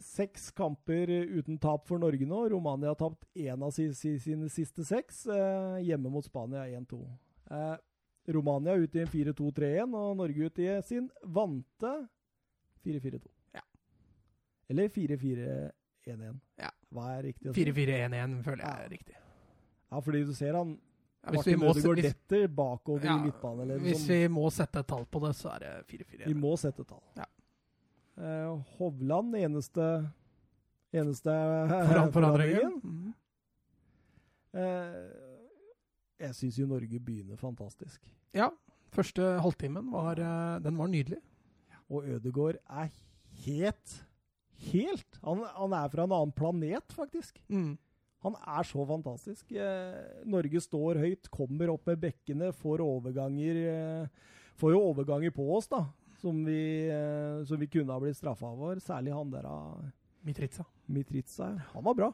[0.08, 2.40] seks kamper uten tap for Norge nå.
[2.52, 5.26] Romania har tapt én av sine siste seks.
[5.26, 7.00] Eh, hjemme mot Spania 1-2.
[7.50, 7.76] Eh,
[8.32, 11.92] Romania ut i en 4-2-3-1, og Norge ut i sin vante
[12.84, 13.28] 4-4-2.
[13.56, 13.64] Ja.
[14.68, 16.42] Eller 4-4-1-1.
[16.60, 16.72] Ja.
[16.92, 17.54] Hva er riktig?
[17.56, 19.16] 4-4-1-1 føler jeg er riktig.
[19.88, 20.76] Ja, fordi du ser han
[21.24, 23.80] ja, Martin Ødegaard detter bakover ja, i liksom.
[23.84, 26.26] Hvis vi må sette et tall på det, så er det 4-4-1.
[26.28, 27.02] Vi må sette et tall.
[27.16, 27.26] Ja.
[28.18, 29.84] Uh, Hovland, eneste
[30.90, 31.30] eneste
[31.70, 32.78] Foran forandringen.
[32.82, 33.12] Mm.
[34.58, 35.04] Uh,
[36.18, 38.02] jeg syns jo Norge begynner fantastisk.
[38.34, 38.48] Ja.
[38.90, 41.20] Første halvtimen var, uh, den var nydelig.
[41.88, 42.90] Og Ødegaard er
[43.46, 43.98] helt
[44.58, 45.20] Helt!
[45.22, 47.36] Han, han, er fra en annen planet, faktisk.
[47.46, 47.76] Mm.
[48.26, 49.52] Han er så fantastisk.
[50.26, 53.60] Norge står høyt, kommer opp med bekkene, får overganger
[54.58, 55.84] Får jo overganger på oss, da
[56.20, 58.80] som vi, eh, som vi kunne ha blitt straffa for.
[58.82, 59.84] Særlig han der av
[60.26, 60.64] Mitritsa.
[60.86, 61.52] Mitrica.
[61.74, 62.12] Han var bra.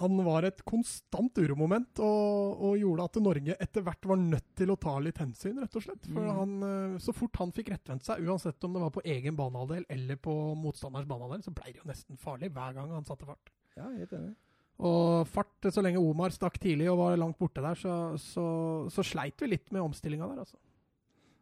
[0.00, 4.72] Han var et konstant uromoment, og, og, gjorde at Norge etter hvert var nødt til
[4.72, 6.06] å ta litt hensyn, rett og slett.
[6.06, 6.36] For mm.
[6.38, 9.84] han, eh, så fort han fikk rettvendt seg, uansett om det var på egen banehalvdel
[9.92, 13.52] eller på motstanders banehalvdel, så ble det jo nesten farlig hver gang han satte fart.
[13.76, 14.32] Ja, helt enig.
[14.80, 18.46] Og fart, så lenge Omar stakk tidlig og var langt borte der, så, så,
[18.94, 20.56] så sleit vi litt med omstillinga der, altså.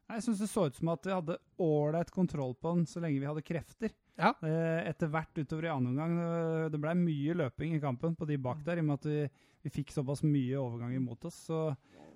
[0.08, 3.20] Jeg syns det så ut som at vi hadde ålreit kontroll på den så lenge
[3.20, 3.92] vi hadde krefter.
[4.18, 4.32] Ja.
[4.42, 8.26] Eh, etter hvert utover i annen omgang eh, Det ble mye løping i kampen på
[8.26, 9.20] de bak der, i og med at vi,
[9.66, 11.36] vi fikk såpass mye overganger mot oss.
[11.50, 11.60] Så,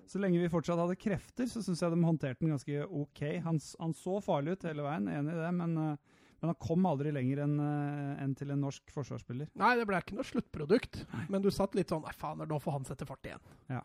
[0.09, 3.23] så lenge vi fortsatt hadde krefter, så syns jeg de håndterte den ganske ok.
[3.45, 6.89] Han, han så farlig ut hele veien, enig i det, men, eh, men han kom
[6.89, 9.53] aldri lenger enn en til en norsk forsvarsspiller.
[9.61, 12.81] Nei, det ble ikke noe sluttprodukt, men du satt litt sånn Nei, faen, nå får
[12.81, 13.45] han sette fart igjen.
[13.71, 13.79] Ja.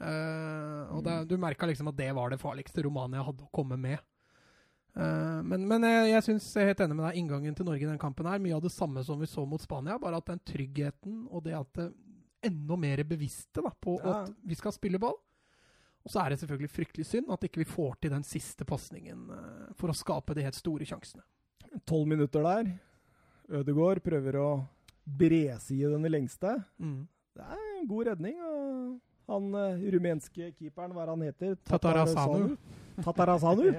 [0.00, 3.76] Eh, og det, du merka liksom at det var det farligste Romania hadde å komme
[3.80, 4.00] med.
[4.90, 7.18] Uh, men men jeg, jeg syns jeg er helt enig med deg.
[7.20, 9.62] Inngangen til Norge i den kampen er mye av det samme som vi så mot
[9.62, 11.90] Spania, bare at den tryggheten og det at det
[12.48, 14.22] enda mer bevisste da, på Ja.
[14.24, 15.14] at vi skal spille ball.
[16.00, 19.28] Og så er det selvfølgelig fryktelig synd at ikke vi får til den siste pasningen
[19.30, 21.22] uh, for å skape de helt store sjansene.
[21.86, 22.72] Tolv minutter der.
[23.60, 24.48] Ødegaard prøver å
[25.06, 26.56] breside den lengste.
[26.82, 27.04] Mm.
[27.36, 28.40] Det er en god redning.
[28.42, 28.59] og
[29.30, 31.56] Han uh, rumenske keeperen, hva er han heter?
[31.70, 32.56] Tatarasanu.
[33.04, 33.70] Tatarasanu.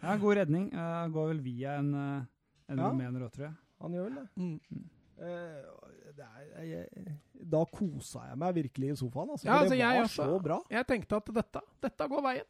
[0.00, 0.70] Ja, ja god redning.
[0.72, 2.22] Uh, går vel via en, uh,
[2.72, 2.86] en Ja.
[2.88, 3.56] rumener òg, tror jeg.
[3.82, 4.28] Han gjør vel det.
[4.40, 4.86] Mm.
[5.20, 7.18] Uh, det er, jeg,
[7.52, 9.34] da kosa jeg meg virkelig i sofaen.
[9.34, 10.24] Altså, Ja, altså, det var også.
[10.30, 10.58] så bra.
[10.72, 12.48] Jeg tenkte at dette, dette går veien.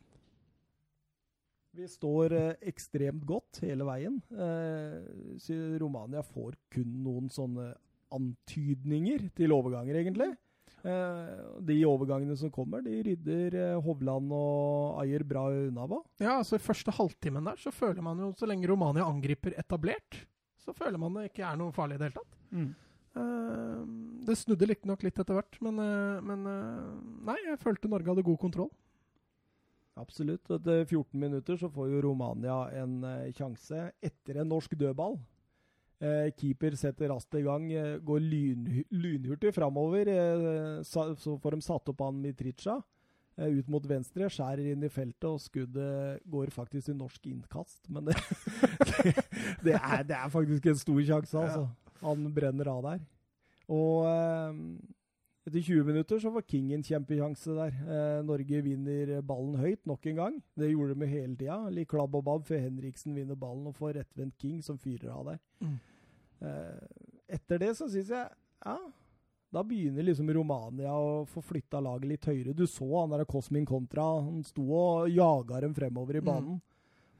[1.78, 4.16] Vi står eh, ekstremt godt hele veien.
[4.34, 7.68] Eh, Romania får kun noen sånne
[8.10, 10.32] antydninger til overganger, egentlig.
[10.80, 11.32] Eh,
[11.68, 16.02] de overgangene som kommer, de rydder eh, Hovland og Ayer bra unna på.
[16.22, 20.22] Ja, altså I første halvtimen der så føler man jo, så lenge Romania angriper etablert,
[20.60, 22.38] så føler man det ikke er noe farlig i det hele tatt.
[22.50, 22.70] Mm.
[23.16, 23.80] Eh,
[24.26, 26.92] det snudde riktignok litt etter hvert, men, eh, men eh,
[27.30, 28.70] Nei, jeg følte Norge hadde god kontroll.
[30.00, 30.46] Absolutt.
[30.54, 33.02] Etter 14 minutter så får jo Romania en
[33.36, 35.18] sjanse etter en norsk dødball.
[36.00, 40.08] Eh, keeper setter raskt i gang, eh, går lyn, lynhurtig framover.
[40.08, 42.80] Eh, så får de satt opp han Mitrica
[43.40, 47.86] ut mot venstre, skjærer inn i feltet, og skuddet går faktisk i norsk innkast.
[47.88, 48.16] Men det,
[49.64, 51.68] det, er, det er faktisk en stor sjanse, altså.
[52.00, 53.04] Han brenner av der.
[53.70, 54.60] Og eh,
[55.48, 57.76] etter 20 minutter så får King en kjempesjanse der.
[57.80, 60.40] Eh, Norge vinner ballen høyt nok en gang.
[60.58, 61.60] Det gjorde de hele tida.
[61.72, 65.32] Litt klabb og babb før Henriksen vinner ballen og får rettvendt King, som fyrer av
[65.32, 65.40] der.
[65.64, 65.78] Mm.
[66.40, 67.04] Eh,
[67.36, 68.28] etter det så syns jeg
[68.64, 68.76] ja,
[69.52, 72.54] da begynner liksom Romania å få flytta laget litt høyere.
[72.54, 74.04] Du så han der Cosmin Contra.
[74.22, 76.24] Han sto og jaga dem fremover i Mm.
[76.30, 76.60] banen.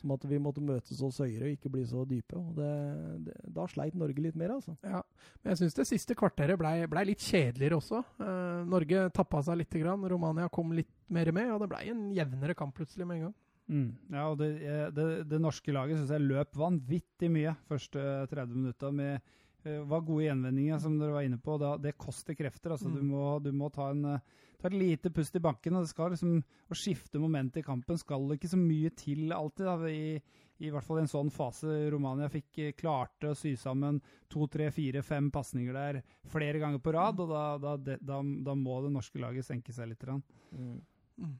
[0.00, 2.32] Som at vi måtte møtes oss høyere og ikke bli så dype.
[2.38, 4.72] Og det, det, da sleit Norge litt mer, altså.
[4.82, 5.02] Ja,
[5.42, 8.00] Men jeg syns det siste kvarteret blei ble litt kjedeligere også.
[8.18, 10.06] Eh, Norge tappa seg lite grann.
[10.08, 13.34] Romania kom litt mer med, og det blei en jevnere kamp plutselig med en gang.
[13.70, 13.90] Mm.
[14.10, 18.02] Ja, og det, eh, det, det norske laget syns jeg løp vanvittig mye første
[18.32, 18.90] 30 minutta.
[18.90, 19.20] med
[19.64, 21.58] eh, var gode gjenvendinger, som dere var inne på.
[21.60, 22.74] Da, det koster krefter.
[22.74, 22.94] altså Mm.
[22.96, 24.20] du, må, du må ta, en, eh,
[24.58, 25.76] ta et lite pust i banken.
[25.76, 29.66] og det skal liksom, Å skifte moment i kampen skal ikke så mye til alltid.
[29.66, 30.20] Da, i,
[30.60, 31.90] i hvert fall i en sånn fase.
[31.90, 36.82] Romania fikk eh, klarte å sy sammen to, tre, fire, fem pasninger der flere ganger
[36.82, 37.20] på rad.
[37.20, 40.02] og Da, da, da må det norske laget senke seg litt.
[40.50, 40.80] Mm.
[41.20, 41.38] Mm.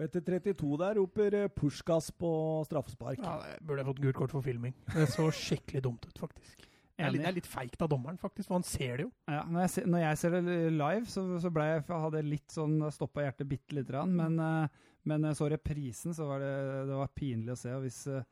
[0.00, 2.30] Og etter 32 der roper Pushkas på
[2.64, 3.20] straffespark.
[3.20, 4.72] Ja, jeg burde fått gult kort for filming.
[4.94, 6.64] Det så skikkelig dumt ut, faktisk.
[6.96, 9.10] Det er litt, det er litt feigt av dommeren, faktisk, for han ser det jo.
[9.28, 12.28] Ja, når, jeg ser, når jeg ser det live, så, så ble jeg, hadde jeg
[12.30, 14.16] litt sånn stoppa hjertet bitte lite grann.
[14.16, 16.54] Men, eh, men så reprisen, så var det,
[16.88, 17.76] det var pinlig å se.
[17.76, 18.24] Og hvis, eh,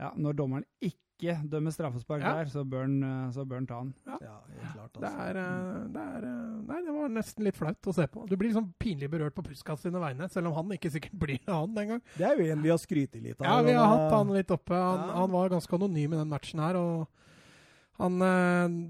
[0.00, 2.32] ja, når dommeren ikke dømmer straffespark Ja.
[2.40, 3.94] der, så bør han, eh, så bør han ta han.
[4.06, 4.92] Ja, helt klart.
[4.94, 5.20] Det Altså.
[5.20, 8.26] er, eh, det er eh, Nei, det var nesten litt flaut å se på.
[8.28, 11.40] Du blir liksom pinlig berørt på Puskas sine vegne, selv om han ikke sikkert blir
[11.46, 12.02] han den gang.
[12.16, 13.46] Det er jo en vi har skrytt litt av.
[13.46, 14.74] Ja, vi har Han, hatt han litt oppe.
[14.74, 15.14] Han, Ja.
[15.20, 17.06] han var ganske anonym i den matchen her, og
[18.00, 18.18] han,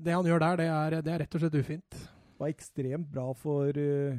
[0.04, 2.08] det han gjør der, det er, det er rett og slett ufint.
[2.38, 4.16] var ekstremt bra for eh,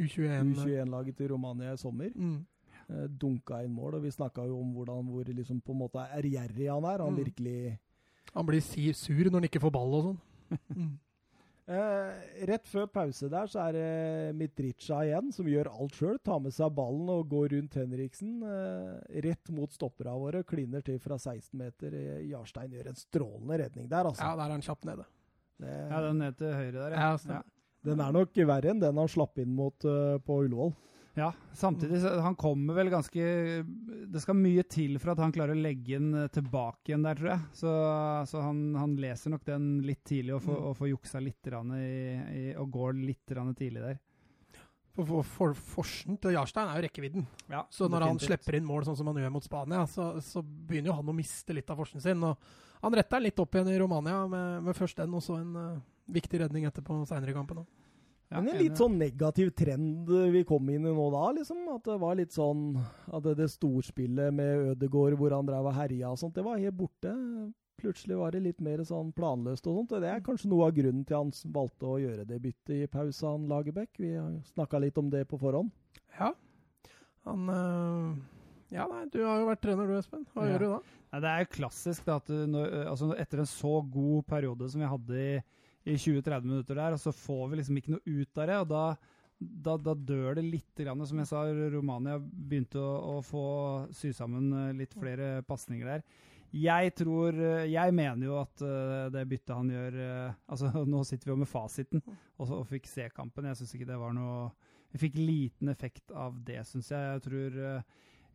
[0.00, 0.54] U21.
[0.54, 2.12] U21-laget til Romania i sommer.
[2.14, 2.46] Mm.
[2.88, 6.00] Eh, dunka inn mål, og vi snakka jo om hvordan hvor liksom på en måte
[6.16, 7.02] ærgjerrig han er.
[7.04, 7.24] Han Mm.
[7.24, 7.78] virkelig
[8.34, 10.18] Han blir si sur når han ikke får ball og sånn.
[10.76, 10.98] Mm.
[11.68, 16.18] eh, Rett før pause der så er det Mitrica igjen, som gjør alt sjøl.
[16.24, 18.42] Tar med seg ballen og går rundt Henriksen.
[18.42, 20.42] Eh, rett mot stoppera våre.
[20.48, 21.92] Kliner til fra 16 meter.
[21.92, 24.22] Eh, Jarstein gjør en strålende redning der, altså.
[24.24, 25.04] Ja, der er han kjapt nede.
[25.60, 27.42] Det, Ja, den ned til høyre der, Ja, ja.
[27.84, 30.72] Den er nok verre enn den han slapp inn mot uh, på Ullevål.
[31.18, 33.22] Ja, samtidig han kommer vel ganske
[34.08, 37.18] Det skal mye til for at han klarer å legge den eh, tilbake igjen der,
[37.18, 37.46] tror jeg.
[37.58, 37.72] Så,
[38.30, 40.66] så han, han leser nok den litt tidlig og får, Mm.
[40.68, 41.88] og får juksa litt i,
[42.38, 43.98] i, og går litt tidlig der.
[44.98, 45.24] For, for,
[45.54, 47.26] for Forsen til Jarstein er jo rekkevidden.
[47.52, 50.42] Ja, Så når han slipper inn mål sånn som han gjør mot Spania, så, så
[50.42, 52.24] begynner jo han å miste litt av forsen sin.
[52.26, 52.34] Og
[52.82, 55.78] han retter litt opp igjen i Romania med, med først den og så en uh,
[56.10, 57.62] viktig redning etterpå seinere i kampen.
[57.62, 57.87] også.
[58.30, 61.62] Ja, Men en litt sånn negativ trend vi kom inn i nå da, liksom.
[61.72, 62.76] At det var litt sånn
[63.08, 66.60] At det, det storspillet med Ødegård hvor han drev og herja og sånt, det var
[66.60, 67.14] helt borte.
[67.78, 69.92] Plutselig var det litt mer sånn planløst og sånt.
[69.96, 72.86] og Det er kanskje noe av grunnen til han valgte å gjøre det byttet i
[72.90, 73.94] pausa, han Lagerbäck.
[74.02, 75.70] Vi har snakka litt om det på forhånd.
[76.18, 76.32] Ja,
[77.24, 78.16] Han øh,
[78.74, 80.26] Ja, nei, du har jo vært trener du, Espen.
[80.34, 80.52] Hva Ja.
[80.52, 80.80] gjør du da?
[81.14, 84.68] Nei, det er jo klassisk da, at du, når, altså, etter en så god periode
[84.68, 85.38] som vi hadde i,
[85.88, 88.56] i 20-30 minutter der, og så får vi liksom ikke noe ut av det.
[88.62, 88.82] og da,
[89.38, 90.70] da, da dør det litt.
[90.78, 91.04] Grann.
[91.08, 93.44] Som jeg sa, Romania begynte å, å få
[93.94, 96.04] sy sammen eh, litt flere pasninger der.
[96.54, 99.98] Jeg tror eh, Jeg mener jo at eh, det byttet han gjør
[100.48, 103.50] altså Nå sitter vi jo med fasiten og, så- og fikk se kampen.
[103.50, 104.48] Jeg syns ikke det var noe
[104.94, 107.16] Vi fikk liten effekt av det, syns jeg.
[107.18, 107.58] Jeg tror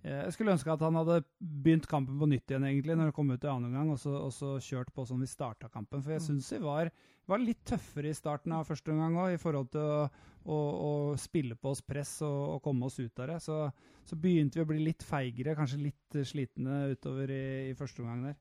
[0.04, 3.30] jeg skulle ønske at han hadde begynt kampen på nytt igjen, egentlig, når det kom
[3.32, 6.02] ut i annen omgang, og, så- og så kjørt på som vi starta kampen.
[6.04, 6.28] For jeg Mm.
[6.28, 6.92] syns vi var,
[7.28, 10.10] var litt tøffere i starten av første omgang òg, i forhold til å,
[10.46, 10.58] å,
[11.14, 13.40] å spille på oss press og, og komme oss ut av det.
[13.42, 13.72] Så,
[14.04, 18.04] så begynte vi å bli litt feigere, kanskje litt eh, slitne utover i, i første
[18.04, 18.36] omgang der.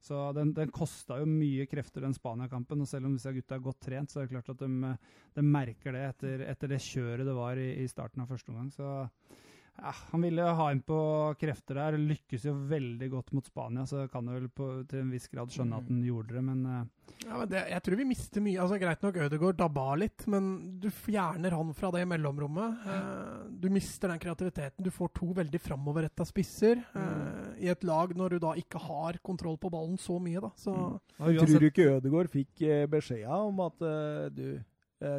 [0.00, 2.78] Så den, den kosta jo mye krefter, den Spania-kampen.
[2.80, 4.92] Og selv om disse gutta er godt trent, så er det klart at de,
[5.34, 8.70] de merker det etter, etter det kjøret det var i, i starten av første omgang.
[8.70, 8.86] Så
[9.78, 10.98] ja, han ville ha inn på
[11.38, 11.96] krefter der.
[12.02, 15.52] Lykkes jo veldig godt mot Spania, så kan du vel på, til en viss grad
[15.54, 16.80] skjønne at han gjorde det, men uh.
[17.24, 18.58] Ja, men det, jeg tror vi mister mye.
[18.62, 20.50] altså Greit nok Ødegaard dabba av litt, men
[20.82, 22.84] du fjerner han fra det mellomrommet.
[22.86, 24.86] Uh, du mister den kreativiteten.
[24.86, 29.18] Du får to veldig framoverretta spisser eh, i et lag når du da ikke har
[29.24, 30.42] kontroll på ballen så mye.
[30.42, 30.52] da.
[30.58, 33.86] Så og Tror du ikke Ødegaard fikk beskjeda beskjed om at
[34.34, 34.46] du,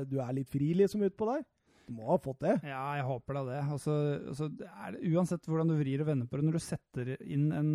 [0.07, 1.43] du er litt fri liksom utpå der?
[1.89, 2.55] Må ha fått det.
[2.63, 3.59] Ja, jeg håper da det.
[3.73, 3.93] Altså,
[4.29, 7.51] altså, det er, uansett hvordan du vrir og vender på det, når du setter inn
[7.51, 7.71] en,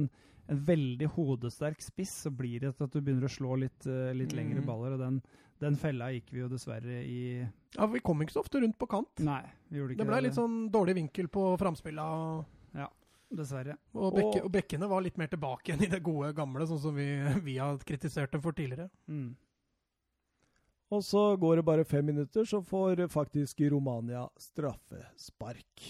[0.49, 4.33] en veldig hodesterk spiss, så blir det at du begynner å slå litt, eh, litt
[4.37, 4.67] lengre Mm.
[4.67, 4.93] baller.
[4.95, 5.23] og den,
[5.61, 7.41] den fella gikk vi jo dessverre i
[7.77, 9.19] ja, Vi kom ikke så ofte rundt på kant.
[9.25, 12.45] Nei, vi gjorde ikke Det ble litt sånn dårlig vinkel på framspilla.
[12.75, 12.89] Ja,
[13.35, 13.77] Dessverre.
[13.95, 16.79] og, bekke, Og- og bekkene var litt mer tilbake enn i det gode, gamle, sånn
[16.79, 17.09] som vi,
[17.43, 18.91] vi har kritisert dem for tidligere.
[19.09, 19.35] Mm.
[20.93, 25.89] Og så går det bare fem minutter, så får faktisk Romania straffespark.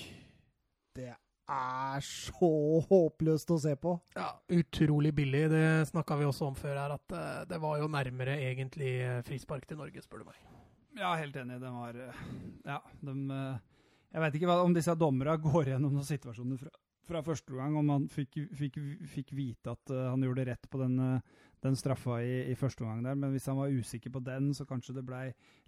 [0.94, 1.10] Det
[1.50, 2.50] er så
[2.88, 3.96] håpløst å se på.
[4.16, 5.48] Ja, Utrolig billig.
[5.52, 9.20] Det snakka vi også om før her, at eh, det var jo nærmere egentlig eh,
[9.26, 10.40] frispark til Norge, spør du meg.
[10.94, 11.58] Ja, helt enig.
[11.62, 12.24] Den var eh,
[12.64, 13.14] Ja, de
[14.14, 16.70] Jeg vet ikke om disse dommerne går gjennom noen situasjoner fra,
[17.04, 18.78] fra første gang, om han fikk, fikk,
[19.10, 21.18] fikk vite at han gjorde rett på den,
[21.64, 24.66] den straffa i, i første omgang der, men hvis han var usikker på den, så
[24.68, 25.22] kanskje det blei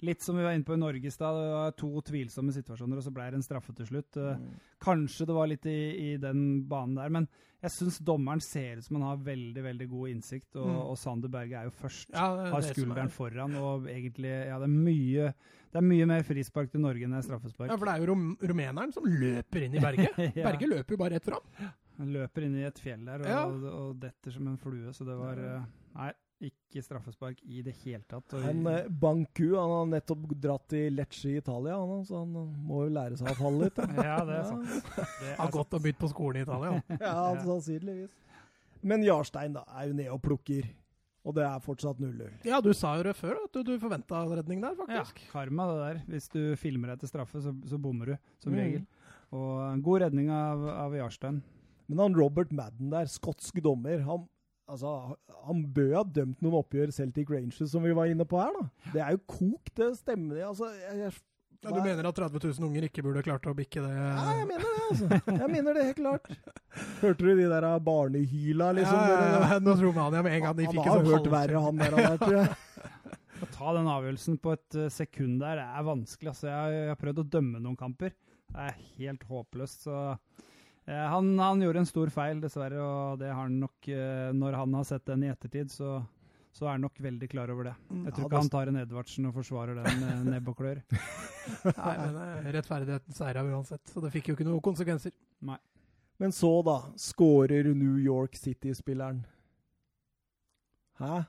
[0.04, 1.38] litt som vi var inne på i Norge i stad.
[1.40, 4.18] Det var to tvilsomme situasjoner, og så blei det en straffe til slutt.
[4.20, 4.46] Mm.
[4.84, 5.76] Kanskje det var litt i,
[6.12, 7.28] i den banen der, men
[7.64, 10.76] jeg syns dommeren ser ut som han har veldig veldig god innsikt, og, Mm.
[10.92, 14.58] og Sander Berge er jo først Ja, det har skulderen er- foran, og egentlig Ja,
[14.60, 15.32] det er mye
[15.72, 17.68] Det er mye mer frispark til Norge enn straffespark.
[17.68, 20.06] Ja, for det er jo rom rumeneren som løper inn i Berge.
[20.36, 20.46] Ja.
[20.52, 21.42] Berge løper jo bare rett fram.
[21.98, 23.42] Han løper inn i et fjell der og, Ja.
[23.72, 25.62] og detter som en flue, så det var eh,
[25.96, 26.12] Nei,
[26.46, 28.34] ikke straffespark i det hele tatt.
[28.36, 32.34] Og, Han, eh, Banku han har nettopp dratt til Lecce i Italia, han, så han
[32.36, 33.78] eh, må jo lære seg å falle litt.
[33.80, 33.86] da.
[34.10, 34.90] ja, det er sant.
[34.96, 36.74] Det er Har gått og begynt på skolen i Italia.
[37.00, 37.00] Ja.
[37.00, 38.12] Ja, sannsynligvis.
[38.86, 40.68] Men Jarstein da, er jo nede og plukker,
[41.26, 42.28] og det er fortsatt 0-0.
[42.46, 45.24] ja, du sa jo det før, at du, du forventa redning der, faktisk.
[45.24, 46.02] Ja, karma det der.
[46.12, 48.60] Hvis du filmer til straffe, så, så bommer du, som Mm.
[48.60, 48.84] regel.
[49.34, 51.40] Og god redning av, av Jarstein.
[51.88, 54.28] Men han Robert Madden der, skotsk dommer, han,
[54.70, 54.92] altså,
[55.46, 58.52] han bør ha dømt noen oppgjør Celtic Rangers, som vi var inne på her.
[58.56, 58.92] da.
[58.92, 60.42] Det er jo kok, det stemmer.
[60.48, 61.16] Altså, jeg, jeg,
[61.64, 63.94] Ja, du mener at 30 000 unger ikke burde klart å bikke det?
[63.96, 65.08] Ja, jeg mener det, altså.
[65.40, 66.28] Jeg mener det helt klart.
[67.00, 69.00] Hørte du de der barnehyla, liksom?
[69.00, 71.30] ja, ja, ja, nå ja, med en gang de han fikk har en sånn hørt
[71.32, 72.54] verre, han der, han der, tror jeg.
[73.42, 76.30] Å ta den avgjørelsen på et eh, sekund der, det er vanskelig.
[76.32, 78.14] Altså, jeg, jeg har prøvd å dømme noen kamper.
[78.46, 79.88] Det er helt håpløst.
[79.88, 79.96] Så
[80.94, 84.74] han, han gjorde en stor feil, dessverre, og det har han nok eh, Når han
[84.78, 85.96] har sett den i ettertid, så,
[86.54, 87.72] så er han nok veldig klar over det.
[87.90, 90.82] Jeg tror Ja, ikke han tar en Edvardsen og forsvarer den med nebb og klør.
[91.72, 95.14] Nei, men eh, rettferdigheten seira uansett, så det fikk jo ikke noen konsekvenser.
[95.46, 95.58] Nei.
[96.22, 99.24] Men så, da, skårer New York City-spilleren.
[101.02, 101.24] Hæ?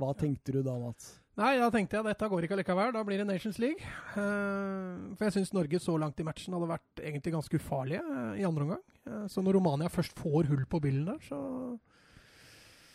[0.00, 1.18] Hva tenkte du da, Mats?
[1.40, 2.90] Nei, da tenkte jeg dette går ikke allikevel.
[2.92, 3.80] Da blir det Nations League.
[3.80, 8.42] Eh, for jeg syns Norge så langt i matchen hadde vært egentlig ganske ufarlige eh,
[8.42, 8.82] i andre omgang.
[9.08, 11.40] Eh, så når Romania først får hull på billen der, så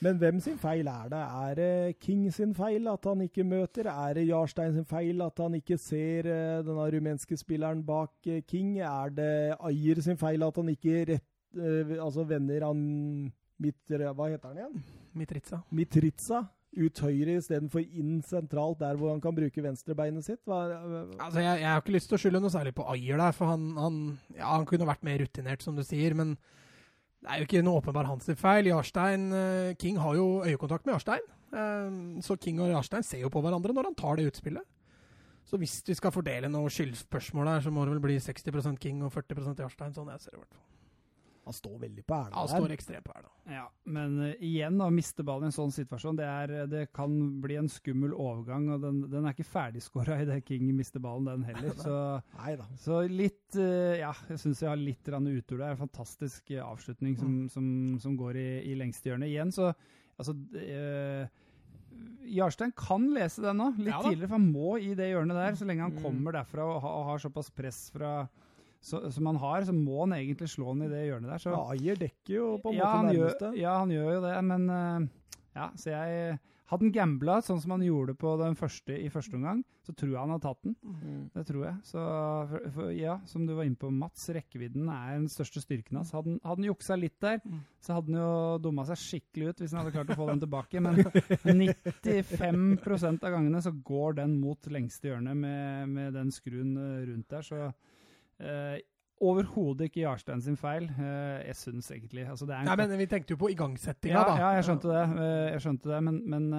[0.06, 1.18] Men hvem sin feil er det?
[1.18, 3.88] Er det King sin feil at han ikke møter?
[3.90, 6.30] Er det Jarstein sin feil at han ikke ser
[6.62, 8.78] denne rumenske spilleren bak King?
[8.78, 11.26] Er det Ayer sin feil at han ikke rett,
[11.98, 14.86] altså vender han Mitra, Hva heter han igjen?
[15.18, 15.64] Mitritsa.
[15.74, 16.44] Mitriza
[16.78, 20.42] ut høyre istedenfor inn sentralt, der hvor han kan bruke venstrebeinet sitt?
[20.46, 23.54] Altså, jeg, jeg har ikke lyst til å skylde noe særlig på Ayer der, for
[23.54, 24.00] han, han,
[24.36, 26.16] ja, han kunne vært mer rutinert, som du sier.
[26.18, 26.36] Men
[27.24, 28.70] det er jo ikke noe åpenbar hans feil.
[28.70, 31.30] Jarstein, eh, King har jo øyekontakt med Jarstein.
[31.54, 34.66] Eh, så King og Jarstein ser jo på hverandre når han tar det utspillet.
[35.48, 39.06] Så hvis vi skal fordele noe skyldspørsmål her, så må det vel bli 60% King
[39.08, 39.96] og 40% Jarstein.
[39.96, 40.66] Sånn jeg ser det i hvert fall.
[41.48, 43.28] Han står veldig på Han står ekstremt på her.
[43.48, 47.14] Ja, men uh, igjen, å miste ballen i en sånn situasjon, det, er, det kan
[47.44, 48.68] bli en skummel overgang.
[48.76, 51.72] og Den, den er ikke ferdigskåra idet King mister ballen, den heller.
[51.88, 51.96] Så,
[52.42, 52.68] Nei da.
[52.84, 55.80] så litt uh, Ja, jeg syns jeg har litt utur der.
[55.80, 57.68] Fantastisk eh, avslutning som, som,
[58.04, 59.30] som går i, i lengste hjørne.
[59.32, 59.72] Igjen, så
[60.18, 61.28] altså uh,
[62.28, 65.56] Jarstein kan lese den nå, litt Ja tidligere, for han må i det hjørnet der.
[65.58, 66.04] Så lenge han Mm.
[66.04, 68.12] kommer derfra og, ha, og har såpass press fra
[68.82, 71.38] så, som han har, så må han egentlig slå den i det hjørnet der.
[71.44, 73.50] Så Ja, Ayer dekker jo på en ja, måte han nærmeste.
[73.54, 75.08] gjør, ja, han gjør jo det, men uh,
[75.58, 76.38] ja, så jeg
[76.68, 80.10] Hadde han gambla sånn som han gjorde på den første i første omgang, så tror
[80.12, 80.74] jeg han har tatt den.
[80.84, 81.22] Mm.
[81.32, 81.76] Det tror jeg.
[81.88, 82.02] Så
[82.50, 86.12] for, for, ja, som du var inne på, Mats, rekkevidden er den største styrken hans.
[86.12, 87.62] Hadde han, hadde han juksa litt der, Mm.
[87.80, 90.44] så hadde han jo dumma seg skikkelig ut hvis han hadde klart å få den
[90.44, 90.84] tilbake.
[90.84, 91.00] Men
[91.48, 97.30] 95% av gangene så går den mot lengste hjørnet med, med den skruen eh, rundt
[97.32, 97.70] der, så
[98.40, 98.78] eh,
[99.18, 100.84] Overhodet ikke Jarstein sin feil.
[100.94, 104.36] Eh, jeg syns egentlig altså er Nei, men vi tenkte jo på igangsettinga, ja, da.
[104.44, 105.04] ja, jeg skjønte det.
[105.26, 106.50] Eh, Jeg skjønte det, men, men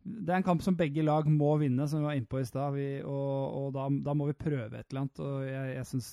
[0.00, 2.46] det er en kamp som begge lag må vinne, som vi var inne på i
[2.48, 2.78] stad.
[3.02, 5.22] Og, og da, da må vi prøve et eller annet.
[5.26, 6.10] Og jeg, jeg, synes,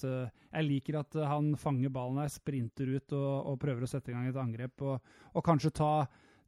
[0.57, 4.17] jeg liker at han fanger ballen her, sprinter ut og, og prøver å sette i
[4.17, 4.83] gang et angrep.
[4.89, 5.91] Og, og kanskje ta,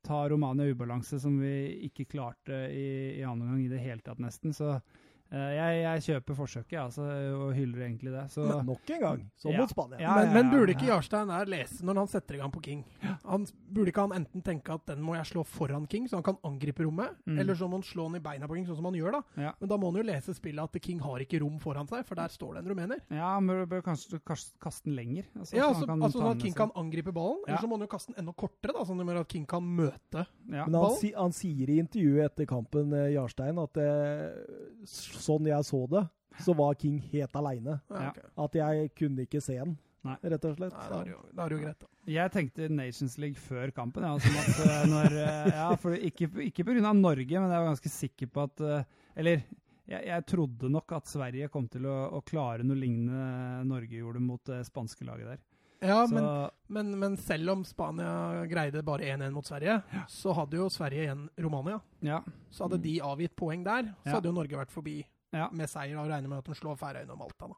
[0.06, 1.54] ta Romania ubalanse, som vi
[1.88, 4.50] ikke klarte i, i andre omgang i det hele tatt, nesten.
[4.58, 4.74] Så
[5.32, 7.04] jeg, jeg kjøper forsøket, altså,
[7.38, 8.24] og hyller egentlig det.
[8.34, 9.60] Så Nok en gang, som Ja.
[9.62, 10.00] mot Spania.
[10.02, 10.88] Ja, men, men burde ikke.
[10.90, 12.84] Jarstein her lese når han setter i gang på King?
[13.26, 16.24] Han, burde ikke han enten tenke at den må jeg slå foran King, så han
[16.24, 17.40] kan angripe rommet, Mm.
[17.40, 19.22] eller så må han slå den i beina på King, sånn som han gjør, da.
[19.38, 19.52] Ja.
[19.60, 22.16] Men da må han jo lese spillet at King har ikke rom foran seg, for
[22.16, 23.00] der står det en rumener.
[23.12, 25.26] ja, han bør, bør kanskje kaste, kaste den lenger.
[25.38, 27.54] Altså, Ja, så altså, kan altså sånn at King kan angripe ballen, Ja.
[27.54, 30.26] eller så må han jo kaste den enda kortere, da, sånn at King kan møte.
[30.50, 30.66] ja.
[30.66, 34.80] Men han, han sier i intervjuet etter kampen, eh, Jarstein, at eh,
[35.24, 36.06] sånn jeg så det,
[36.40, 37.80] så var King helt aleine.
[37.92, 38.12] Ja.
[38.46, 39.76] At jeg kunne ikke se han,
[40.08, 40.16] Nei.
[40.24, 40.76] rett og slett.
[40.76, 41.90] Nei, da er det jo, da er det jo greit, da.
[42.10, 44.06] Jeg tenkte Nations League før kampen.
[44.08, 46.94] Ja, som at, eh, når, eh, ja, for ikke, ikke pga.
[46.96, 49.44] Norge, men jeg var ganske sikker på at eh, Eller
[49.90, 54.22] jeg, jeg trodde nok at Sverige kom til å, å klare noe lignende Norge gjorde
[54.24, 55.44] mot det spanske laget der.
[55.82, 59.78] Ja, Så, men, men, men selv om Spania greide bare 1-1 mot Sverige,
[60.12, 61.80] så hadde jo Sverige igjen Romania.
[62.04, 64.18] ja, Så hadde de avgitt poeng der, så Ja.
[64.18, 65.48] hadde jo Norge vært forbi ja.
[65.54, 67.48] med seier og regner med at de slår Færøyene og Malta.
[67.48, 67.56] da.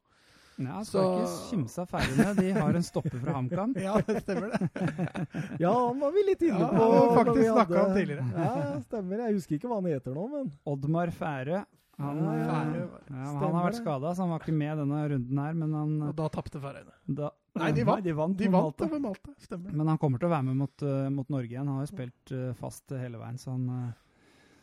[0.61, 2.35] ja Så- skal ikke kimse av Færøyene.
[2.37, 3.73] De har en stopper fra HamKam.
[3.81, 4.69] Ja, det stemmer det.
[5.59, 6.77] Ja, han var vi litt inne på.
[6.77, 7.85] Ja, faktisk snakka hadde...
[7.89, 8.25] om tidligere.
[8.37, 9.17] Ja, ja, stemmer.
[9.25, 11.63] Jeg husker ikke hva han heter nå, men Oddmar Færø.
[12.01, 15.37] Han, Ja, ja, ja, han har vært skada, så han var ikke med denne runden
[15.41, 15.53] her.
[15.53, 16.93] Men han Og da tapte Færøyene.
[17.07, 17.29] da,
[17.59, 18.03] Nei, de vant.
[18.03, 18.85] de vant, De vant Malta.
[18.87, 19.33] over Malta.
[19.43, 19.73] Stemmer.
[19.75, 21.67] Men han kommer til å være med mot, uh, mot Norge igjen.
[21.67, 23.91] Han har jo spilt uh, fast hele veien, så han uh,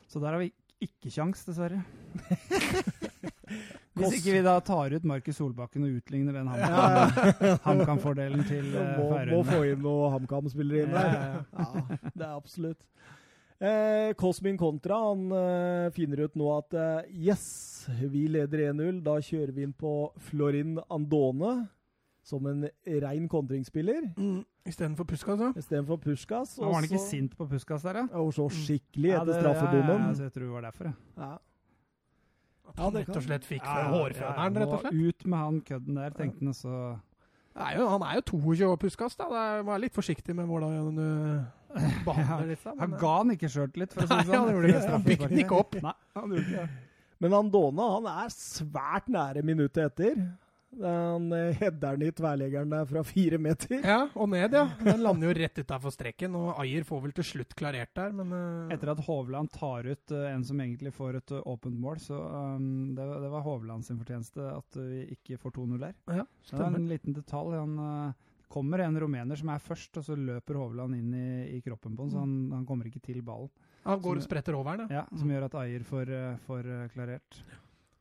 [0.09, 1.83] Så der har vi ikke kjangs, dessverre.
[3.99, 7.55] Hvis ikke vi da tar ut Markus Solbakken og utligner den ja, ja.
[7.67, 11.17] HamKam-fordelen til uh, må, må få inn noen HamKam-spillere inn der.
[11.17, 12.85] Ja, ja, Ja, det er absolutt.
[13.59, 19.01] Eh, Cosmin Contra han eh, finner ut nå at eh, yes, vi leder 1-0.
[19.03, 19.95] Da kjører vi inn på
[20.29, 21.57] Florin Andone
[22.29, 22.67] som en
[23.03, 25.53] rein kontringsspiller Mm, Istedenfor Puskas, ja.
[25.57, 26.57] istedenfor Puskas.
[26.59, 28.07] Da var han ikke så- sint på Puskas der, ja?
[28.21, 30.03] Og så skikkelig etter det- straffebommen.
[30.03, 30.93] Ja, ja, jeg tror det var derfor, ja.
[31.25, 31.37] Ja.
[32.69, 34.93] At han det rett og slett fikk Ja, ja, hårføneren, ja, rett og slett.
[35.09, 36.99] Ut med han kødden der, tenkte han, og så
[37.57, 39.17] er jo, han er jo 22 år, Puskas.
[39.17, 39.25] da.
[39.25, 41.45] Det er, Vær litt forsiktig med hvordan du
[42.05, 42.75] behandler disse.
[42.79, 44.63] Han ga han ikke sjøltillit, for å si det Nei, sånn.
[44.63, 44.91] det.
[44.91, 45.75] Han bygde den ikke opp.
[45.83, 46.69] Nei, han gjorde ikke det.
[47.21, 50.29] Men Andone han er svært nære minuttet etter.
[50.77, 53.81] Han eh, header den i tverrleggeren der fra fire meter.
[53.81, 54.67] Ja, og ned, ja.
[54.85, 58.35] Den lander jo rett utafor streken, og Ayer får vel til slutt klarert der, men
[58.37, 58.69] uh...
[58.75, 62.21] Etter at Hovland tar ut uh, en som egentlig får et uh, åpent mål, så
[62.21, 65.95] um, det, var- det var Hovland sin fortjeneste at vi ikke får 2-0 der.
[66.21, 67.57] Ja, Det var en liten detalj.
[67.57, 71.63] Han uh, kommer en rumener som er først, og så løper Hovland inn i, i
[71.65, 73.49] kroppen på han, så han, han kommer ikke til ballen.
[73.89, 76.85] Han går og spretter over den, Ja, Som gjør at Ayer får, uh, får uh,
[76.93, 77.41] klarert.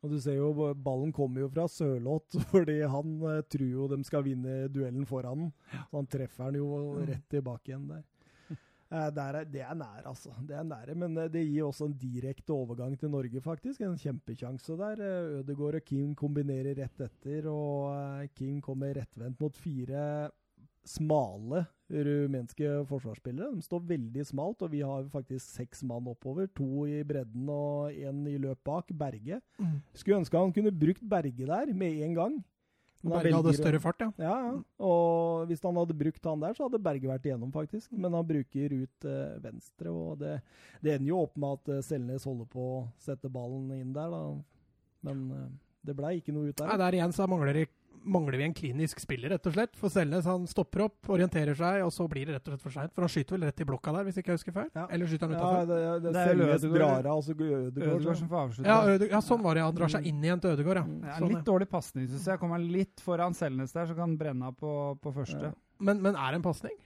[0.06, 4.04] Og du ser jo, ballen kommer jo fra Sørloth, fordi han eh, tror jo de
[4.06, 5.82] skal vinne duellen foran ja.
[5.90, 8.06] Så han treffer den jo rett tilbake igjen der.
[8.88, 10.30] Eh, der er, det er nære, altså.
[10.48, 13.82] Det er nære, Men eh, det gir også en direkte overgang til Norge, faktisk.
[13.84, 15.02] En kjempekjanse der.
[15.04, 20.30] Eh, Ødegaard og King kombinerer rett etter, og eh, King kommer rettvendt mot fire
[20.88, 23.54] smale rumenske forsvarsspillere.
[23.56, 26.50] De står veldig smalt, og vi har faktisk seks mann oppover.
[26.58, 28.92] To i bredden og én i løp bak.
[28.98, 29.40] Berge.
[29.60, 29.80] Mm.
[29.94, 32.38] Skulle ønske han kunne brukt Berge der med en gang.
[33.04, 34.10] Men Berge velger hadde større fart, ja.
[34.20, 34.62] Ja.
[34.84, 37.92] Og hvis han hadde brukt han der, så hadde Berge vært igjennom, faktisk.
[37.94, 40.40] Men han bruker ut eh, venstre, og det,
[40.82, 44.10] det ender jo opp med at eh, Selnes holder på å sette ballen inn der,
[44.12, 44.24] da.
[45.08, 45.48] Men eh,
[45.88, 46.82] det blei ikke noe ut Nei, der.
[46.84, 47.70] der igjen så mangler, det-
[48.04, 49.76] mangler vi en klinisk spiller, rett og slett.
[49.80, 52.76] For Selnes han stopper opp, orienterer seg, og så blir det rett og slett for
[52.76, 52.94] seint.
[52.96, 54.70] For han skyter vel rett i blokka der, hvis ikke jeg husker feil?
[54.76, 54.86] Ja.
[54.92, 55.68] Eller skyter han Ja, utafor?
[55.68, 58.18] det, det, Det er Selnes Brara drar av, og Ødegaard.
[58.18, 58.68] Som får avslutte.
[58.68, 59.64] Ja, ja, sånn var det.
[59.68, 60.10] Han drar seg Mm.
[60.12, 60.84] inn igjen til Ødegaard, ja.
[60.84, 62.40] ja Det er Sånn, litt dårlig pasning, syns jeg.
[62.40, 65.42] Kommer han litt foran Selnes der, så kan han brenne av på, på første.
[65.42, 65.54] Ja.
[65.80, 66.78] Men, men er det en pasning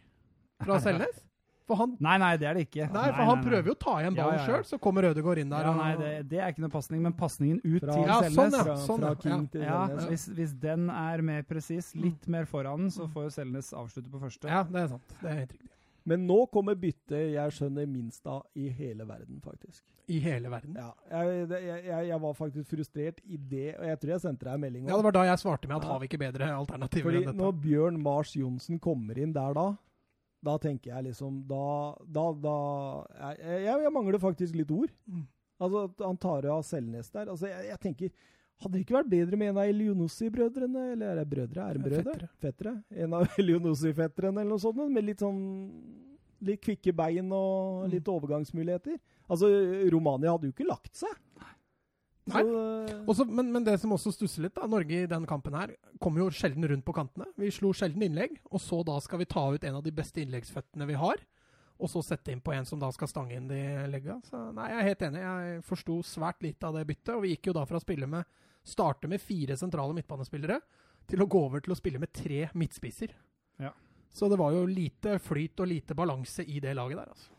[0.64, 1.24] fra Selnes?
[1.68, 2.88] For han, Nei, nei, det er det ikke.
[2.92, 4.48] nei, for han prøver jo å ta igjen Ja, ballen ja, ja.
[4.50, 5.62] sjøl, så kommer Ødegaard inn der.
[5.68, 8.20] Ja, og- nei, det, det er ikke noe pasning, men pasningen ut Fra- til Ja,
[8.22, 8.76] Selnes sånn, ja.
[8.88, 9.16] Sånn, fra ja.
[9.16, 10.08] King til Ja, Selnes.
[10.10, 14.20] hvis, hvis den er mer presis, litt mer foran, så får jo Selnes avslutte på
[14.20, 14.50] første.
[14.50, 15.14] Ja, det er sant.
[15.22, 15.68] Det er helt riktig.
[16.04, 19.84] Men nå kommer byttet jeg skjønner minst av i hele verden, faktisk.
[20.10, 20.74] I hele verden.
[20.76, 24.54] Ja, jeg, jeg, jeg, var faktisk frustrert i det, og jeg tror jeg sendte deg
[24.58, 25.92] en melding Ja, det var da jeg svarte med at Ja.
[25.94, 27.38] har vi ikke bedre alternativer Fordi enn dette?
[27.38, 29.78] når Bjørn Mars Johnsen kommer inn der da,
[30.42, 31.66] da tenker jeg liksom Da,
[32.02, 32.56] da, da
[33.38, 34.92] jeg, jeg, mangler faktisk litt ord.
[35.06, 35.26] Mm.
[35.62, 37.30] Altså, han tar av Selnes der.
[37.30, 38.14] Altså, jeg, jeg tenker
[38.62, 40.82] Hadde det ikke vært bedre med en av Elionossi-brødrene?
[40.94, 41.64] Eller er det brødre?
[41.66, 42.28] Er det brødre?
[42.44, 42.74] Fettere.
[42.94, 44.82] En av Elionossi-fetterne eller noe sånt?
[44.86, 45.40] Med litt sånn
[46.46, 47.92] Litt kvikke bein og Mm.
[47.94, 48.96] litt overgangsmuligheter.
[49.30, 49.50] Altså,
[49.94, 51.14] Romania hadde jo ikke lagt seg.
[52.30, 52.42] Nei.
[53.10, 55.74] Også, men, men det som også stusser litt, da, Norge i den kampen her
[56.04, 57.26] kommer jo sjelden rundt på kantene.
[57.40, 60.22] Vi slo sjelden innlegg, og så da skal vi ta ut en av de beste
[60.22, 61.24] innleggsføttene vi har.
[61.82, 64.20] Og så sette inn på en som da skal stange inn de legga.
[64.28, 65.24] Så nei, jeg er helt enig.
[65.26, 67.16] Jeg forsto svært lite av det byttet.
[67.16, 70.60] Og vi gikk jo da fra å spille med starte med fire sentrale midtbanespillere
[71.10, 73.16] til å gå over til å spille med tre midtspisser.
[73.58, 73.74] Ja.
[74.14, 77.38] Så det var jo lite flyt og lite balanse i det laget der, altså.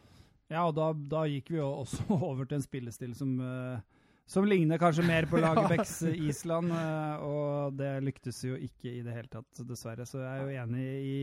[0.53, 4.47] Ja, og da, da gikk vi jo også over til en spillestil som, eh, som
[4.49, 9.17] ligner kanskje mer på Lagerbäcks eh, Island, eh, og det lyktes jo ikke i det
[9.17, 10.07] hele tatt, dessverre.
[10.09, 11.17] Så jeg er jo enig i,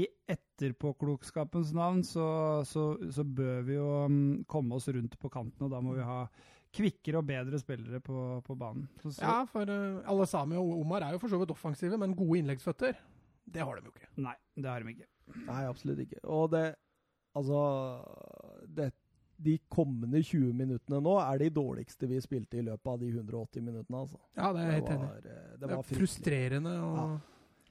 [0.00, 0.02] i
[0.34, 2.26] etterpåklokskapens navn, så,
[2.68, 6.04] så, så bør vi jo mm, komme oss rundt på kanten, og da må vi
[6.06, 6.24] ha
[6.74, 8.88] kvikkere og bedre spillere på, på banen.
[8.98, 11.98] Så, så, Ja, for uh, alle Sami og Omar er jo for så vidt offensive,
[12.00, 12.98] men gode innleggsføtter,
[13.54, 14.10] det har de jo ikke.
[14.24, 15.06] Nei, det har de ikke.
[15.46, 16.24] Nei, absolutt ikke.
[16.26, 16.72] Og det
[17.34, 17.60] Altså
[18.70, 18.92] det,
[19.44, 23.62] De kommende 20 minuttene nå er de dårligste vi spilte i løpet av de 180
[23.66, 24.18] minuttene, altså.
[24.38, 25.08] Ja, det er jeg helt enig.
[25.10, 27.06] var, eh, det Det var er frustrerende og Ja.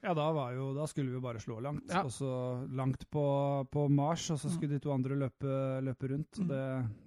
[0.04, 1.88] Ja, da, var jo, da skulle vi bare slå langt.
[1.88, 2.02] Ja.
[2.04, 2.30] Og så
[2.76, 3.22] langt på,
[3.72, 6.40] på Mars, og så skulle de to andre løpe, løpe rundt.
[6.44, 6.48] Mm.
[6.50, 6.64] Det,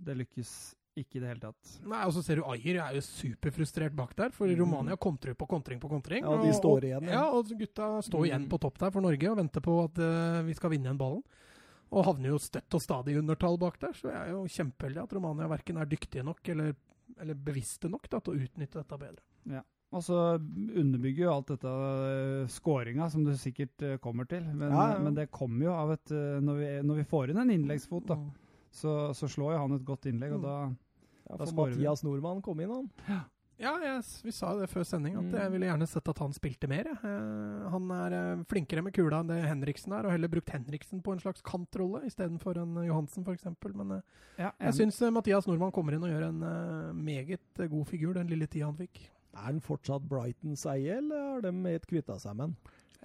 [0.07, 0.53] det lykkes
[0.97, 1.75] ikke i det hele tatt.
[1.85, 4.57] Nei, og så ser du Ayer er jo superfrustrert bak der, for Mm.
[4.63, 6.25] Romania kontrer på kontring på kontring.
[6.25, 7.13] Ja, de står igjen, ja.
[7.21, 8.49] Ja, og gutta står igjen Mm.
[8.49, 11.23] på topp der for Norge og venter på at uh, vi skal vinne igjen ballen.
[11.97, 15.01] Og havner jo støtt og stadig i undertall bak der, så jeg er jo kjempeheldig
[15.07, 16.75] at Romania verken er dyktige nok eller,
[17.23, 19.63] eller bevisste nok da, til å utnytte dette bedre.
[19.95, 21.73] Og så underbygger jo alt dette
[22.53, 24.43] skåringa, som du sikkert eh, kommer til.
[24.53, 24.99] Men, Ja, ja.
[25.01, 28.07] men det kommer jo av et eh, når, vi, når vi får inn en innleggsfot,
[28.11, 28.33] da, Mm.
[28.77, 30.43] så, så slår jo han et godt innlegg, og Mm.
[30.43, 30.57] da
[31.31, 31.79] Ja, Da skårer vi.
[31.81, 33.25] Mathias Nordmann kom inn, han.
[33.59, 35.37] Ja, jeg, vi sa jo det før sending, at Mm.
[35.41, 36.91] jeg ville gjerne sett at han spilte mer.
[36.93, 41.01] Eh, han er eh, flinkere med kula enn det Henriksen er, og heller brukt Henriksen
[41.03, 43.47] på en slags kantrolle istedenfor en Johansen, f.eks.
[43.73, 44.03] Men eh,
[44.43, 47.87] ja, jeg syns eh, Mathias Nordmann kommer inn og gjør en eh, meget eh, god
[47.89, 49.07] figur den lille tida han fikk.
[49.37, 52.57] Er han fortsatt Brightons eie, eller har de helt kvitta seg med han?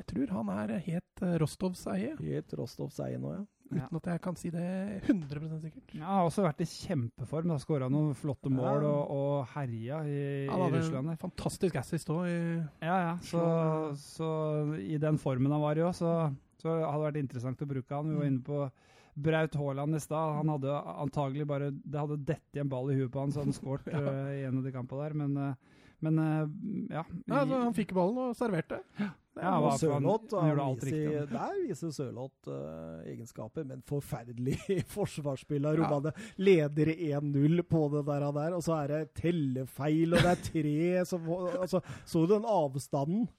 [0.01, 3.45] Jeg tror han er helt eh, Rostovs eie, Helt Rostovs eie nå, ja.
[3.77, 3.85] Ja.
[3.88, 4.65] uten at jeg kan si det
[5.07, 5.93] 100% sikkert.
[5.95, 7.49] Ja, han har også vært i kjempeform.
[7.53, 11.11] Har Skåra noen flotte mål og, og herja i, Han i Russland.
[11.22, 12.27] fantastisk assist òg.
[12.81, 13.18] Ja, ja.
[13.23, 13.41] Så,
[13.95, 14.30] så
[14.80, 16.14] i den formen han var i òg, så,
[16.61, 18.10] så hadde det vært interessant å bruke han.
[18.11, 18.34] Vi var Mm.
[18.34, 18.72] inne på
[19.22, 20.35] Braut Haaland i stad.
[20.38, 20.72] Han hadde
[21.03, 23.60] antagelig bare Det hadde dett i en ball i huet på han, så hadde han
[23.60, 23.99] skåret Ja.
[23.99, 25.14] eh, i en av de kampene der.
[25.14, 25.56] Men, eh,
[26.01, 26.45] men eh,
[26.97, 27.05] ja.
[27.25, 28.81] Ja, altså, han fikk ballen og serverte.
[29.39, 34.57] Ja, og for han- Sørloth han han viser, Der viser Sørloth uh, egenskaper, men forferdelig
[34.97, 36.11] forsvarsspill av Ja.
[36.37, 40.43] Leder 1-0 på det der, og der, og så er det tellefeil, og det er
[40.49, 41.29] tre som
[41.61, 43.29] altså, Så du den avstanden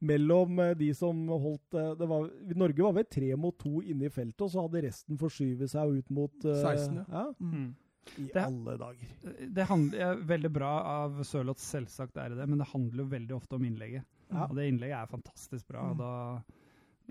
[0.00, 4.12] mellom eh, de som holdt det var, Norge var vel tre mot to inne i
[4.12, 7.06] feltet, og så hadde resten forskyvet seg ut mot uh, 16, ja.
[7.12, 7.26] ja.
[7.38, 7.74] Mm.
[8.18, 9.48] I Det- alle dager.
[9.54, 10.72] Det handler, er veldig bra
[11.04, 14.04] av Sørloth, selvsagt er det det, men det handler jo veldig ofte om innlegget.
[14.32, 14.46] Ja.
[14.46, 15.92] Og det innlegget er fantastisk bra.
[15.92, 15.98] Mm.
[15.98, 16.42] Da,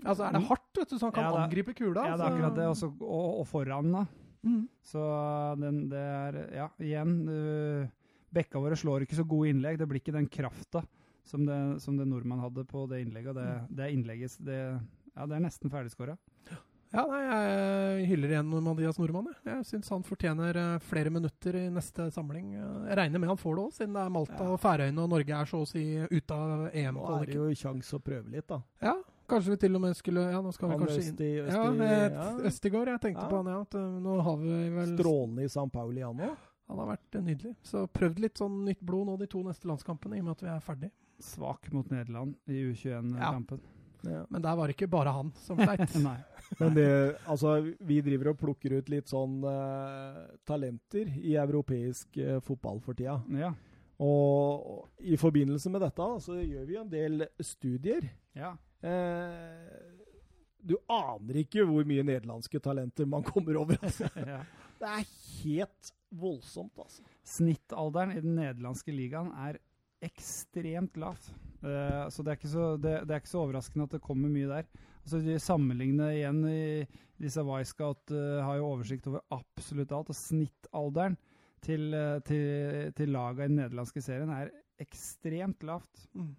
[0.04, 2.02] Altså, er det hardt, vet du, så han kan Ja, det angripe kula?
[2.04, 2.64] ja, det er akkurat det.
[2.68, 4.02] Også, og, og foran, da.
[4.44, 4.68] Mm.
[4.84, 5.04] Så
[5.58, 7.14] den, det er Ja, igjen.
[7.28, 7.88] Uh,
[8.32, 9.78] Bekka våre slår ikke så gode innlegg.
[9.78, 10.82] Det blir ikke den krafta
[11.24, 13.32] som det, som det nordmann hadde på det innlegget.
[13.32, 14.58] Og det, er innlegget det,
[15.16, 16.18] ja, det er nesten ferdigskåra.
[16.50, 16.56] Ja,
[17.10, 17.20] nei,
[18.00, 19.26] jeg hyller igjen Mathias Nordmann.
[19.32, 22.54] Jeg, jeg syns han fortjener eh, flere minutter i neste samling.
[22.56, 24.48] Eh, Jeg regner med han får det òg, siden det er Malta Ja.
[24.54, 26.94] og Færøyene og Norge er så å si ute av EM.
[26.96, 28.60] Nå er det jo sjanse å prøve litt, da.
[28.80, 28.94] Ja,
[29.28, 31.62] kanskje vi til og med skulle Ja, nå skal vi Han kanskje inn Østi, Ja,
[31.68, 32.26] Østi, et, ja.
[32.50, 32.88] Østigård.
[32.94, 33.28] Jeg tenkte Ja.
[33.28, 33.60] på han, ja.
[33.66, 36.36] At, eh, nå har vi vel Strålende i San Pauli, han òg.
[36.68, 37.54] Han har vært nydelig.
[37.62, 40.42] Så prøvd litt sånn nytt blod nå de to neste landskampene, i og med at
[40.42, 40.90] vi er ferdig.
[41.22, 43.60] Svak mot Nederland i U21-kampen.
[44.06, 44.24] Ja.
[44.30, 45.94] Men der var det ikke bare han som sleit.
[46.60, 46.88] Men det,
[47.26, 47.56] altså,
[47.88, 53.18] vi driver og plukker ut litt sånn uh, talenter i europeisk uh, fotball for tida.
[53.34, 53.50] Ja.
[53.96, 58.08] Og, og i forbindelse med dette så gjør vi en del studier.
[58.38, 58.54] ja.
[58.84, 59.94] Uh,
[60.66, 63.78] du aner ikke hvor mye nederlandske talenter man kommer over.
[63.86, 64.08] Altså.
[64.32, 64.40] ja.
[64.80, 65.06] Det er
[65.44, 67.04] helt voldsomt, altså.
[67.26, 69.60] Snittalderen i den nederlandske ligaen er
[70.04, 71.30] ekstremt lavt.
[71.62, 74.32] Uh, så, det er, ikke så det, det er ikke så overraskende at det kommer
[74.32, 74.68] mye der.
[75.06, 76.62] Altså, Sammenligne igjen i
[77.22, 80.10] disse Wisecout uh, har jo oversikt over absolutt alt.
[80.10, 81.14] Og snittalderen
[81.64, 84.50] til, uh, til, til laga i den nederlandske serien er
[84.82, 86.08] ekstremt lavt.
[86.18, 86.34] Mm.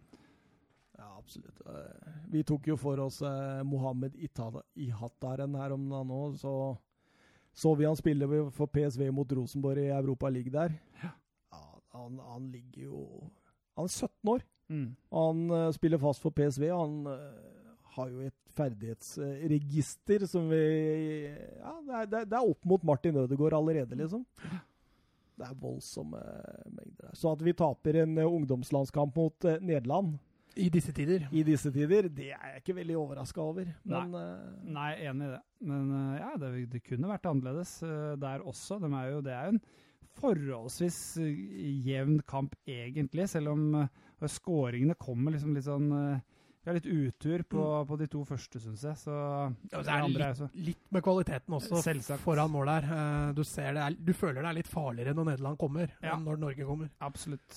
[0.98, 1.62] Ja, absolutt.
[1.70, 6.36] Eh, Vi tok jo for oss eh, Mohammed Itada- Ihattaren her om dagen òg.
[6.42, 6.54] Så
[7.58, 10.74] så vi han spille for PSV mot Rosenborg i Europa League der.
[11.02, 11.10] Ja.
[11.54, 11.62] Ja,
[11.94, 13.00] han, han ligger jo
[13.78, 14.44] Han er 17 år.
[14.70, 14.88] Mm.
[15.14, 16.68] Han eh, spiller fast for PSV.
[16.74, 16.98] og Han
[17.98, 20.62] har jo et ferdighetsregister som vi
[21.60, 24.24] Ja, det er, det er- opp mot Martin Ødegaard allerede, liksom.
[25.38, 26.18] Det er voldsomme
[26.66, 27.14] mengder der.
[27.14, 30.16] Så at vi taper en eh, ungdomslandskamp mot eh, Nederland
[30.58, 31.28] I disse tider.
[31.32, 33.68] i disse tider, det er jeg ikke veldig overraska over.
[33.86, 34.24] Men nei.
[34.64, 35.42] Nei, enig i det.
[35.62, 38.80] Men eh, ja, det, det kunne vært annerledes eh, der også.
[38.82, 39.62] De er jo, det er jo en
[40.18, 41.38] forholdsvis eh,
[41.86, 43.68] jevn kamp, egentlig, selv om
[44.26, 46.20] skåringene kommer liksom litt sånn eh,
[46.68, 48.98] Vi har litt utur på, på de to første, syns jeg.
[49.00, 52.20] Så Ja, det så er det andre litt, så litt med kvaliteten også Selvsagt.
[52.26, 52.88] foran mål der.
[52.92, 56.18] Eh, Du, ser det er, du føler det er litt farligere når Nederland kommer, Ja.
[56.18, 56.90] enn når Norge kommer.
[57.00, 57.56] Absolutt.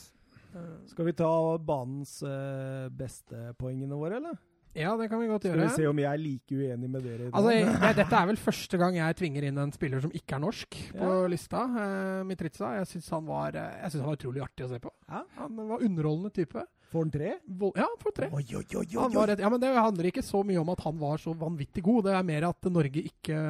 [0.54, 4.38] Eh, skal vi ta banens eh, beste poengene våre, eller?
[4.78, 5.66] Ja, det kan vi godt gjøre.
[5.66, 7.34] Skal vi se om jeg er like uenig med dere i det?
[7.34, 10.36] Altså, jeg, jeg, dette er vel første gang jeg tvinger inn en spiller som ikke
[10.38, 11.26] er norsk på Ja.
[11.26, 11.64] lista.
[11.66, 12.76] Uh, Mitritsa.
[12.78, 14.92] Jeg syns han, han var utrolig artig å se på.
[15.10, 15.24] Ja.
[15.42, 16.62] Han var underholdende type.
[16.90, 17.32] Får han tre?
[17.38, 18.28] Ja, han får tre.
[18.34, 20.72] Oi, oi, oi, oi, Han var et, ja, men Det handler ikke så mye om
[20.72, 22.08] at han var så vanvittig god.
[22.08, 23.42] Det er mer at Norge ikke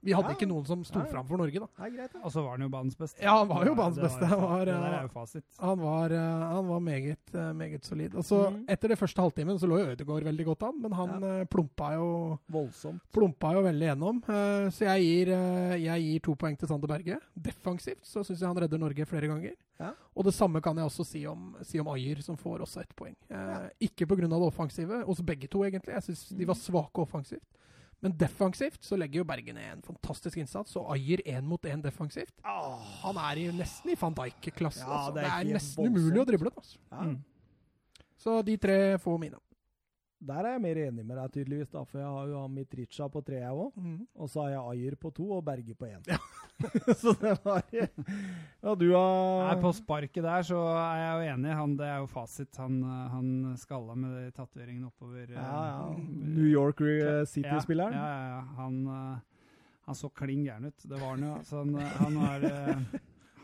[0.00, 0.34] Vi hadde Ja.
[0.36, 1.10] ikke noen som sto Ja, ja.
[1.10, 1.66] fram for Norge, da.
[1.90, 2.14] Greit.
[2.22, 3.20] Og så var han jo banens beste.
[3.20, 4.24] Ja, han var jo banens beste.
[4.26, 5.42] Han var, eh, er.
[5.58, 8.14] Han var, eh, han var meget, eh, meget solid.
[8.14, 8.64] Og så mm.
[8.68, 12.38] Etter det første halvtimen så lå jo Ødegaard veldig godt an, men han plumpa jo
[12.48, 13.00] Voldsomt.
[13.12, 14.22] plumpa jo veldig gjennom.
[14.70, 15.32] Så jeg gir,
[15.78, 17.18] jeg gir to poeng til Sander Berge.
[17.34, 19.54] Defensivt så syns jeg han redder Norge flere ganger.
[19.80, 19.92] Ja.
[20.16, 22.94] Og det samme kan jeg også si om, si om Ayer, som får også ett
[22.96, 23.16] poeng.
[23.80, 24.26] Ikke pga.
[24.28, 25.94] det offensive, hos begge to, egentlig.
[25.94, 27.42] Jeg syns de var svake offensivt.
[28.00, 31.82] Men defensivt så legger jo Berge ned en fantastisk innsats, og Ayer én mot én
[31.82, 32.34] defensivt.
[32.44, 34.86] Han er jo nesten i van Dijk-klassen.
[34.86, 35.14] Ja, altså.
[35.16, 35.98] det det er er, nesten voldsomt.
[35.98, 36.52] umulig å drible.
[36.56, 36.78] Altså.
[36.92, 37.08] Ja.
[37.08, 37.18] Mm.
[38.18, 39.40] Så de tre får mine.
[40.20, 43.20] Der er jeg mer enig med deg, tydeligvis, da, for jeg har jo Mitricha på
[43.22, 43.76] tre, jeg òg.
[44.18, 46.02] Og så har jeg Ayer på to og Berge på én.
[47.00, 51.52] så det var Ja, du har Nei, på sparket der så er jeg jo enig.
[51.54, 52.50] Han, det er jo fasit.
[52.58, 53.28] Han, eh, han
[53.62, 55.28] skalla med de tatoveringene oppover.
[55.30, 55.94] eh, ja, ja.
[56.34, 57.94] New York eh, City-spilleren.
[57.94, 58.40] Ja, ja, ja.
[58.58, 59.44] Han, eh,
[59.86, 60.82] han så klin gæren ut.
[60.82, 61.36] Det var han jo.
[61.46, 62.82] Så han, eh, han var eh,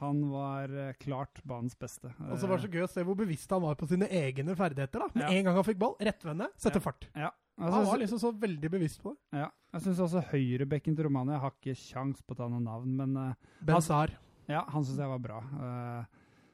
[0.07, 2.11] Han var eh, klart banens beste.
[2.31, 4.55] Og så var det så gøy å se hvor bevisst han var på sine egne
[4.59, 4.99] ferdigheter.
[5.05, 5.09] da.
[5.15, 5.31] Med Ja.
[5.39, 6.81] en gang han fikk ball, rettvende, sette Ja.
[6.81, 7.09] fart.
[7.15, 7.31] Ja.
[7.59, 9.39] Han Altså, var liksom så veldig bevisst på det.
[9.41, 9.51] ja.
[9.75, 13.17] Jeg syns også høyrebekken til Romania har ikke kjangs på å ta noe navn, men
[13.17, 14.11] uh, Benzar.
[14.49, 15.39] ja, han syns jeg var bra.
[15.41, 16.05] Uh,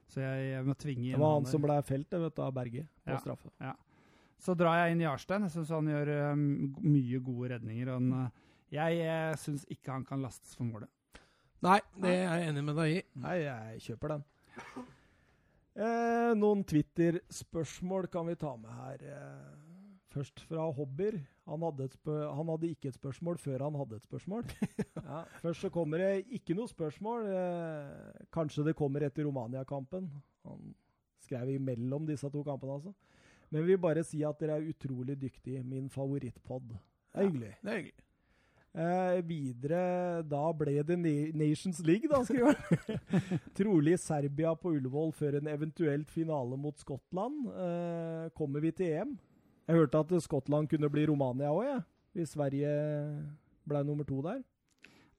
[0.09, 1.51] så jeg, jeg må tvinge inn Det var han der.
[1.51, 3.19] som ble felt vet du, av Berge på Ja.
[3.19, 3.51] straffe.
[4.41, 5.43] Så drar jeg inn Jarstein.
[5.43, 7.89] Jeg syns han gjør um, mye gode redninger.
[7.89, 8.31] og Han, uh,
[8.73, 10.89] jeg uh, syns ikke han kan lastes for målet.
[11.61, 13.01] Nei, det er jeg enig med deg i.
[13.21, 14.27] Nei, jeg kjøper den.
[15.81, 19.05] Eh, noen Twitter-spørsmål kan vi ta med her.
[19.07, 21.15] Eh, først fra Hobbyer.
[21.47, 24.45] Han han hadde ikke et spørsmål før han hadde et spørsmål.
[25.07, 27.31] ja, først så kommer det ikke noe spørsmål.
[27.33, 30.11] Eh, kanskje det kommer etter Romania-kampen.
[30.45, 30.75] Han
[31.23, 32.93] skrev imellom disse to kampene, altså.
[33.51, 35.63] Men vil bare si at dere er utrolig dyktige.
[35.63, 36.75] Min favorittpod.
[36.75, 37.55] Det er hyggelig.
[37.63, 38.10] Det er hyggelig.
[38.71, 40.97] Eh, videre, da ble det
[41.35, 43.01] Nations League, da, skriver han.
[43.59, 47.49] Trolig Serbia på Ullevål før en eventuelt finale mot Skottland.
[47.51, 49.17] Eh, kommer vi til EM?
[49.67, 51.83] Jeg hørte at Skottland kunne bli Romania òg, jeg.
[52.15, 52.71] Hvis Sverige
[53.71, 54.41] ble nummer to der.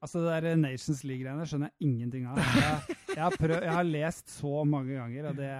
[0.02, 2.40] Altså Det der Nations League-greiene skjønner jeg ingenting av.
[2.40, 5.50] Jeg, jeg, har prøv, jeg har lest så mange ganger, og, det,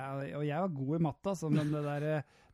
[0.40, 2.06] og jeg var god i matte, altså, men det der,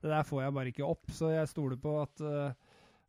[0.03, 1.15] det der får jeg bare ikke opp.
[1.15, 2.68] Så jeg stoler på at, eh,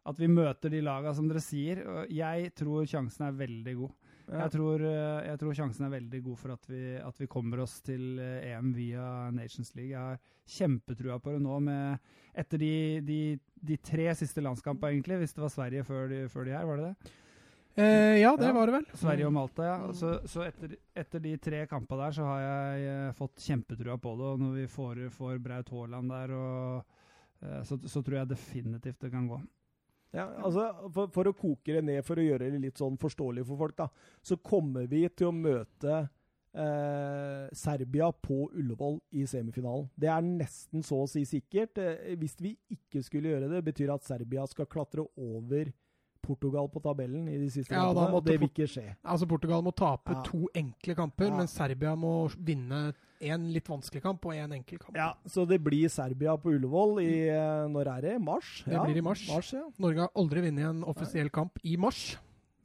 [0.09, 1.81] at vi møter de laga som dere sier.
[2.11, 3.95] Jeg tror sjansen er veldig god.
[4.29, 4.43] Ja.
[4.43, 7.63] Jeg, tror, eh, jeg tror sjansen er veldig god for at vi, at vi kommer
[7.63, 9.89] oss til eh, EM via Nations League.
[9.89, 10.19] Jeg har
[10.49, 12.73] kjempetrua på det nå, med, etter de,
[13.05, 13.17] de,
[13.71, 15.17] de tre siste landskampene, egentlig.
[15.23, 17.15] Hvis det var Sverige før de, før de her, var det det?
[17.79, 18.53] Eh, ja, det Ja.
[18.53, 18.87] var det vel.
[19.01, 19.77] Sverige og Malta, ja.
[19.97, 24.13] Så, så etter, etter de tre kampene der, så har jeg eh, fått kjempetrua på
[24.19, 24.29] det.
[24.35, 26.97] Og når vi får, får Braut Haaland der, og,
[27.65, 29.37] så, så tror jeg definitivt det kan gå.
[30.15, 33.43] Ja, altså for, for å koke det ned, for å gjøre det litt sånn forståelig
[33.45, 33.89] for folk, da,
[34.25, 39.85] så kommer vi til å møte eh, Serbia på Ullevål i semifinalen.
[39.93, 41.77] Det er nesten så å si sikkert.
[41.83, 45.69] Eh, hvis vi ikke skulle gjøre det, betyr at Serbia skal klatre over
[46.29, 48.85] Portugal på tabellen i de siste Ja, kampene, og det vil ikke skje.
[49.03, 50.21] Altså Portugal må tape Ja.
[50.29, 51.37] to enkle kamper, Ja.
[51.41, 54.95] men Serbia må vinne én litt vanskelig kamp og én enkel kamp.
[54.95, 58.21] Ja, Så det blir Serbia på Ullevål i eh, Når er det?
[58.21, 58.63] Mars?
[58.65, 59.25] Det blir i mars.
[59.27, 59.65] ja.
[59.79, 62.17] Norge har aldri vunnet en offisiell kamp i mars.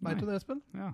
[0.02, 0.60] Veit du det, Espen?
[0.74, 0.92] Ja.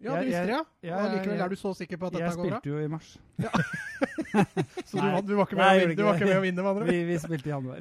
[0.00, 0.64] Ja, det du visste det, ja.
[0.96, 2.44] jeg- likevel er du så sikker på at dette går bra?
[2.44, 3.18] Jeg spilte jo i mars.
[4.88, 5.20] Så du, Nei.
[5.26, 6.62] du var ikke Nei, med, å vinne, gjorde du var ikke ikke med å vinne,
[6.62, 6.90] med andre ord?
[6.94, 7.80] Vi, vi spilte i januar.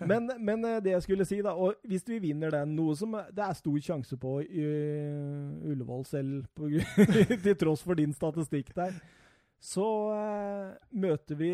[0.00, 3.14] Men, men eh, det jeg skulle si, da Og hvis vi vinner den, noe som
[3.30, 6.70] det er stor sjanse på i uh, Ullevål selv, på,
[7.44, 8.96] til tross for din statistikk der,
[9.62, 9.86] så
[10.16, 11.52] eh, møter vi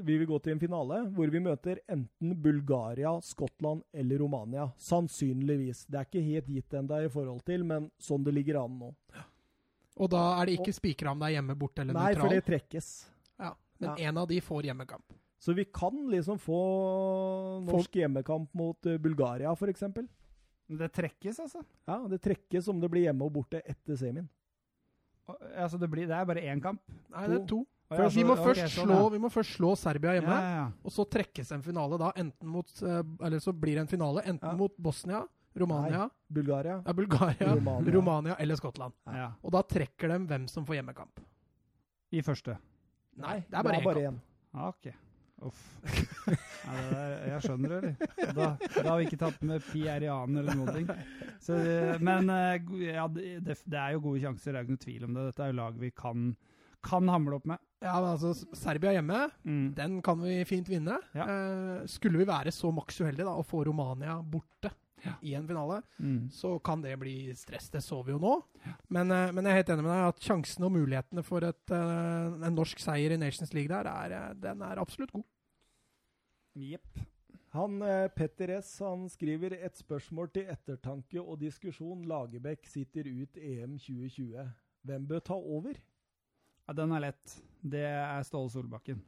[0.00, 4.68] Vi vil gå til en finale hvor vi møter enten Bulgaria, Skottland eller Romania.
[4.78, 5.84] Sannsynligvis.
[5.90, 8.92] Det er ikke helt gitt ennå i forhold til, men sånn det ligger an nå.
[10.00, 12.44] Og da er det ikke spikra om det er hjemme, borte eller Nei, for det
[12.46, 12.92] trekkes.
[13.36, 13.50] Ja,
[13.82, 14.08] men Ja.
[14.08, 15.19] én av de får hjemmekamp.
[15.40, 16.58] Så vi kan liksom få
[17.64, 19.86] norsk hjemmekamp mot eh, Bulgaria, f.eks.
[20.70, 21.62] Det trekkes, altså.
[21.88, 24.28] Ja, det trekkes om det blir hjemme og borte etter semien.
[25.56, 26.82] Altså, det, blir, det er bare én kamp.
[27.10, 27.64] Nei, det er to.
[27.90, 29.08] Ja, vi, må ok, først sånn, slå, ja.
[29.10, 30.66] vi må først slå Serbia hjemme, Ja, ja, ja.
[30.86, 34.22] og så trekkes en finale da, enten mot eh, Eller så blir det en finale
[34.30, 34.54] enten Ja.
[34.60, 35.24] mot Bosnia,
[35.58, 36.76] Romania, Bulgaria.
[36.86, 37.94] ja, Bulgaria, Romania.
[37.96, 38.36] Romania.
[38.38, 38.94] eller Skottland.
[39.10, 39.32] ja.
[39.42, 41.18] Og da trekker de hvem som får hjemmekamp.
[42.14, 42.54] I første.
[43.18, 44.86] Nei, det er bare én kamp.
[44.86, 44.94] én.
[46.70, 47.80] Det der, jeg skjønner det,
[48.20, 48.34] eller?
[48.36, 50.90] Da, da har vi ikke tatt med Pierian eller noen ting.
[51.42, 51.56] Så,
[52.04, 55.06] men eh, ja, det, det det er jo gode sjanser, det er ikke noe tvil
[55.08, 55.24] om det.
[55.30, 56.28] Dette er jo lag vi kan,
[56.86, 57.62] kan hamle opp med.
[57.80, 59.64] Ja, men altså, Serbia hjemme, Mm.
[59.78, 60.98] den kan vi fint vinne.
[61.16, 61.24] Ja.
[61.24, 64.70] Eh, skulle vi være så maks uheldige da, å få Romania borte
[65.22, 66.28] i en finale, Mm.
[66.30, 67.70] så kan det bli stress.
[67.70, 68.42] Det så vi jo nå.
[68.88, 71.70] Men, eh, men jeg er helt enig med deg at sjansene og mulighetene for et,
[71.70, 75.24] eh, en norsk seier i Nations League der, er, eh, den er absolutt god.
[76.56, 76.98] Jepp.
[77.52, 77.80] Han
[78.14, 82.04] Petter S han skriver et spørsmål til ettertanke og diskusjon.
[82.06, 84.52] Lagerbäck sitter ut EM 2020.
[84.86, 85.74] Hvem bør ta over?
[86.68, 87.40] Ja, den er lett.
[87.62, 89.00] Det er Ståle Solbakken.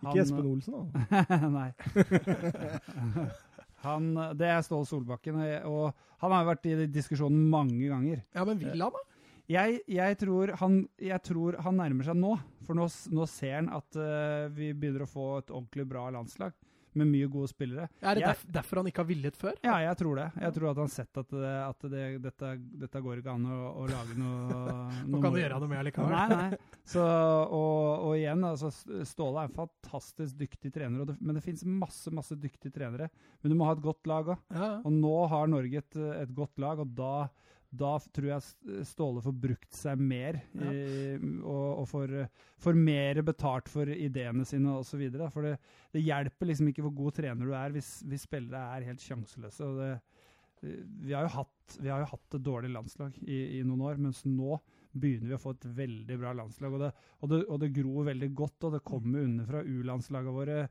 [0.00, 0.72] Ikke Espen Olsen,
[1.10, 1.48] da.
[1.58, 1.72] Nei.
[3.84, 5.38] han, det er Ståle Solbakken,
[5.68, 8.24] og, han har vært i diskusjonen mange ganger.
[8.34, 9.04] Ja, men vil han, da?
[9.48, 12.34] Jeg, jeg, tror han, jeg tror han nærmer seg nå,
[12.66, 16.56] for nå, nå ser han at uh, vi begynner å få et ordentlig bra landslag
[16.94, 17.88] med mye gode spillere.
[18.00, 19.54] Er det Jeg- derfor han ikke har villet før?
[19.62, 20.26] Ja, jeg tror det.
[20.40, 22.52] Jeg tror at han har sett at, det, at det, dette,
[22.84, 24.72] dette går ikke an å, å lage noe
[25.10, 26.10] Nå kan du gjøre noe med allikevel.
[26.10, 26.58] Nei, nei.
[26.88, 28.70] Så, og, og igjen, altså,
[29.04, 33.10] Ståle er en fantastisk dyktig trener, det, men det finnes masse masse dyktige trenere.
[33.42, 34.40] Men du må ha et godt lag òg.
[34.54, 34.70] Ja.
[34.84, 37.28] Og nå har Norge et, et godt lag, og da,
[37.68, 40.40] da tror jeg Ståle får brukt seg mer.
[40.56, 40.70] Ja.
[40.72, 42.14] i, og og får,
[42.64, 45.04] får mer betalt for ideene sine osv.
[45.34, 45.56] For det,
[45.92, 49.68] det hjelper liksom ikke hvor god trener du er hvis, hvis spillere er helt sjanseløse.
[49.68, 49.92] og det
[50.60, 54.00] vi har, jo hatt, vi har jo hatt et dårlig landslag i, i noen år,
[54.02, 54.58] mens nå
[54.98, 56.74] begynner vi å få et veldig bra landslag.
[56.74, 59.62] Og det, og det, og det gror veldig godt, og det kommer underfra.
[59.62, 60.62] U-landslagene våre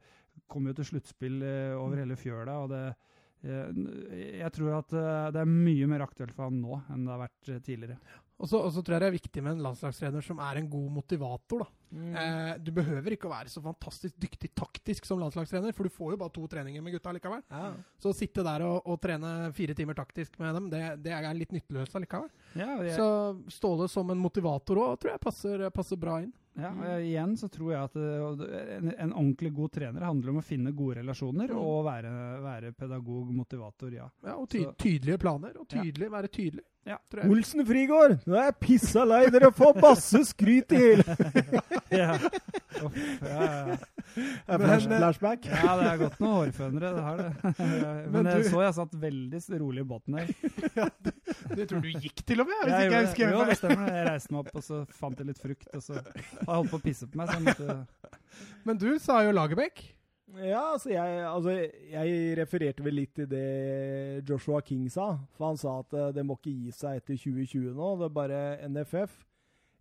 [0.51, 2.57] kommer jo til sluttspill eh, over hele fjøla.
[2.65, 6.79] og det, eh, Jeg tror at eh, det er mye mer aktuelt for han nå
[6.93, 7.99] enn det har vært eh, tidligere.
[8.37, 11.63] Og så tror jeg det er viktig med en landslagstrener som er en god motivator.
[11.63, 12.01] da.
[12.21, 16.13] Eh, du behøver ikke å være så fantastisk dyktig taktisk som landslagstrener, for du får
[16.13, 17.41] jo bare to treninger med gutta likevel.
[17.49, 17.71] Ja.
[17.97, 21.29] Så å sitte der og, og trene fire timer taktisk med dem, det, det er
[21.37, 22.29] litt nytteløst allikevel.
[22.59, 26.33] Ja, jeg, Så Ståle som en motivator òg tror jeg passer, passer bra inn.
[26.57, 27.97] Ja, og igjen så tror jeg at
[28.77, 31.59] en, en ordentlig god trener handler om å finne gode relasjoner Mm.
[31.61, 32.11] og være,
[32.43, 34.09] være pedagog, motivator, ja.
[34.25, 35.53] Ja, og ty Så- tydelige planer.
[35.59, 35.81] Og Ja.
[35.83, 36.63] tydelig, være tydelig.
[36.87, 36.97] Ja.
[37.27, 38.19] Olsen Frigård!
[38.25, 39.25] Nå er jeg pissa lei!
[39.29, 41.03] Dere får masse skryt i hele
[41.91, 42.13] ja.
[42.83, 43.77] Uff, ja, ja,
[44.15, 44.55] ja.
[44.55, 45.45] Eh, Flashback.
[45.49, 47.31] Ja, det er godt noe, hårfønere, det har det.
[47.59, 50.31] Men, Men jeg du- så jeg satt veldig rolig i båten her.
[51.57, 53.33] Det tror du gikk til og med, hvis Jeg ikke jeg husker det.
[53.33, 53.91] jo, det stemmer.
[53.97, 56.71] Jeg reiste meg opp, og så fant jeg litt frukt, og så har jeg holdt
[56.73, 57.29] på å pisse på meg.
[57.29, 57.77] Så jeg måtte
[58.67, 59.83] Men du sa jo Lagerbäck.
[60.43, 65.13] Ja, altså jeg, altså jeg refererte vel litt til det Joshua King sa.
[65.37, 67.93] For han sa at eh, det må ikke gi seg etter 2020 nå.
[68.01, 69.15] Det er bare NFF.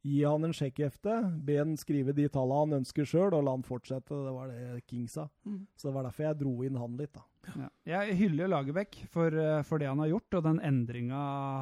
[0.07, 3.65] Gi han en sjekkhefte, be han skrive de tallene han ønsker sjøl, og la han
[3.66, 4.15] fortsette.
[4.15, 5.27] Det var det King sa.
[5.47, 5.65] Mm.
[5.74, 7.24] Så det var derfor jeg dro inn han litt, da.
[7.55, 7.69] Ja.
[7.87, 11.19] Jeg hyller Lagerbäck for, eh, for det han har gjort, og den endringa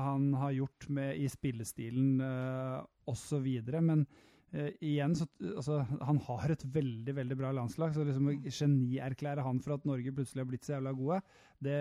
[0.08, 3.48] han har gjort med, i spillestilen uh, osv.
[3.74, 4.04] Men
[4.54, 7.94] uh, igjen, så, altså, han har et veldig veldig bra landslag.
[7.96, 11.20] Så liksom å genierklære han for at Norge plutselig har blitt så jævla gode,
[11.64, 11.80] det,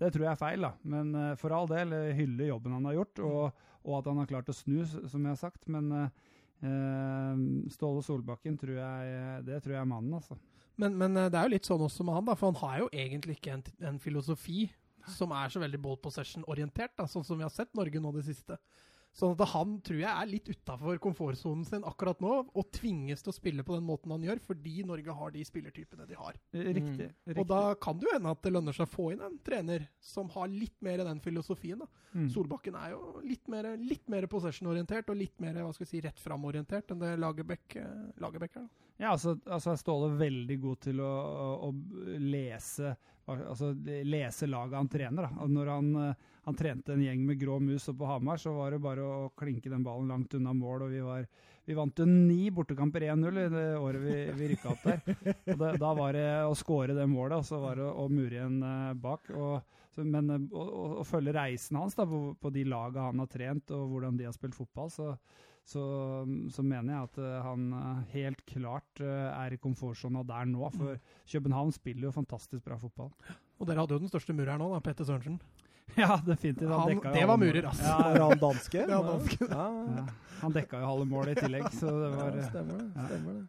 [0.00, 0.68] det tror jeg er feil.
[0.68, 0.74] da.
[0.96, 4.30] Men uh, for all del, hylle jobben han har gjort, og, og, at han har
[4.30, 5.68] klart å snu, som jeg har sagt.
[5.70, 5.92] Men
[7.70, 10.34] Ståle Solbakken, tror jeg, det tror jeg er mannen, altså.
[10.78, 12.88] Men, men, det er jo litt sånn også med han, da, for han har jo
[12.94, 14.68] egentlig ikke en, en filosofi
[15.10, 18.58] som er så veldig ball possession-orientert, sånn som vi har sett Norge nå det siste.
[19.16, 23.32] Sånn at han tror jeg er litt utafor komfortsonen sin akkurat nå, og tvinges til
[23.32, 26.38] å spille på den måten han gjør, fordi Norge har de spillertypene de har.
[26.52, 27.08] Riktig.
[27.08, 27.32] Mm.
[27.32, 27.36] riktig.
[27.42, 29.88] Og da kan det jo hende at det lønner seg å få inn en trener
[30.04, 31.82] som har litt mer den filosofien.
[31.82, 31.88] da.
[32.12, 32.28] Mm.
[32.32, 36.04] Solbakken er jo litt mer, litt mer possession-orientert og litt mer hva skal vi si,
[36.04, 38.68] rett fram-orientert enn det Lagerbäck, eh, Lagerbäck er.
[38.68, 38.86] da.
[38.98, 42.96] Ja, altså, altså er Ståle veldig god til å, å, å lese,
[43.30, 45.28] altså, lese laget han trener.
[45.28, 45.46] Da.
[45.54, 48.72] Når han, eh, han, trente en gjeng med grå mus oppe på Hamar, så var
[48.72, 50.86] det bare å klinke den ballen langt unna mål.
[50.86, 51.26] og Vi, var,
[51.68, 55.02] vi vant jo ni bortekamper 1-0 i det året vi, vi rykka opp der.
[55.52, 58.38] Og det, da var det å skåre det målet, og så var det å mure
[58.38, 59.28] igjen uh, bak.
[59.36, 60.64] Og, så, men eh, å,
[61.02, 64.28] å, følge reisen hans da, på, på de lagene han har trent, og hvordan de
[64.28, 65.12] har spilt fotball, så
[65.68, 65.82] så,
[66.48, 67.64] så, mener jeg at uh, han
[68.14, 70.62] helt klart er i komfortsona der nå.
[70.72, 71.10] For mm.
[71.28, 73.10] København spiller jo fantastisk bra fotball.
[73.60, 75.36] Og dere hadde jo den største mureren nå, da, Petter Sørensen.
[76.02, 76.70] Ja, definitivt.
[76.70, 77.84] Han, han det var murer, altså.
[77.84, 78.24] Ja, ja.
[78.28, 78.86] han danske?
[78.88, 79.46] Ja, danske.
[79.50, 80.08] Ja.
[80.38, 82.90] Han dekka jo halve målet i tillegg, så det var Stemmer det.
[83.06, 83.46] stemmer det.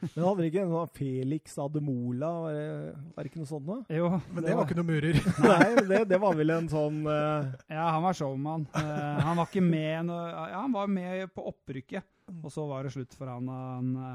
[0.00, 2.30] Men hadde dere ikke en sånn Felix Ademola?
[2.40, 3.82] Var det, var det ikke noe sånt noe?
[3.92, 4.08] Jo.
[4.30, 5.18] Men det, det var, ikke noe murer.
[5.50, 7.50] Nei, det, det, var vel en sånn uh...
[7.68, 8.64] Ja, han var showman.
[8.72, 12.06] Uh, han var ikke med noe, Ja, han var med på opprykket,
[12.40, 13.50] og så var det slutt for han.
[13.52, 14.14] han uh,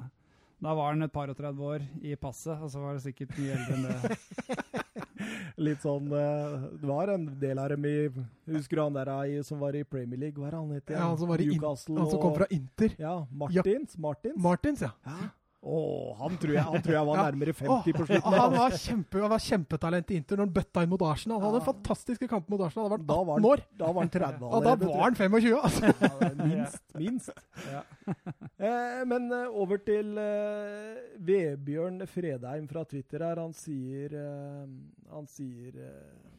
[0.65, 3.37] da var han et par og 30 år i passet, og så var det sikkert
[3.37, 4.81] mye eldre enn det.
[5.55, 7.95] Litt sånn Det var en del av dem i
[8.51, 10.41] Husker du han der som var i Premier League?
[10.41, 10.91] Hva er han het?
[10.91, 12.95] Ja, han som, var i Newcastle, han som kom fra Inter.
[12.99, 13.95] Ja, Martins.
[13.95, 14.01] Ja.
[14.07, 14.91] Martins, Martins ja.
[15.05, 15.31] ja.
[15.65, 18.33] Oh, han, tror jeg, han, tror jeg, var nærmere 50 på slutten.
[18.37, 21.39] Han var, kjempe, han var kjempetalent i Inter når han bøtta inn mot Arsenal.
[21.41, 22.91] Han hadde fantastiske kamper mot Arsenal.
[23.01, 23.63] Da var 18 år.
[23.79, 25.89] Da var han 30 Og da var han 25, altså.
[26.05, 26.83] Ja, minst.
[27.01, 27.41] minst.
[27.71, 27.81] Ja.
[28.61, 33.41] Eh, men uh, over til eh, Vebjørn Fredheim fra Twitter her.
[33.41, 34.69] Han sier eh,
[35.15, 35.81] Han sier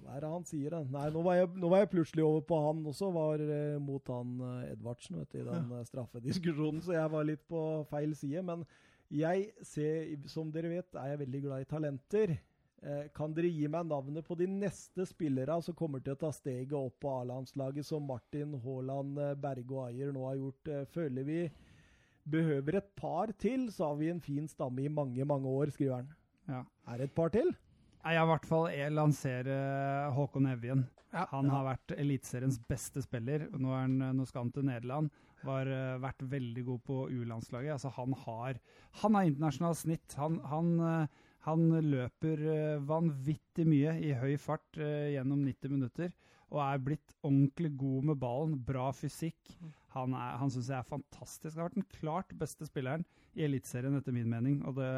[0.05, 0.81] Hva er det han sier?
[0.87, 3.11] Nei, nå var, jeg, nå var jeg plutselig over på han også.
[3.11, 3.47] Var
[3.83, 4.39] mot han
[4.71, 8.47] Edvardsen vet du, i den straffediskusjonen, så jeg var litt på feil side.
[8.47, 8.63] men
[9.13, 12.37] jeg ser, som dere vet, er jeg veldig glad i talenter.
[12.83, 16.33] Eh, kan dere gi meg navnet på de neste spillerne som kommer til å ta
[16.35, 20.69] steget opp på A-landslaget, som Martin Haaland, eh, Berge og Ayer nå har gjort?
[20.69, 21.41] Eh, føler vi
[22.27, 26.03] behøver et par til, så har vi en fin stamme i mange, mange år, skriver
[26.03, 26.13] han.
[26.49, 26.65] Ja.
[26.93, 27.55] Er det et par til?
[28.07, 30.87] Jeg i hvert fall jeg lanserer Håkon Evjen.
[31.13, 31.25] Ja.
[31.33, 33.49] Han har vært Eliteseriens beste spiller.
[33.57, 35.11] Nå, han, nå skal han til Nederland
[35.49, 37.77] har uh, vært veldig god på U-landslaget.
[37.77, 38.61] Altså, han har
[39.03, 40.17] han har internasjonalt snitt.
[40.21, 46.15] Han, han, uh, han løper uh, vanvittig mye i høy fart gjennom 90 minutter.
[46.55, 48.55] Og er blitt ordentlig god med ballen.
[48.69, 49.41] Bra fysikk.
[49.59, 49.73] Mm.
[49.97, 51.57] Han, er, han syns jeg er fantastisk.
[51.57, 54.61] Har vært den klart beste spilleren i Eliteserien, etter min mening.
[54.69, 54.93] Og det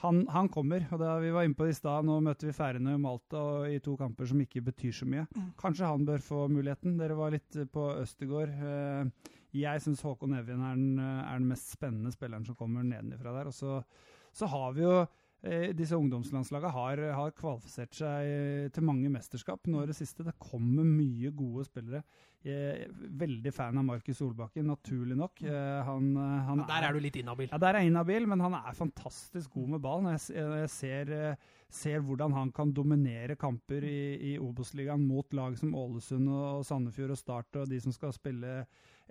[0.00, 0.86] han, han, kommer.
[0.92, 2.06] og det, Vi var inne på det i stad.
[2.08, 5.26] Nå møter vi Færøyene og Malta og i to kamper som ikke betyr så mye.
[5.34, 5.50] Mm.
[5.60, 6.96] Kanskje han bør få muligheten.
[7.00, 8.54] Dere var litt på Østegård.
[8.70, 13.50] Eh, jeg syns Håkon Evjen er er den, mest spennende spilleren som kommer nedenfra der.
[13.50, 13.80] Og så,
[14.32, 14.94] så har vi jo
[15.42, 20.26] eh, disse ungdomslandslagene har, har, kvalifisert seg til mange mesterskap nå i det siste.
[20.26, 22.04] Det kommer mye gode spillere.
[22.40, 22.86] Er
[23.20, 25.42] veldig fan av Markus Solbakken, naturlig nok.
[25.42, 27.50] Eh, han, han ja, der er du litt inhabil.
[27.50, 30.12] Ja, der er jeg inhabil, men han er fantastisk god med ballen.
[30.14, 31.12] Jeg, jeg ser,
[31.68, 34.00] ser, hvordan han kan dominere kamper i,
[34.30, 38.62] i Obos-ligaen mot lag som Ålesund og Sandefjord og Start og de som skal spille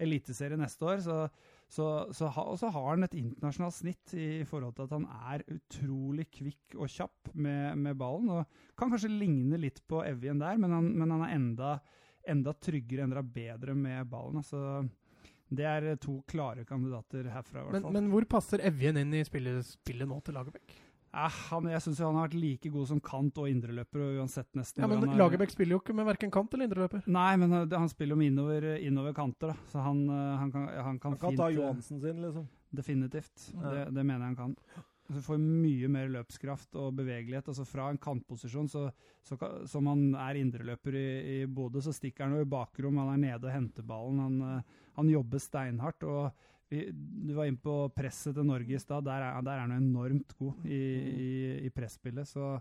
[0.01, 1.01] eliteserie neste år.
[1.05, 1.17] Så,
[1.69, 5.07] så, så, ha, og så har han et internasjonalt snitt i forhold til at han
[5.33, 8.31] er utrolig kvikk og kjapp med, med ballen.
[8.33, 11.75] og Kan kanskje ligne litt på Evjen der, men han, men han er enda,
[12.35, 14.41] enda, tryggere, enda bedre med ballen.
[14.43, 14.87] altså
[15.49, 17.63] det er to klare kandidater herfra.
[17.63, 20.75] i hvert Men, men, hvor passer Evjen inn i spillet, spillet nå til Lagerbäck?
[21.09, 24.03] Eh, han, jeg syns han har vært like god som kant og indreløper.
[24.19, 24.83] uansett nesten.
[24.83, 27.07] Ja, Men Lagerbäck spiller jo ikke med verken kant eller indreløper.
[27.09, 29.71] Nei, men uh, han spiller jo med innover, innover kanter, da.
[29.71, 32.47] Så han, uh, han kan, han kan, han kan fint, ta Johansen sin, liksom.
[32.69, 33.49] Definitivt.
[33.55, 33.73] Ja.
[33.73, 34.85] Det, det, mener jeg han kan.
[35.09, 37.47] Så du får mye mer løpskraft og bevegelighet.
[37.49, 38.83] altså Fra en kantposisjon, så,
[39.25, 42.99] så, som han er indreløper i, i Bodø, så stikker han jo i bakrom.
[43.01, 44.19] Han er nede og henter ballen.
[44.21, 46.05] Han, eh, han jobber steinhardt.
[46.05, 49.03] og vi, Du var inne på presset til Norge i stad.
[49.07, 51.31] Der, er- der er han enormt god i, i,
[51.65, 52.27] i presspillet.
[52.29, 52.59] Så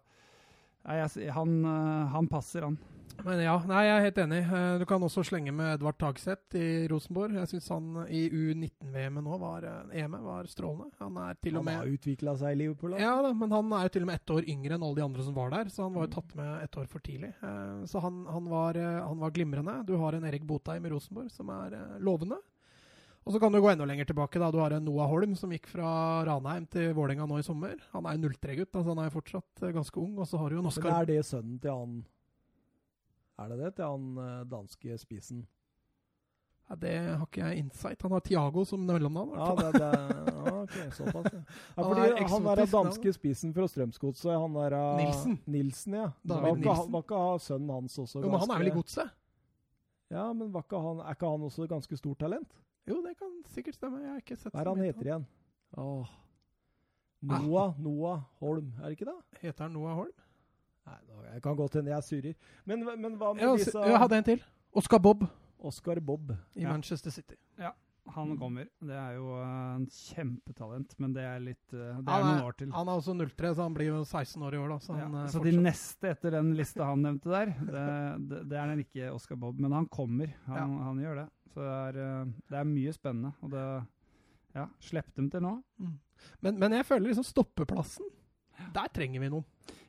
[0.88, 2.78] nei, jeg, han, eh, han passer, han.
[3.26, 4.38] Men ja, nei, jeg er helt enig.
[4.46, 7.34] Eh, Du kan også slenge med Edvard Tagseth i Rosenborg.
[7.34, 10.92] Jeg syns han i U19-VM-et nå var eh, EM var strålende.
[11.00, 12.94] Han er til og Han har med utvikla seg i Liverpool.
[12.94, 13.00] da.
[13.02, 15.06] ja, da, men han er jo til og med ett år yngre enn alle de
[15.08, 17.32] andre som var der, så han var jo tatt med ett år for tidlig.
[17.42, 19.80] Eh, Så han, han, var, han var glimrende.
[19.88, 22.38] Du har en Erik Botheim i Rosenborg som er lovende.
[23.26, 24.38] Og så kan du gå enda lenger tilbake.
[24.40, 24.50] da.
[24.50, 27.76] Du har en Noah Holm som gikk fra Ranheim til Vålerenga nå i sommer.
[27.92, 30.14] Han er 03-gutt, altså han er fortsatt eh, ganske ung.
[30.18, 32.04] Og så har du jo en Men er det sønnen til han
[33.38, 33.74] Er det det?
[33.76, 35.46] Til han eh, danske spissen?
[36.68, 38.02] ja, Det har ikke jeg insight.
[38.02, 39.34] Han har Tiago som mellomnavn.
[39.36, 41.42] Ja, det, det, ja, okay, såpass, ja.
[41.76, 44.32] ja Han er han er eksotisk danske spissen fra Strømsgodset.
[44.32, 45.38] Han er Nilsen.
[45.46, 46.10] Nilsen, ja.
[46.22, 46.92] David var, Nilsen.
[46.92, 49.10] var ikke han- sønnen hans også Jo, men han er vel i godset?
[50.10, 52.56] Ja, men var ikke han, er ikke han også ganske stort talent?
[52.88, 53.98] Jo, det kan sikkert stemme.
[54.00, 55.26] Jeg har ikke sett Hva er han heter igjen?
[55.76, 56.06] Åh.
[57.28, 57.42] Ah.
[57.42, 59.16] Noah, Noah Holm, er det ikke det?
[59.42, 60.12] Heter han Noah Holm?
[60.86, 62.34] Nei, nå- jeg kan godt hende jeg surrer.
[62.64, 64.44] Men, men hva med Ja, disse jeg hadde en til.
[64.72, 65.24] Oscar Bob
[65.58, 66.30] Oscar Bob.
[66.54, 66.68] i Ja.
[66.72, 67.34] Manchester City.
[68.14, 68.68] Han kommer.
[68.80, 72.42] Det er jo eh, en kjempetalent, men det er litt eh, Det er er- noen
[72.48, 72.70] år til.
[72.72, 74.78] Han er også 03, så han blir jo 16 år i år, da.
[74.84, 77.84] Så, Ja, han, eh, så de neste etter den lista han nevnte der, det,
[78.28, 80.32] det, det er den ikke Oscar Bob, men han kommer.
[80.46, 81.28] Han, han gjør det.
[81.54, 83.34] Så det er, det er mye spennende.
[83.42, 83.64] Og det
[84.56, 85.62] Ja, slipp dem til nå.
[85.78, 85.98] Mm.
[86.42, 88.08] men, men jeg føler liksom stoppeplassen
[88.74, 89.44] Der trenger vi noen.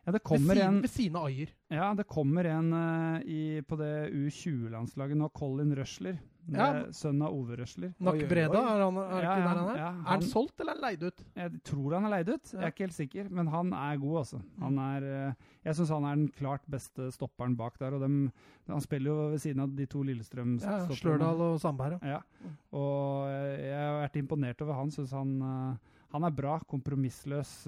[0.06, 1.50] Ja, det Ved kommer siden, en ved siden av Ayer.
[1.74, 6.20] Ja, det kommer en uh, i, på det U20-landslaget nå, Colin Røsler.
[6.58, 6.84] Ja.
[6.92, 7.92] Sønnen av Ove Røsler.
[8.02, 9.78] Oi, Breda, er, han, er Ja, ikke der han er?
[9.78, 11.24] ja, Er han han- solgt, eller er han leid ut?
[11.36, 14.18] Jeg tror han er leid ut, jeg er ikke helt sikker, men han er god,
[14.24, 14.42] altså.
[14.60, 15.34] Han er, eh,
[15.66, 17.94] jeg syns han er den klart beste stopperen bak der.
[17.94, 18.32] og dem,
[18.68, 20.96] Han spiller jo ved siden av de to Lillestrøm-stopperne.
[20.96, 22.00] Slørdal og Sandberg.
[22.04, 22.20] ja.
[22.20, 24.90] Ja, og eh, jeg har vært imponert over han.
[24.92, 25.78] Syns han, eh,
[26.12, 27.68] han er bra, kompromissløs,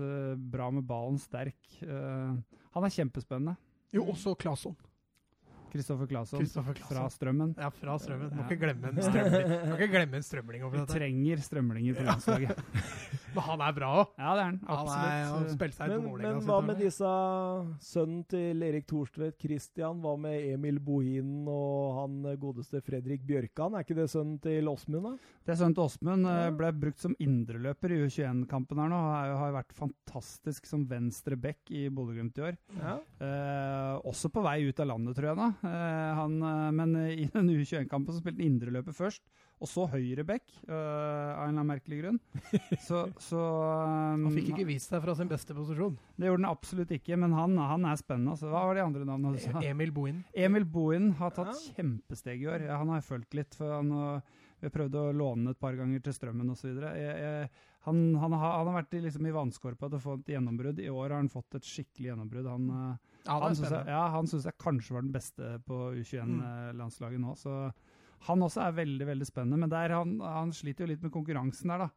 [0.52, 1.56] bra med ballen, sterk.
[1.82, 3.58] Han er kjempespennende.
[3.94, 4.76] Jo, også Claesson.
[5.72, 6.45] Kristoffer Claesson
[6.91, 7.56] fra Strømmen.
[7.57, 8.30] Ja, fra Strømmen.
[8.35, 8.48] Må Ja.
[8.49, 9.52] ikke glemme en strømling.
[9.69, 10.98] Må ikke glemme en strømling Vi over dette.
[10.98, 12.64] trenger strømlinger på landslaget.
[13.34, 14.10] Men han er bra òg.
[14.19, 14.57] Ja, det er han.
[14.68, 15.52] Han er Absolutt.
[15.56, 16.35] spille seg Men, Vålerenga.
[16.41, 17.11] men hva med disse
[17.80, 20.02] sønnen til Erik Thorstvedt, Christian?
[20.03, 23.77] Hva med Emil Bohinen og han godeste Fredrik Bjørkan?
[23.80, 25.14] Er ikke det sønnen til Åsmund, da?
[25.48, 26.27] Det er sønnen til Åsmund.
[26.27, 28.99] eh, Ble brukt som indreløper i U21-kampen her nå.
[28.99, 32.60] Har, har vært fantastisk som venstre back i Bodø-Glimt i år.
[32.81, 32.98] Ja.
[33.23, 35.39] Eh, også på vei ut av landet, tror jeg.
[35.39, 35.49] da.
[35.64, 39.22] Eh, han, eh, men i den U21-kampen så spilte han indreløper først,
[39.62, 42.20] og så høyre back, eh, av en eller annen merkelig grunn.
[42.88, 46.00] Så, så um, Han fikk ikke vist seg fra sin beste posisjon.
[46.18, 48.34] Det gjorde han absolutt ikke, men han, han er spennende.
[48.34, 48.50] Altså.
[48.50, 49.62] Hva var de andre navnene du sa?
[49.70, 50.24] Emil Bohin.
[50.34, 51.76] Emil Bohin har tatt Ja.
[51.78, 52.66] kjempesteg i år.
[52.74, 55.74] Han har jeg fulgt litt, for han, øh, vi har prøvd å låne et par
[55.76, 56.78] ganger til Strømmen osv.
[57.88, 60.80] Han, han, han har vært i, liksom, i vannskorpa til å få et gjennombrudd.
[60.86, 62.46] I år har han fått et skikkelig gjennombrudd.
[62.52, 64.04] Han, øh, Ja, han syns jeg, ja,
[64.46, 67.34] jeg kanskje var den beste på U21-landslaget nå.
[67.42, 67.56] Så
[68.28, 69.58] han også er veldig veldig spennende.
[69.64, 71.90] Men der, han, han sliter jo litt med konkurransen der, da.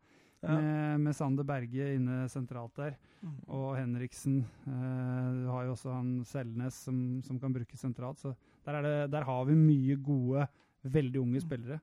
[0.44, 0.56] Ja.
[0.60, 3.36] Med, med Sander Berge inne sentralt der, Mm.
[3.56, 4.34] og Henriksen.
[4.68, 8.18] Eh, du har jo også han Selnes som, som kan brukes sentralt.
[8.20, 8.34] Så
[8.66, 10.42] der, er det, der har vi mye gode,
[10.84, 11.78] veldig unge spillere.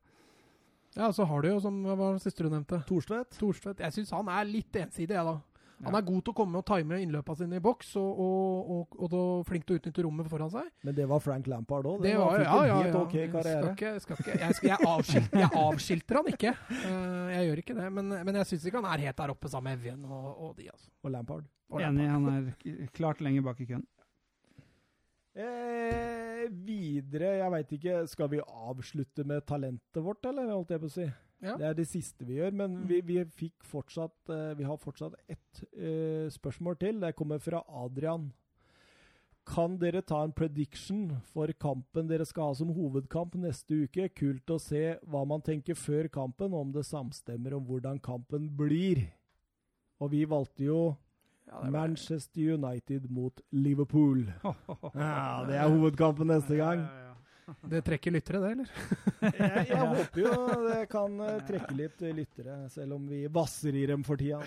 [0.97, 3.37] Ja, så har du jo, som hva var det siste du nevnte, Thorstvedt?
[3.39, 3.79] Thorstvedt.
[3.85, 5.39] Jeg syns han er litt ensidig, jeg, da.
[5.81, 8.97] Han er god til å komme og time innløpa sine i boks, og, og, og,
[9.01, 10.67] og da flink til å utnytte rommet foran seg.
[10.85, 12.03] Men det var Frank Lampard òg.
[12.05, 13.01] Det var, fikk ja, en ja, helt ja.
[13.01, 13.63] ok karriere.
[13.63, 16.53] Skal ikke, skal ikke, jeg, skal, jeg, avskil, jeg avskilter han ikke.
[16.69, 17.87] Uh, jeg gjør ikke det.
[17.97, 20.53] Men, men jeg syns ikke han er helt der oppe sammen med Evjen og, og
[20.59, 20.69] de.
[20.69, 20.91] altså.
[21.01, 21.49] Og Lampard.
[21.71, 23.87] Og Enig, han er klart lenger bak i køen.
[25.35, 30.49] Eh, videre, jeg veit ikke Skal vi avslutte med talentet vårt, eller?
[30.51, 31.05] Holdt jeg på å si.
[31.41, 31.53] Ja.
[31.57, 32.51] Det er det siste vi gjør.
[32.53, 32.87] Men Mm.
[32.89, 36.99] vi, vi fikk fortsatt eh, Vi har fortsatt ett eh, spørsmål til.
[36.99, 38.31] Det kommer fra Adrian.
[39.47, 44.09] Kan dere ta en prediction for kampen dere skal ha som hovedkamp neste uke?
[44.13, 49.07] Kult å se hva man tenker før kampen, om det samstemmer om hvordan kampen blir.
[49.99, 50.95] Og vi valgte jo
[51.47, 54.25] Ja, det Manchester United mot Liverpool.
[54.43, 56.85] Ja, det er hovedkampen neste gang.
[57.67, 58.69] Det trekker lyttere, det, eller?
[59.21, 60.35] Jeg, jeg håper jo
[60.67, 64.39] det kan eh, trekke litt lyttere, selv om vi vasser i dem for tida.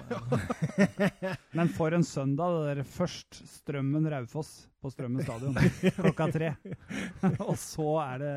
[1.58, 5.56] Men for en søndag, det der først Strømmen Raufoss på Strømmen stadion
[5.96, 6.50] klokka tre.
[7.48, 8.34] og så er det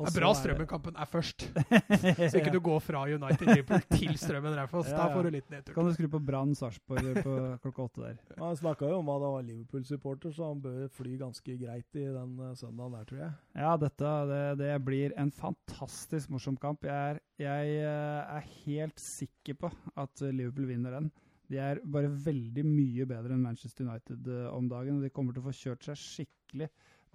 [0.00, 1.46] og Det er så bra Strømmen-kampen er først,
[2.30, 4.90] så ikke du går fra United Liverpool til Strømmen Raufoss.
[4.92, 5.74] Ja, Da får du litt nedtur.
[5.76, 8.20] Kan du skru på Brann Sarpsborg på klokka åtte der.
[8.38, 12.06] Han snakka jo om at han var Liverpool-supporter, så han bør fly ganske greit i
[12.06, 13.32] den eh, søndagen der, tror jeg.
[13.64, 16.86] Ja, dette det, det blir en fantastisk morsom kamp.
[16.86, 21.10] Jeg er, jeg eh, er helt sikker på at Liverpool vinner den.
[21.50, 25.00] De er bare veldig mye bedre enn Manchester United eh, om dagen.
[25.00, 26.70] og De kommer til å få kjørt seg skikkelig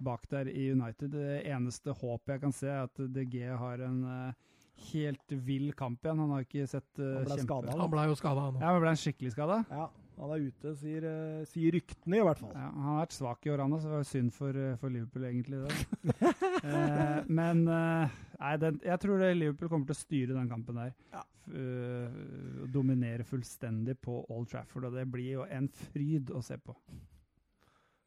[0.06, 1.14] bak der i United.
[1.14, 4.56] Det eneste håpet jeg kan se, er at DG har en eh,
[4.92, 6.20] helt vill kamp igjen.
[6.20, 8.66] Han har ikke sett uh, Han ble skadet, Han ble jo skada, han òg.
[8.66, 9.62] Ja, men ble han skikkelig skada?
[9.72, 12.52] Ja, han er ute, sier, eh, sier ryktene i hvert fall.
[12.56, 15.28] Ja, han har vært svak i år, så det var synd for, eh, for Liverpool,
[15.30, 15.62] egentlig.
[16.66, 20.94] Eh, men eh, nei, den, jeg tror Liverpool kommer til å styre den kampen der.
[21.12, 21.20] Ja.
[21.46, 26.74] Og dominere fullstendig på Old Trafford, og det blir jo en fryd å se på.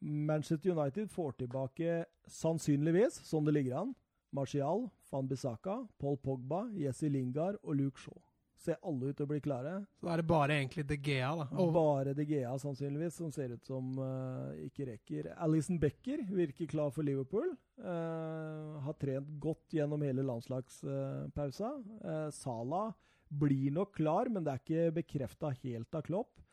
[0.00, 3.94] Manchester United får tilbake, sannsynligvis, som det ligger an,
[4.36, 8.20] Martial, Van Bissaka, Paul Pogba, Jesse Lingard og Luke Shaw.
[8.60, 9.78] Ser alle ut til å bli klare.
[9.96, 11.46] Så da er det bare egentlig De Gea, da.
[11.62, 15.30] Og Bare De Gea sannsynligvis, som ser ut som uh, ikke rekker.
[15.40, 17.54] Alison Becker virker klar for Liverpool.
[17.80, 21.72] Uh, har trent godt gjennom hele landslagspausa.
[22.04, 22.92] Uh, Salah
[23.30, 26.44] blir nok klar, men det er ikke bekrefta helt av Klopp.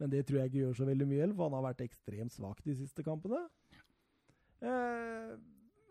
[0.00, 2.60] Men det tror jeg ikke gjør så veldig mye, for han har vært ekstremt svak
[2.66, 3.46] de siste kampene.
[4.60, 5.36] Eh,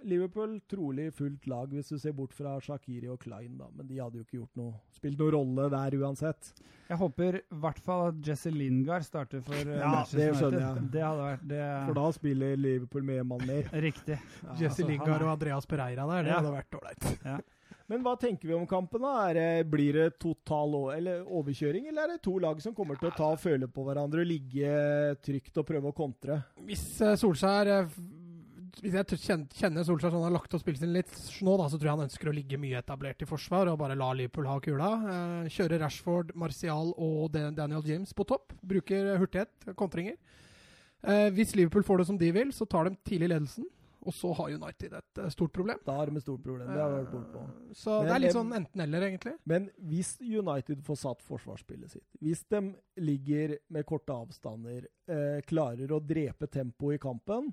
[0.03, 3.69] Liverpool trolig fullt lag, hvis du ser bort fra Shakiri og Klein, da.
[3.73, 6.51] Men de hadde jo ikke gjort noe, spilt noen rolle der uansett.
[6.89, 10.61] Jeg håper i hvert fall at Jesse Lingard starter for eh, Ja, Manchester det skjønner
[10.67, 10.85] jeg.
[10.93, 13.69] Det hadde vært det, For da spiller Liverpool med en mann mer.
[13.87, 14.19] Riktig.
[14.19, 16.39] Ja, Jesse altså, Lingard er- og Andreas Pereira der, det Ja.
[16.41, 17.45] hadde vært ålreit.
[17.87, 19.01] Men hva tenker vi om kampen?
[19.05, 19.27] da?
[19.29, 23.11] Er det, blir det total eller overkjøring, eller er det to lag som kommer til
[23.11, 24.71] å ta og føle på hverandre og ligge
[25.21, 26.39] trygt og prøve å kontre?
[26.65, 27.97] Hvis eh, Solskjær eh,
[28.81, 29.19] Hvis jeg
[29.55, 31.13] kjenner Solskjær sånn han har lagt opp spillet sitt litt
[31.45, 33.95] nå, da, så tror jeg han ønsker å ligge mye etablert i forsvar og bare
[33.99, 34.89] la Liverpool ha kula.
[35.13, 38.53] Eh, kjøre Rashford, Martial og Daniel James på topp.
[38.65, 40.17] Bruker hurtighet, kontringer.
[41.05, 43.65] Eh, hvis Liverpool får det som de vil, så tar de tidlig ledelsen.
[44.05, 45.79] Og så har United et eh, stort problem.
[45.85, 46.67] Da har de et stort problem.
[46.69, 47.41] Det har vært bort på.
[47.41, 49.33] Eh, Så Men det er litt sånn enten-eller, egentlig.
[49.49, 52.61] Men hvis United får satt forsvarsspillet sitt, hvis de
[53.01, 57.49] ligger med korte avstander, eh, klarer å drepe tempoet i kampen,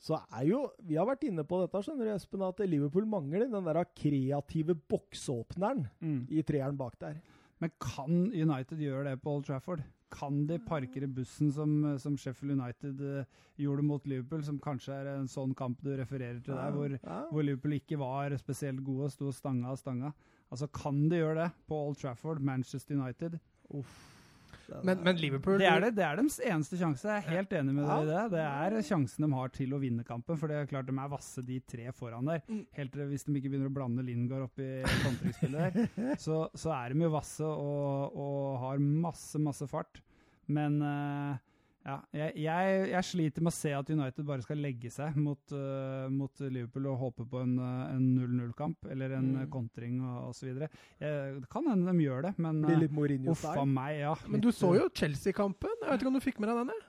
[0.00, 3.44] så er jo Vi har vært inne på dette, skjønner du, Espen, at Liverpool mangler
[3.46, 6.26] den der kreative boksåpneren Mm.
[6.30, 7.20] i treeren bak der.
[7.60, 9.82] Men kan United gjøre det på Old Trafford?
[10.10, 13.24] Kan de parkere bussen som, som Sheffield United eh,
[13.60, 17.26] gjorde mot Liverpool, som kanskje er en sånn kamp du refererer til der, hvor, Ja.
[17.30, 20.12] hvor Liverpool ikke var spesielt gode, sto stanga og stanga?
[20.50, 23.38] Altså, kan de gjøre det på Old Trafford, Manchester United?
[23.70, 23.84] Den
[24.86, 27.08] Men, men Liverpool Det er, det, det er deres eneste sjanse.
[27.10, 27.96] Jeg er helt enig med Ja.
[28.00, 28.22] dere i det.
[28.36, 30.38] Det er sjansen de har til å vinne kampen.
[30.40, 32.42] For det er klart de er vasse, de tre foran der.
[32.48, 32.62] Mm.
[32.78, 34.70] Helt til hvis de ikke begynner å blande Lingard opp i
[35.04, 40.00] kontringsspillet der, så, så er de jo vasse og, og har masse, masse fart.
[40.50, 41.38] Men eh,
[41.84, 45.40] ja, jeg, jeg, jeg sliter med å se at United bare skal legge seg mot,
[45.56, 49.38] uh, mot Liverpool og håpe på en, eh, en 0-0-kamp eller en Mm.
[49.46, 49.50] mm.
[49.50, 50.54] kontring osv.
[50.60, 54.14] Det kan hende de gjør det, men eh, Mourinho uff a meg, ja.
[54.28, 55.76] Men du så eh, jo Chelsea-kampen.
[55.82, 56.80] Jeg vet ikke om du fikk med deg den?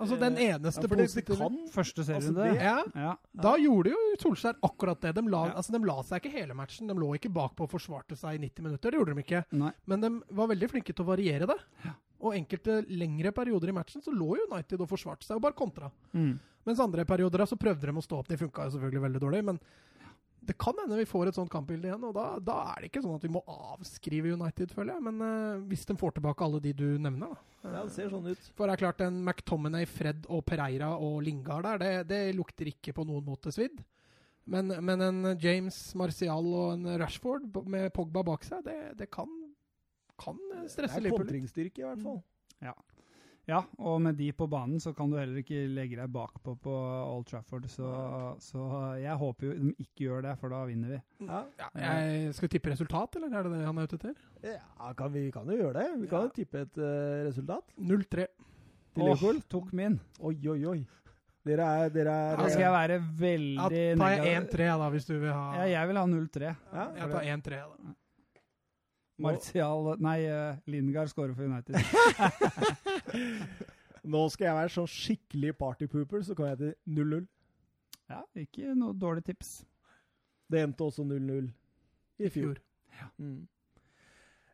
[0.00, 2.44] Altså Den Eh, eneste Ja, positive kan Første Altså, serierunde.
[2.54, 3.16] det- Ja, ja.
[3.34, 5.14] Da gjorde jo Solskjær akkurat det.
[5.16, 5.52] De la, Ja.
[5.58, 6.86] altså, de la seg ikke hele matchen.
[6.86, 8.90] De lå ikke bakpå og forsvarte seg i 90 minutter.
[8.90, 9.44] Det gjorde de ikke.
[9.52, 9.72] Nei.
[9.86, 11.58] Men de var veldig flinke til å variere det.
[12.20, 15.88] Og enkelte lengre perioder i matchen så lå United og forsvarte seg og bare kontra.
[16.12, 16.34] Mm.
[16.68, 18.28] Mens andre perioder så prøvde de å stå opp.
[18.28, 19.60] De funka jo selvfølgelig veldig dårlig, men
[20.40, 22.04] det kan hende vi får et sånt kampbilde igjen.
[22.08, 25.04] Og da, da er det ikke sånn at vi må avskrive United, føler jeg.
[25.08, 27.46] Men uh, hvis de får tilbake alle de du nevner, da.
[27.60, 28.50] Ja, det ser sånn ut.
[28.56, 32.70] For det er klart, en McTominay, Fred og Pereira og Lingard der, det, det lukter
[32.72, 33.82] ikke på noen måte svidd.
[34.50, 39.28] Men, men en James Martial og en Rashford med Pogba bak seg, det, det kan,
[40.20, 40.38] kan
[40.68, 42.20] stresse er Det er kontringsstyrke, i hvert fall.
[43.48, 46.70] Ja, og med de på banen så kan du heller ikke legge deg bakpå på
[46.76, 47.64] Old Trafford.
[47.72, 47.88] Så,
[48.44, 48.66] så
[49.00, 50.98] jeg håper jo de ikke gjør det, for da vinner vi.
[51.26, 51.40] Ja.
[51.58, 51.70] Ja,
[52.04, 54.14] jeg skal vi tippe resultat, eller er det det han er ute etter?
[54.44, 55.88] Ja, kan vi kan jo gjøre det.
[56.04, 56.28] Vi kan Ja.
[56.28, 58.28] jo tippe et uh, resultat 0-3.
[58.94, 59.42] til Liverpool.
[59.50, 59.98] tok min.
[60.20, 60.78] Oi, oi, oi.
[61.48, 65.14] Dere er, dere er Da skal jeg være veldig ja, jeg 1-3 da, hvis du
[65.22, 66.50] vil ha Ja, jeg vil ha 0-3.
[66.76, 67.94] ja, Jeg tar 1-3 da.
[69.22, 71.76] Martial Nei, uh, Lingard scorer for United.
[74.10, 77.24] Nå skal jeg være sånn skikkelig partypooper, så kommer jeg til 0-0.
[78.10, 79.48] Ja, ikke noe dårlig tips.
[80.50, 81.50] Det endte også 0-0
[82.24, 82.56] i fjor.
[82.96, 83.06] Ja.
[83.22, 83.42] Mm.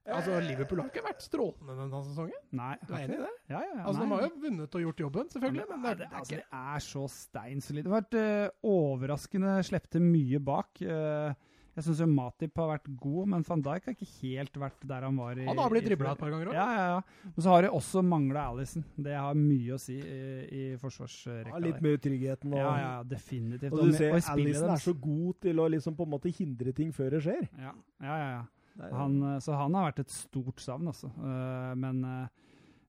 [0.07, 2.43] Altså, Liverpool har ikke vært strålende denne sesongen.
[2.55, 2.75] Nei.
[2.87, 3.31] Du er enig i det?
[3.51, 3.81] Ja, ja, ja.
[3.89, 4.07] Altså, nei.
[4.07, 6.37] De har jo vunnet og gjort jobben, selvfølgelig, men det, Nei, er- det er altså,
[6.37, 7.83] det er så steinsolid.
[7.87, 10.71] Det har vært uh, overraskende slepte mye bak.
[10.83, 11.31] Eh,
[11.77, 15.05] jeg syns jo Matip har vært god, men van Dijk har ikke helt vært der
[15.05, 16.57] han var i Han har blitt dribla et par ganger òg.
[16.57, 17.29] Ja, ja, ja.
[17.29, 18.85] Men så har de også mangla Alison.
[18.97, 20.17] Det har mye å si i,
[20.57, 21.53] i forsvarsrekka.
[21.53, 21.85] Ja, litt der.
[21.85, 22.55] med utryggheten.
[22.55, 23.73] Og, Ja, ja, definitivt.
[23.73, 26.33] og du med- ser og Alison er så god til å liksom på en måte
[26.33, 27.49] hindre ting før det skjer.
[27.61, 28.31] Ja, ja, ja.
[28.33, 28.91] ja.
[28.97, 31.13] Han, eh, så han har vært et stort savn, altså.
[31.17, 32.29] Eh, Men, eh,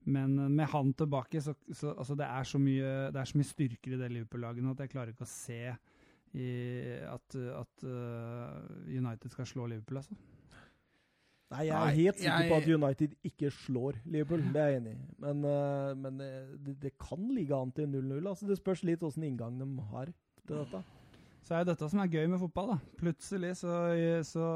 [0.07, 3.51] men med han tilbake, så, så altså det, er så mye, det er så mye
[3.51, 5.75] styrker i det Liverpool-laget nå at jeg klarer ikke å se
[6.37, 6.49] i
[7.09, 10.17] at, at eh, United skal slå Liverpool, altså.
[11.47, 14.41] Nei, jeg er helt sikker på at United ikke slår Liverpool.
[14.51, 15.05] Det er jeg enig i.
[15.23, 18.19] Men, eh, men eh, det, det kan ligge an til 0-0.
[18.27, 20.11] Altså, det spørs litt åssen inngang de har
[20.43, 20.83] til dette.
[21.47, 22.73] Så er jo dette som er gøy med fotball.
[22.73, 22.77] da.
[22.99, 23.77] Plutselig så,
[24.27, 24.47] så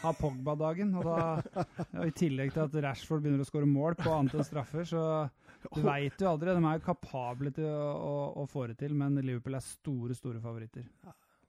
[0.00, 0.94] har Pogba dagen.
[0.96, 4.48] Og da, ja, I tillegg til at Rashford begynner å skåre mål på annet enn
[4.48, 5.02] straffer, så
[5.74, 6.54] du veit jo aldri.
[6.56, 10.16] De er jo kapable til å, å, å få det til, men Liverpool er store,
[10.18, 10.86] store favoritter.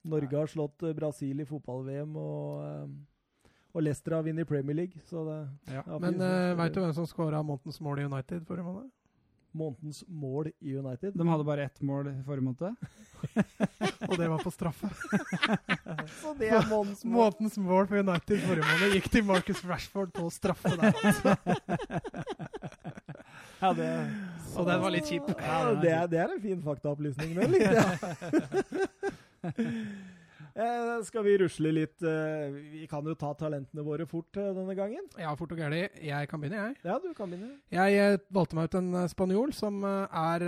[0.03, 4.99] Norge har slått eh, Brasil i fotball-VM, og, eh, og Leicester har vunnet Premier League.
[5.09, 5.39] Så det
[5.73, 5.83] Ja.
[5.85, 8.91] ja, Men uh, veit du hvem som skåra månedens mål i United forrige måned?
[9.53, 11.13] Månedens mål i United.
[11.13, 12.75] De hadde bare ett mål i forrige måned.
[14.09, 14.89] Og det var på straffe.
[16.21, 17.13] Så det er månedens mål.
[17.13, 20.91] Månedens mål for United forrige måned gikk til Marcus Rashford på straffe der.
[23.63, 23.89] Ja, det,
[24.51, 25.29] Så den var litt kjip.
[25.39, 27.29] Ja, det, er, det er en fin faktaopplysning.
[27.37, 27.93] Den likte jeg.
[30.53, 34.75] Eh, skal vi rusle litt eh, Vi kan jo ta talentene våre fort eh, denne
[34.77, 35.07] gangen.
[35.17, 35.79] Ja, fort og gæli.
[36.05, 36.75] Jeg kan begynne, jeg.
[36.85, 37.55] Ja, du kan begynne.
[37.73, 40.45] Jeg valgte meg ut en spanjol som er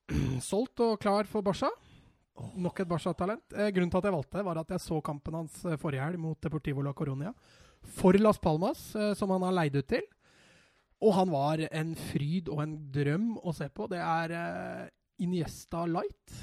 [0.48, 1.68] solgt og klar for Barca.
[2.56, 3.44] Nok et Barca-talent.
[3.52, 6.86] Grunnen til at jeg valgte, var at jeg så kampen hans forrige helg mot Deportivo
[6.86, 7.36] la Coronia.
[8.00, 8.88] For Las Palmas,
[9.20, 10.08] som han har leid ut til.
[11.04, 13.88] Og han var en fryd og en drøm å se på.
[13.90, 14.84] Det er uh,
[15.22, 16.36] Iniesta light.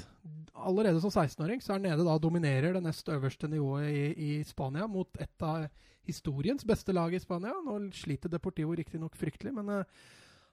[0.54, 4.44] Allerede som 16-åring så er han nede da dominerer det nest øverste nivået i, i
[4.46, 5.66] Spania mot et av
[6.06, 7.56] historiens beste lag i Spania.
[7.66, 10.06] Nå sliter Deportivo riktignok fryktelig, men uh,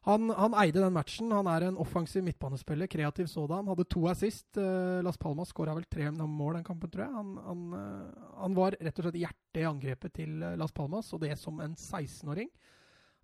[0.10, 1.30] han, han eide den matchen.
[1.38, 3.70] Han er en offensiv midtbanespiller, kreativ sådan.
[3.70, 4.50] Hadde to assist.
[4.58, 7.14] Uh, Las Palmas skåra vel tre mål den kampen, tror jeg.
[7.22, 8.12] Han, han,
[8.42, 11.78] han var rett og slett hjertet i angrepet til Las Palmas, og det som en
[11.78, 12.50] 16-åring.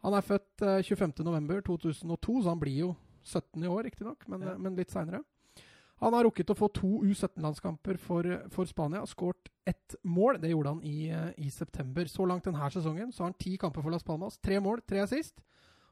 [0.03, 4.51] Han er født eh, 25.11.2002, så han blir jo 17 i år, riktignok, men, Ja.
[4.53, 5.23] eh, men litt seinere.
[5.99, 10.37] Han har rukket å få to U17-landskamper for, for Spania og skåret ett mål.
[10.39, 12.05] Det gjorde han i, eh, i september.
[12.05, 14.37] Så langt denne sesongen så har han ti kamper for Las Palmas.
[14.37, 15.41] Tre mål, tre assist.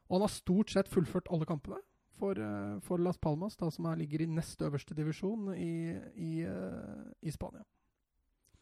[0.08, 1.80] Og han har stort sett fullført alle kampene
[2.16, 6.42] for, eh, for Las Palmas, da, som er, ligger i nest øverste divisjon i, i,
[6.46, 7.64] eh, i Spania.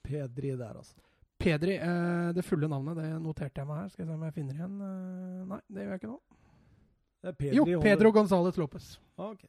[0.03, 0.97] Pedri der, altså.
[1.45, 3.89] Pedri, eh, det fulle navnet, det noterte jeg meg her.
[3.93, 4.79] Skal jeg se om jeg finner igjen.
[4.89, 6.21] Eh, nei, det gjør jeg ikke nå.
[7.25, 8.89] Er Pedri Jo, holder- Pedro Gonzales Lopez.
[9.19, 9.31] Okay.
[9.33, 9.45] Ok.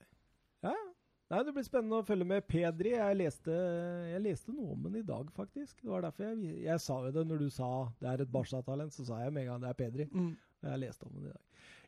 [0.63, 0.84] Ja, ja.
[1.31, 2.91] Nei, Det blir spennende å følge med Pedri.
[2.93, 3.55] Jeg leste,
[4.11, 5.81] jeg leste noe om den i dag, faktisk.
[5.81, 7.69] Det var derfor jeg, jeg sa jo det når du sa
[7.99, 10.05] det er et Barca-talent, så sa jeg med en gang det er Pedri.
[10.13, 10.35] Mm.
[10.63, 11.41] Jeg leste om den i dag.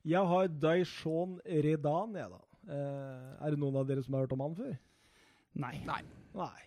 [0.07, 2.41] Jeg har Daishon Redan, jeg, da.
[2.67, 4.73] Eh, er det noen av dere som har hørt om han før?
[5.55, 5.75] Nei.
[5.85, 6.01] Nei.
[6.33, 6.63] Nei.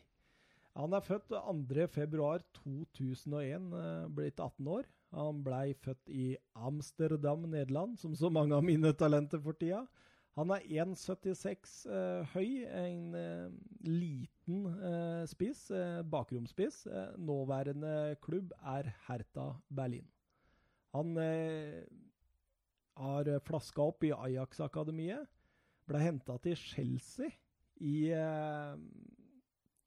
[0.81, 4.85] Han er født 2.2.2001, eh, blitt 18 år.
[5.13, 9.87] Han blei født i Amsterdam, Nederland, som så mange av mine talenter for tida.
[10.39, 13.51] Han er 1,76 eh, høy, en eh,
[13.85, 16.87] liten eh, spiss, eh, bakromspiss.
[16.87, 20.07] Eh, nåværende klubb er Hertha Berlin.
[20.95, 21.83] Han eh,
[23.01, 25.27] har flaska opp i Ajax-akademiet.
[25.91, 27.31] Ble henta til Chelsea
[27.81, 28.13] i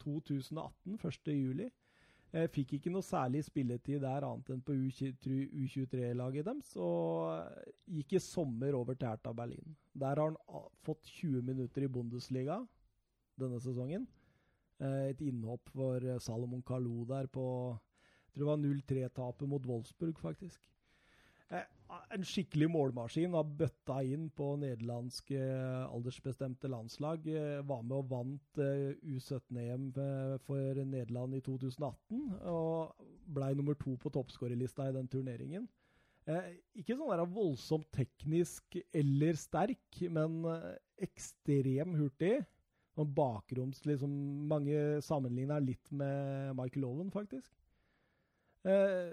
[0.04, 1.34] 2018, 1.
[1.34, 1.70] juli.
[2.34, 7.46] Eh, fikk ikke noe særlig spilletid der annet enn på U23-laget deres, og
[7.94, 9.76] gikk i sommer over til Hertha Berlin.
[9.94, 12.58] Der har han fått 20 minutter i Bundesliga
[13.38, 14.08] denne sesongen.
[14.82, 17.46] Eh, et innhopp for eh, Salomon Kalou der på
[18.34, 20.58] jeg tror det var 0-3-tapet mot Wolfsburg, faktisk.
[22.14, 23.36] En skikkelig målmaskin.
[23.38, 27.28] Har bøtta inn på nederlandske eh, aldersbestemte landslag.
[27.28, 32.24] Eh, var med og vant eh, U17-EM eh, for Nederland i 2018.
[32.54, 35.70] Og blei nummer to på toppskårerlista i den turneringen.
[36.80, 40.38] Ikke sånn der voldsomt teknisk eller sterk, men
[41.04, 42.38] ekstrem hurtig.
[42.96, 44.14] Og bakroms liksom
[44.48, 47.52] Mange sammenligner litt med Michael Owen, faktisk.
[48.64, 49.12] Eh,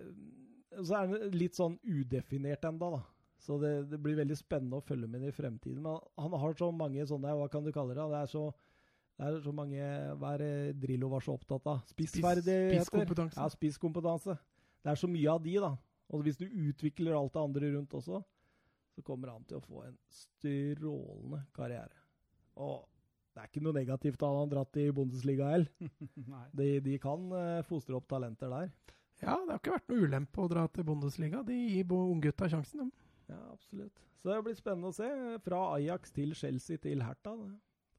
[0.78, 3.00] så er den litt sånn udefinert enda, da.
[3.40, 5.80] Så det, det blir veldig spennende å følge med i fremtiden.
[5.82, 8.04] Men han har så mange sånne, hva kan du kalle det?
[8.12, 8.42] Det er så,
[9.16, 9.86] det er så mange
[10.20, 11.80] Hva er Drillo var så opptatt av?
[11.88, 12.76] Spissferdigheter.
[12.76, 13.40] spisskompetanse.
[13.40, 14.36] Ja, spisskompetanse.
[14.84, 15.72] Det er så mye av de, da.
[16.10, 18.20] Og hvis du utvikler alt det andre rundt også,
[18.90, 21.96] så kommer han til å få en strålende karriere.
[22.60, 22.82] Og
[23.30, 25.90] det er ikke noe negativt at han har dratt i Bundesliga heller.
[26.58, 28.72] De, de kan eh, fostre opp talenter der.
[29.20, 31.42] Ja, det har ikke vært noe ulempe å dra til Bundesliga.
[31.44, 32.92] De gir unggutta sjansen, dem.
[33.28, 33.92] Ja, absolutt.
[34.20, 35.08] Så det blir spennende å se.
[35.44, 37.32] Fra Ajax til Chelsea til Hertha.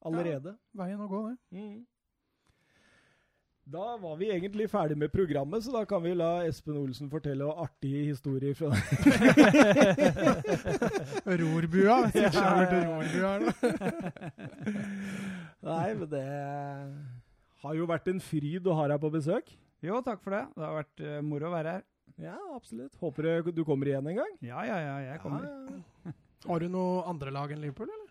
[0.06, 0.56] Allerede.
[0.77, 1.38] Veien å gå, det.
[1.53, 1.85] Mm.
[3.72, 7.45] Da var vi egentlig ferdig med programmet, så da kan vi la Espen Olsen fortelle
[7.61, 8.69] artige historier fra
[11.41, 11.98] Rorbua.
[12.18, 12.30] Ja,
[12.65, 12.72] ja.
[15.69, 16.26] Nei, men det
[17.61, 19.45] har jo vært en fryd å ha deg på besøk.
[19.81, 20.43] Jo, takk for det.
[20.55, 21.85] Det har vært uh, moro å være her.
[22.21, 22.93] Ja, absolutt.
[23.01, 24.33] Håper du- du kommer igjen en gang.
[24.45, 25.45] Ja, ja, ja, jeg kommer.
[25.47, 26.13] Ja, ja.
[26.49, 28.07] Har du noe andre lag enn Liverpool, eller?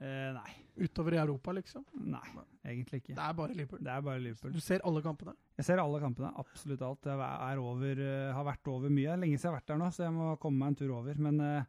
[0.00, 0.52] Eh, nei.
[0.80, 1.84] Utover i Europa, liksom?
[2.08, 2.22] Nei,
[2.64, 3.14] egentlig ikke.
[3.18, 3.80] Det er bare Liverpool.
[3.84, 4.52] Det er bare Liverpool.
[4.56, 5.34] Du ser alle kampene?
[5.60, 7.04] Jeg ser alle kampene, absolutt alt.
[7.10, 9.16] Jeg er over, eh, har vært over mye.
[9.20, 11.20] Lenge siden jeg har vært der nå, så jeg må komme meg en tur over.
[11.20, 11.64] Men eh,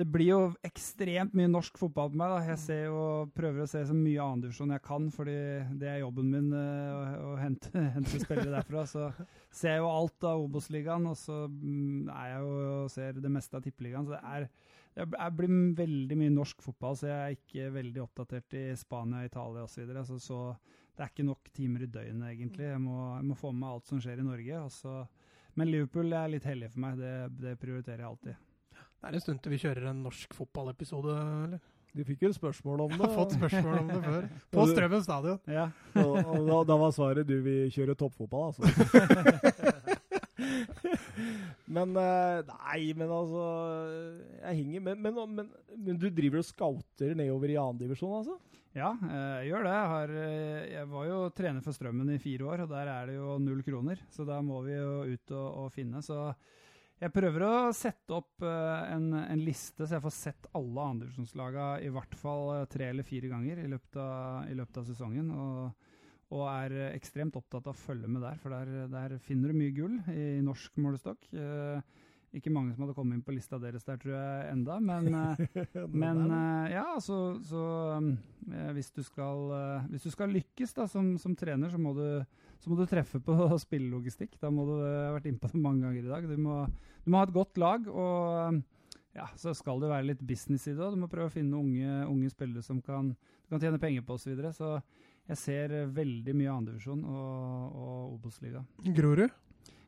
[0.00, 2.32] det blir jo ekstremt mye norsk fotball på meg.
[2.32, 2.38] da.
[2.48, 3.02] Jeg ser jo,
[3.36, 5.36] prøver å se så mye annendivisjon jeg kan, fordi
[5.78, 8.86] det er jobben min eh, å, å hente, hente spillere derfra.
[8.88, 9.10] Så
[9.52, 12.52] ser jeg jo alt av Obos-ligaen, og så mm, er jeg jo
[12.82, 14.08] og ser det meste av Tippeligaen.
[14.08, 14.48] Så det er
[14.92, 19.64] jeg blir veldig mye norsk fotball, så jeg er ikke veldig oppdatert i Spania, Italia
[19.64, 19.72] osv.
[19.72, 20.04] Så, videre.
[20.04, 20.40] så så
[20.92, 22.66] det er ikke nok timer i døgnet, egentlig.
[22.68, 24.58] Jeg må, jeg må få med meg alt som skjer i Norge.
[24.60, 25.06] og så-
[25.54, 26.98] men Liverpool er litt hellig for meg.
[27.00, 28.51] Det, det prioriterer jeg alltid.
[29.02, 31.14] Det er en stund til vi kjører en norsk fotballepisode,
[31.46, 31.62] eller?
[31.92, 33.00] Du fikk jo spørsmål om det.
[33.00, 34.28] Jeg har fått spørsmål om det før.
[34.54, 35.40] På Strømmen stadion.
[35.50, 35.64] Ja.
[35.98, 38.62] og, og da, da var svaret du vil kjøre toppfotball, altså.
[41.72, 43.42] men eh, Nei, men altså
[44.40, 48.38] Jeg henger men, men, men, men du driver og scouter nedover i annendivisjon, altså?
[48.72, 49.74] Ja, eh, jeg gjør det.
[49.76, 53.10] Jeg, har, eh, jeg var jo trener for Strømmen i fire år, og der er
[53.10, 54.00] det jo null kroner.
[54.14, 56.00] Så da må vi jo ut og, og finne.
[56.06, 56.30] Så
[57.02, 61.86] jeg prøver å sette opp eh, en, en liste, så jeg får sett alle andredivisjonslagene
[61.86, 65.32] i hvert fall eh, tre eller fire ganger i løpet av, i løpet av sesongen.
[65.34, 65.90] Og,
[66.32, 69.74] og er ekstremt opptatt av å følge med der, for der, der finner du mye
[69.76, 71.26] gull i norsk målestokk.
[71.34, 71.98] Eh,
[72.36, 75.66] ikke mange som hadde kommet inn på lista deres der, tror jeg, enda, men eh,
[76.02, 77.64] men eh, ja, så, så
[77.98, 78.14] um,
[78.48, 79.52] eh, hvis, du skal,
[79.90, 82.06] hvis du skal lykkes da, som, som trener, så må, du,
[82.62, 83.36] så må du treffe på
[83.66, 84.38] spillelogistikk.
[84.40, 86.30] Da må du ha vært innpå det mange ganger i dag.
[86.30, 86.62] Du må,
[87.04, 88.62] du må ha et godt lag, og
[89.12, 90.96] ja, så skal det være litt business i det òg.
[90.96, 94.16] Du må prøve å finne unge, unge spillere som kan, du kan tjene penger på
[94.16, 94.24] osv.
[94.24, 94.56] Så, videre.
[94.56, 94.78] så
[95.28, 98.64] jeg ser veldig mye andredivisjon og, og Obos-liga.
[98.96, 99.36] Grorud?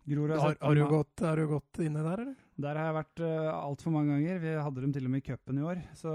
[0.04, 2.34] Grorud Har, har, du gått, har du gått inne der, eller?
[2.60, 4.42] Der har jeg vært uh, altfor mange ganger.
[4.42, 5.80] Vi hadde dem til og med i cupen i år.
[5.96, 6.12] Så,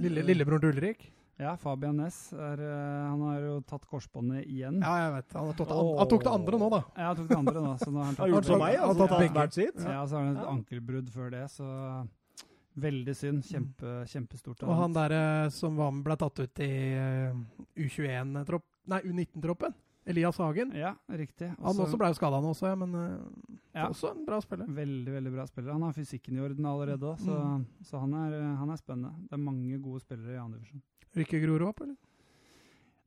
[0.00, 1.04] Lille, lillebror til Ulrik?
[1.36, 2.32] Ja, Fabian Næss.
[2.32, 4.78] Eh, han har jo tatt korsbåndet igjen.
[4.84, 5.32] Ja, jeg vet.
[5.34, 5.96] Han, har tatt, oh.
[5.98, 6.80] han tok det andre nå, da.
[6.94, 7.72] Ja, han tok det andre nå.
[7.80, 9.08] Så nå har han Har tatt gjort som meg, Han altså.
[9.08, 9.34] tatt begge.
[9.40, 9.80] hvert sitt.
[9.82, 10.52] Ja, så har han et Ja.
[10.52, 11.70] ankelbrudd før det, så
[12.84, 13.42] veldig synd.
[13.48, 14.62] Kjempe, kjempestort.
[14.62, 17.42] Og han der eh, som var med, ble tatt ut i eh,
[17.82, 19.74] U21-tropp Nei, U19-troppen.
[20.06, 20.72] Elias Hagen.
[20.76, 21.48] Ja, riktig.
[21.62, 23.88] Han også ble jo skada nå også, ja, men eh, Ja.
[23.88, 24.66] også en bra spiller.
[24.68, 25.72] Veldig veldig bra spiller.
[25.72, 27.66] Han har fysikken i orden allerede så, Mm.
[27.82, 29.14] så han, er, han er spennende.
[29.28, 30.82] Det er mange gode spillere i andre divisjon.
[31.16, 31.96] Rykker Grorud opp, eller?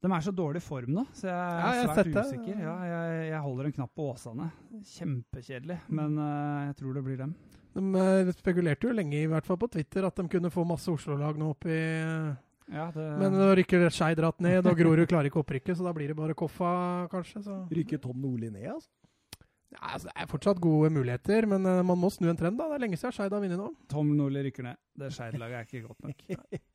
[0.02, 2.60] De er så dårlig form nå, så jeg er Ja, jeg svært usikker.
[2.62, 4.52] Ja, jeg, jeg holder en knapp på Åsane.
[4.86, 7.34] Kjempekjedelig, men uh, jeg tror det blir dem.
[7.78, 10.90] De eh, spekulerte jo lenge, i hvert fall på Twitter, at de kunne få masse
[10.90, 12.36] Oslo-lag nå opp i eh,
[12.68, 15.94] Ja, det, Men nå rykker Skeid dratt ned, og Grorud klarer ikke opprykket, så da
[15.96, 17.44] blir det bare Koffa, kanskje.
[17.46, 17.60] Så.
[17.72, 18.92] Rykker Tom Nordli ned, altså?
[19.68, 22.56] Ja, altså, det er fortsatt gode muligheter, men uh, man må snu en trend.
[22.60, 22.70] da.
[22.72, 23.66] Det er lenge siden Skeid har vunnet nå.
[23.92, 24.78] Tom Nordli rykker ned.
[24.98, 26.24] Det Skeid-laget er ikke godt nok.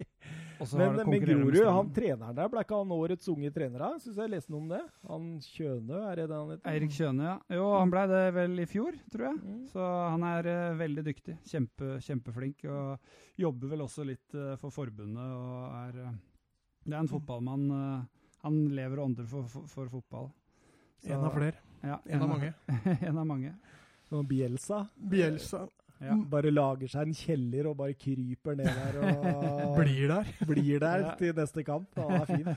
[0.62, 3.82] Og så har Men, men Grorud, han treneren der, ble ikke han årets unge trener?
[3.98, 4.82] Syns jeg leste noe om det.
[5.09, 6.69] Han Kjønø, er det det han heter?
[6.70, 7.56] Eirik Kjøne, ja.
[7.59, 9.40] Jo, han ble det vel i fjor, tror jeg.
[9.40, 9.64] Mm.
[9.73, 11.39] Så han er uh, veldig dyktig.
[11.51, 12.62] Kjempe, kjempeflink.
[12.69, 16.14] Og jobber vel også litt uh, for forbundet og er eh,
[16.85, 17.66] Det er en fotballmann.
[17.81, 20.31] eh, han lever og ånder for, for, for fotball.
[21.02, 21.59] Så- En av flere.
[21.82, 22.52] Ja, En av mange.
[23.09, 23.54] en av mange.
[24.12, 24.84] Og Bielsa.
[24.96, 25.66] Bielsa
[26.02, 26.16] Ja.
[26.18, 30.30] Bare lager seg en kjeller og bare kryper ned der og blir der.
[30.50, 31.12] blir der Ja.
[31.20, 31.86] til neste kamp.
[31.94, 32.48] Han er fin.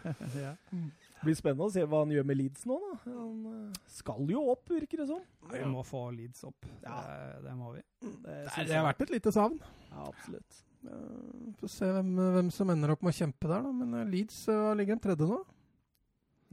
[0.41, 0.53] ja.
[0.71, 2.77] Det blir spennende å se hva han gjør med Leeds nå.
[2.81, 2.95] da.
[3.05, 5.21] Han eh, skal jo opp, virker det som.
[5.53, 6.65] Vi må få Leeds opp.
[6.83, 6.97] Ja.
[7.05, 7.83] Det, det må vi.
[8.01, 9.61] Det, Det, har vært et lite savn.
[9.91, 10.61] Ja, absolutt.
[10.85, 13.71] Vi Får se hvem, hvem som ender opp med å kjempe der, da.
[13.77, 15.39] Men eh, Leeds uh, ligger en tredje nå.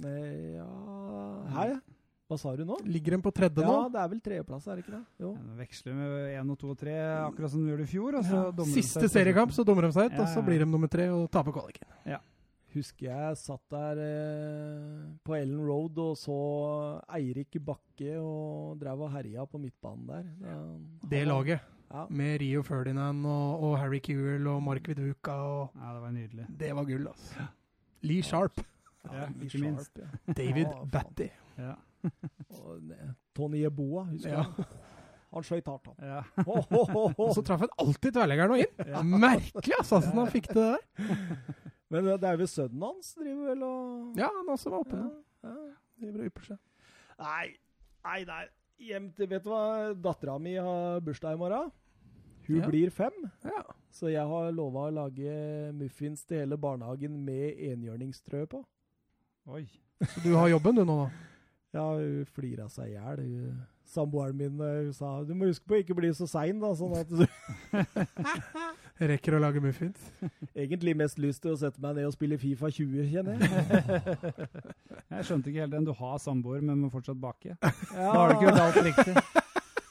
[0.03, 0.21] Nei,
[0.57, 0.69] ja
[1.57, 1.67] Hæ?
[2.33, 2.79] Hva sa du nå?
[2.89, 3.93] Ligger den på tredje Ja, nå.
[3.93, 5.05] det er vel tredjeplass, er det ikke det?
[5.21, 5.33] Jo.
[5.37, 6.95] Ja, Veksler med én og to og tre,
[7.29, 8.17] akkurat som de gjorde i fjor.
[8.19, 8.65] Og så Ja.
[8.73, 11.09] Siste seg seriekamp så dommer de seg ut, Ja, og så blir de nummer tre
[11.13, 11.87] og taper kvaliken.
[12.73, 19.11] husker jeg satt der eh, på Ellen Road og så Eirik Bakke og drev og
[19.13, 20.25] herja på midtbanen der.
[20.41, 21.61] Da- Det laget,
[21.93, 22.07] Ja.
[22.09, 26.47] med Rio Ferdinand og, og Harry Kewell og Mark Viduka og Ja, det var nydelig.
[26.59, 27.49] Det var gull, altså.
[28.03, 28.57] Lee Sharp.
[29.05, 29.93] Ja, Lee ikke minst.
[29.93, 30.33] Sharp, ja.
[30.33, 30.85] David Ja.
[30.91, 31.29] Batty.
[31.59, 31.75] Ja.
[32.51, 34.45] Og ne- Tony Eboa, husker Ja.
[34.57, 34.65] du?
[35.33, 35.97] Han skøyt hardt, han.
[36.11, 36.23] ja.
[36.45, 37.13] Oh, oh, oh.
[37.25, 38.83] Og så traff han alltid tverrleggeren og inn.
[38.93, 39.01] Ja.
[39.03, 40.83] Merkelig, altså, hvordan han fikk det der.
[41.93, 45.07] Men det er vel sønnen hans driver vel og Ja, han også var oppe nå.
[45.47, 45.73] Ja, ja.
[46.03, 46.59] Driver og ypper seg.
[47.23, 47.47] Nei,
[48.05, 48.43] nei, nei.
[48.83, 49.63] Hjem til Vet du hva?
[50.05, 51.73] Dattera mi har bursdag i morgen.
[52.49, 52.67] Hun Ja.
[52.69, 53.13] blir fem.
[53.45, 53.63] Ja.
[53.95, 58.65] Så jeg har lova å lage muffins til hele barnehagen med enhjørningstrø på.
[59.49, 59.65] Oi.
[60.03, 61.11] Så du har jobben du nå, da?
[61.73, 63.23] Ja, hun flira seg i hjel.
[63.93, 66.73] Samboeren min eh, hun sa du må huske på å ikke bli så sein, da.
[66.77, 67.25] Sånn at du
[69.13, 69.99] Rekker å lage muffins?
[70.63, 73.49] egentlig mest lyst til å sette meg ned og spille Fifa 20, kjenner jeg.
[75.13, 75.89] Jeg skjønte ikke helt den.
[75.89, 77.57] Du har samboer, men må fortsatt bake.
[77.57, 77.73] Ja.
[77.97, 79.42] Da har du ikke gjort alt riktig.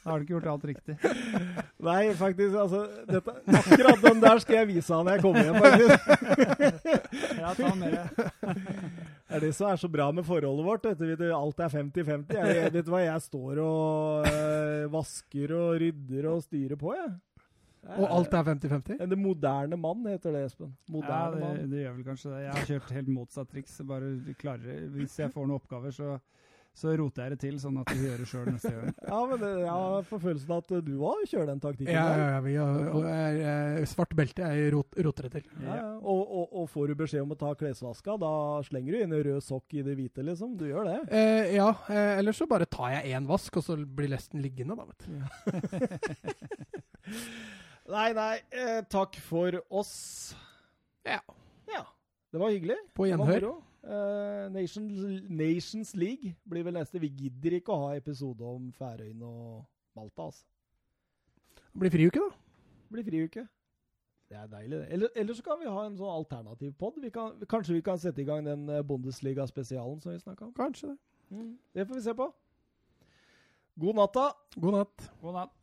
[0.01, 0.95] Da har du ikke gjort alt riktig.
[1.87, 2.55] Nei, faktisk.
[2.57, 2.79] altså,
[3.09, 7.01] dette, Akkurat den der skal jeg vise han når jeg kommer hjem, faktisk.
[7.37, 8.29] Ja, ta med Det
[9.37, 10.87] er det som er så bra med forholdet vårt.
[10.99, 12.33] Vet du, alt er 50-50.
[12.37, 16.95] Jeg, jeg- vet du hva, jeg står og øh, vasker og rydder og styrer på,
[16.97, 17.13] jeg.
[17.97, 18.99] Og alt er 50-50?
[19.01, 20.73] En moderne mann heter det, Espen.
[20.93, 22.41] Ja, det, det gjør vel kanskje det.
[22.43, 23.79] Jeg har kjørt helt motsatt triks.
[23.89, 26.19] Bare klarer, hvis jeg får noen oppgaver, så,
[26.77, 28.93] så roter jeg det til, sånn at vi gjør det sjøl neste gang.
[29.11, 31.93] Ja, men det, jeg får følelsen følelsen at du òg kjører den taktikken.
[31.93, 35.45] Ja, ja, ja, vi har, og er, eh, svart belte jeg rot, roter det til.
[35.65, 35.89] Ja, ja.
[35.99, 38.33] Og, og, og får du beskjed om å ta klesvaska, da
[38.67, 40.55] slenger du inn en rød sokk i det hvite, liksom.
[40.59, 40.99] Du gjør det.
[41.11, 44.77] Eh, ja, eh, ellers så bare tar jeg én vask, og så blir lesten liggende,
[44.77, 45.11] da, vet du.
[47.91, 48.35] Nei, nei.
[48.55, 50.31] Eh, takk for oss.
[51.03, 51.19] Ja.
[51.67, 51.81] Ja.
[52.31, 52.77] Det var hyggelig.
[52.95, 53.49] På Det var gjenhør.
[53.83, 57.01] Eh, Nations, Nations League blir vel neste.
[57.01, 59.63] Vi gidder ikke å ha episode om Færøyene og
[59.97, 60.45] Malta, altså.
[61.71, 62.29] Det blir friuke, da.
[62.83, 63.47] Det blir friuke.
[64.29, 64.87] Det er deilig, det.
[64.95, 66.99] Eller, eller så kan vi ha en sånn alternativ pod.
[67.03, 70.53] Vi kan, kanskje vi kan sette i gang den eh, Bundesliga-spesialen som vi snakka om.
[70.55, 70.97] Kanskje det.
[71.75, 72.29] Det får vi se på.
[73.81, 74.29] God natta.
[74.55, 75.09] God natt.
[75.21, 75.60] God natt.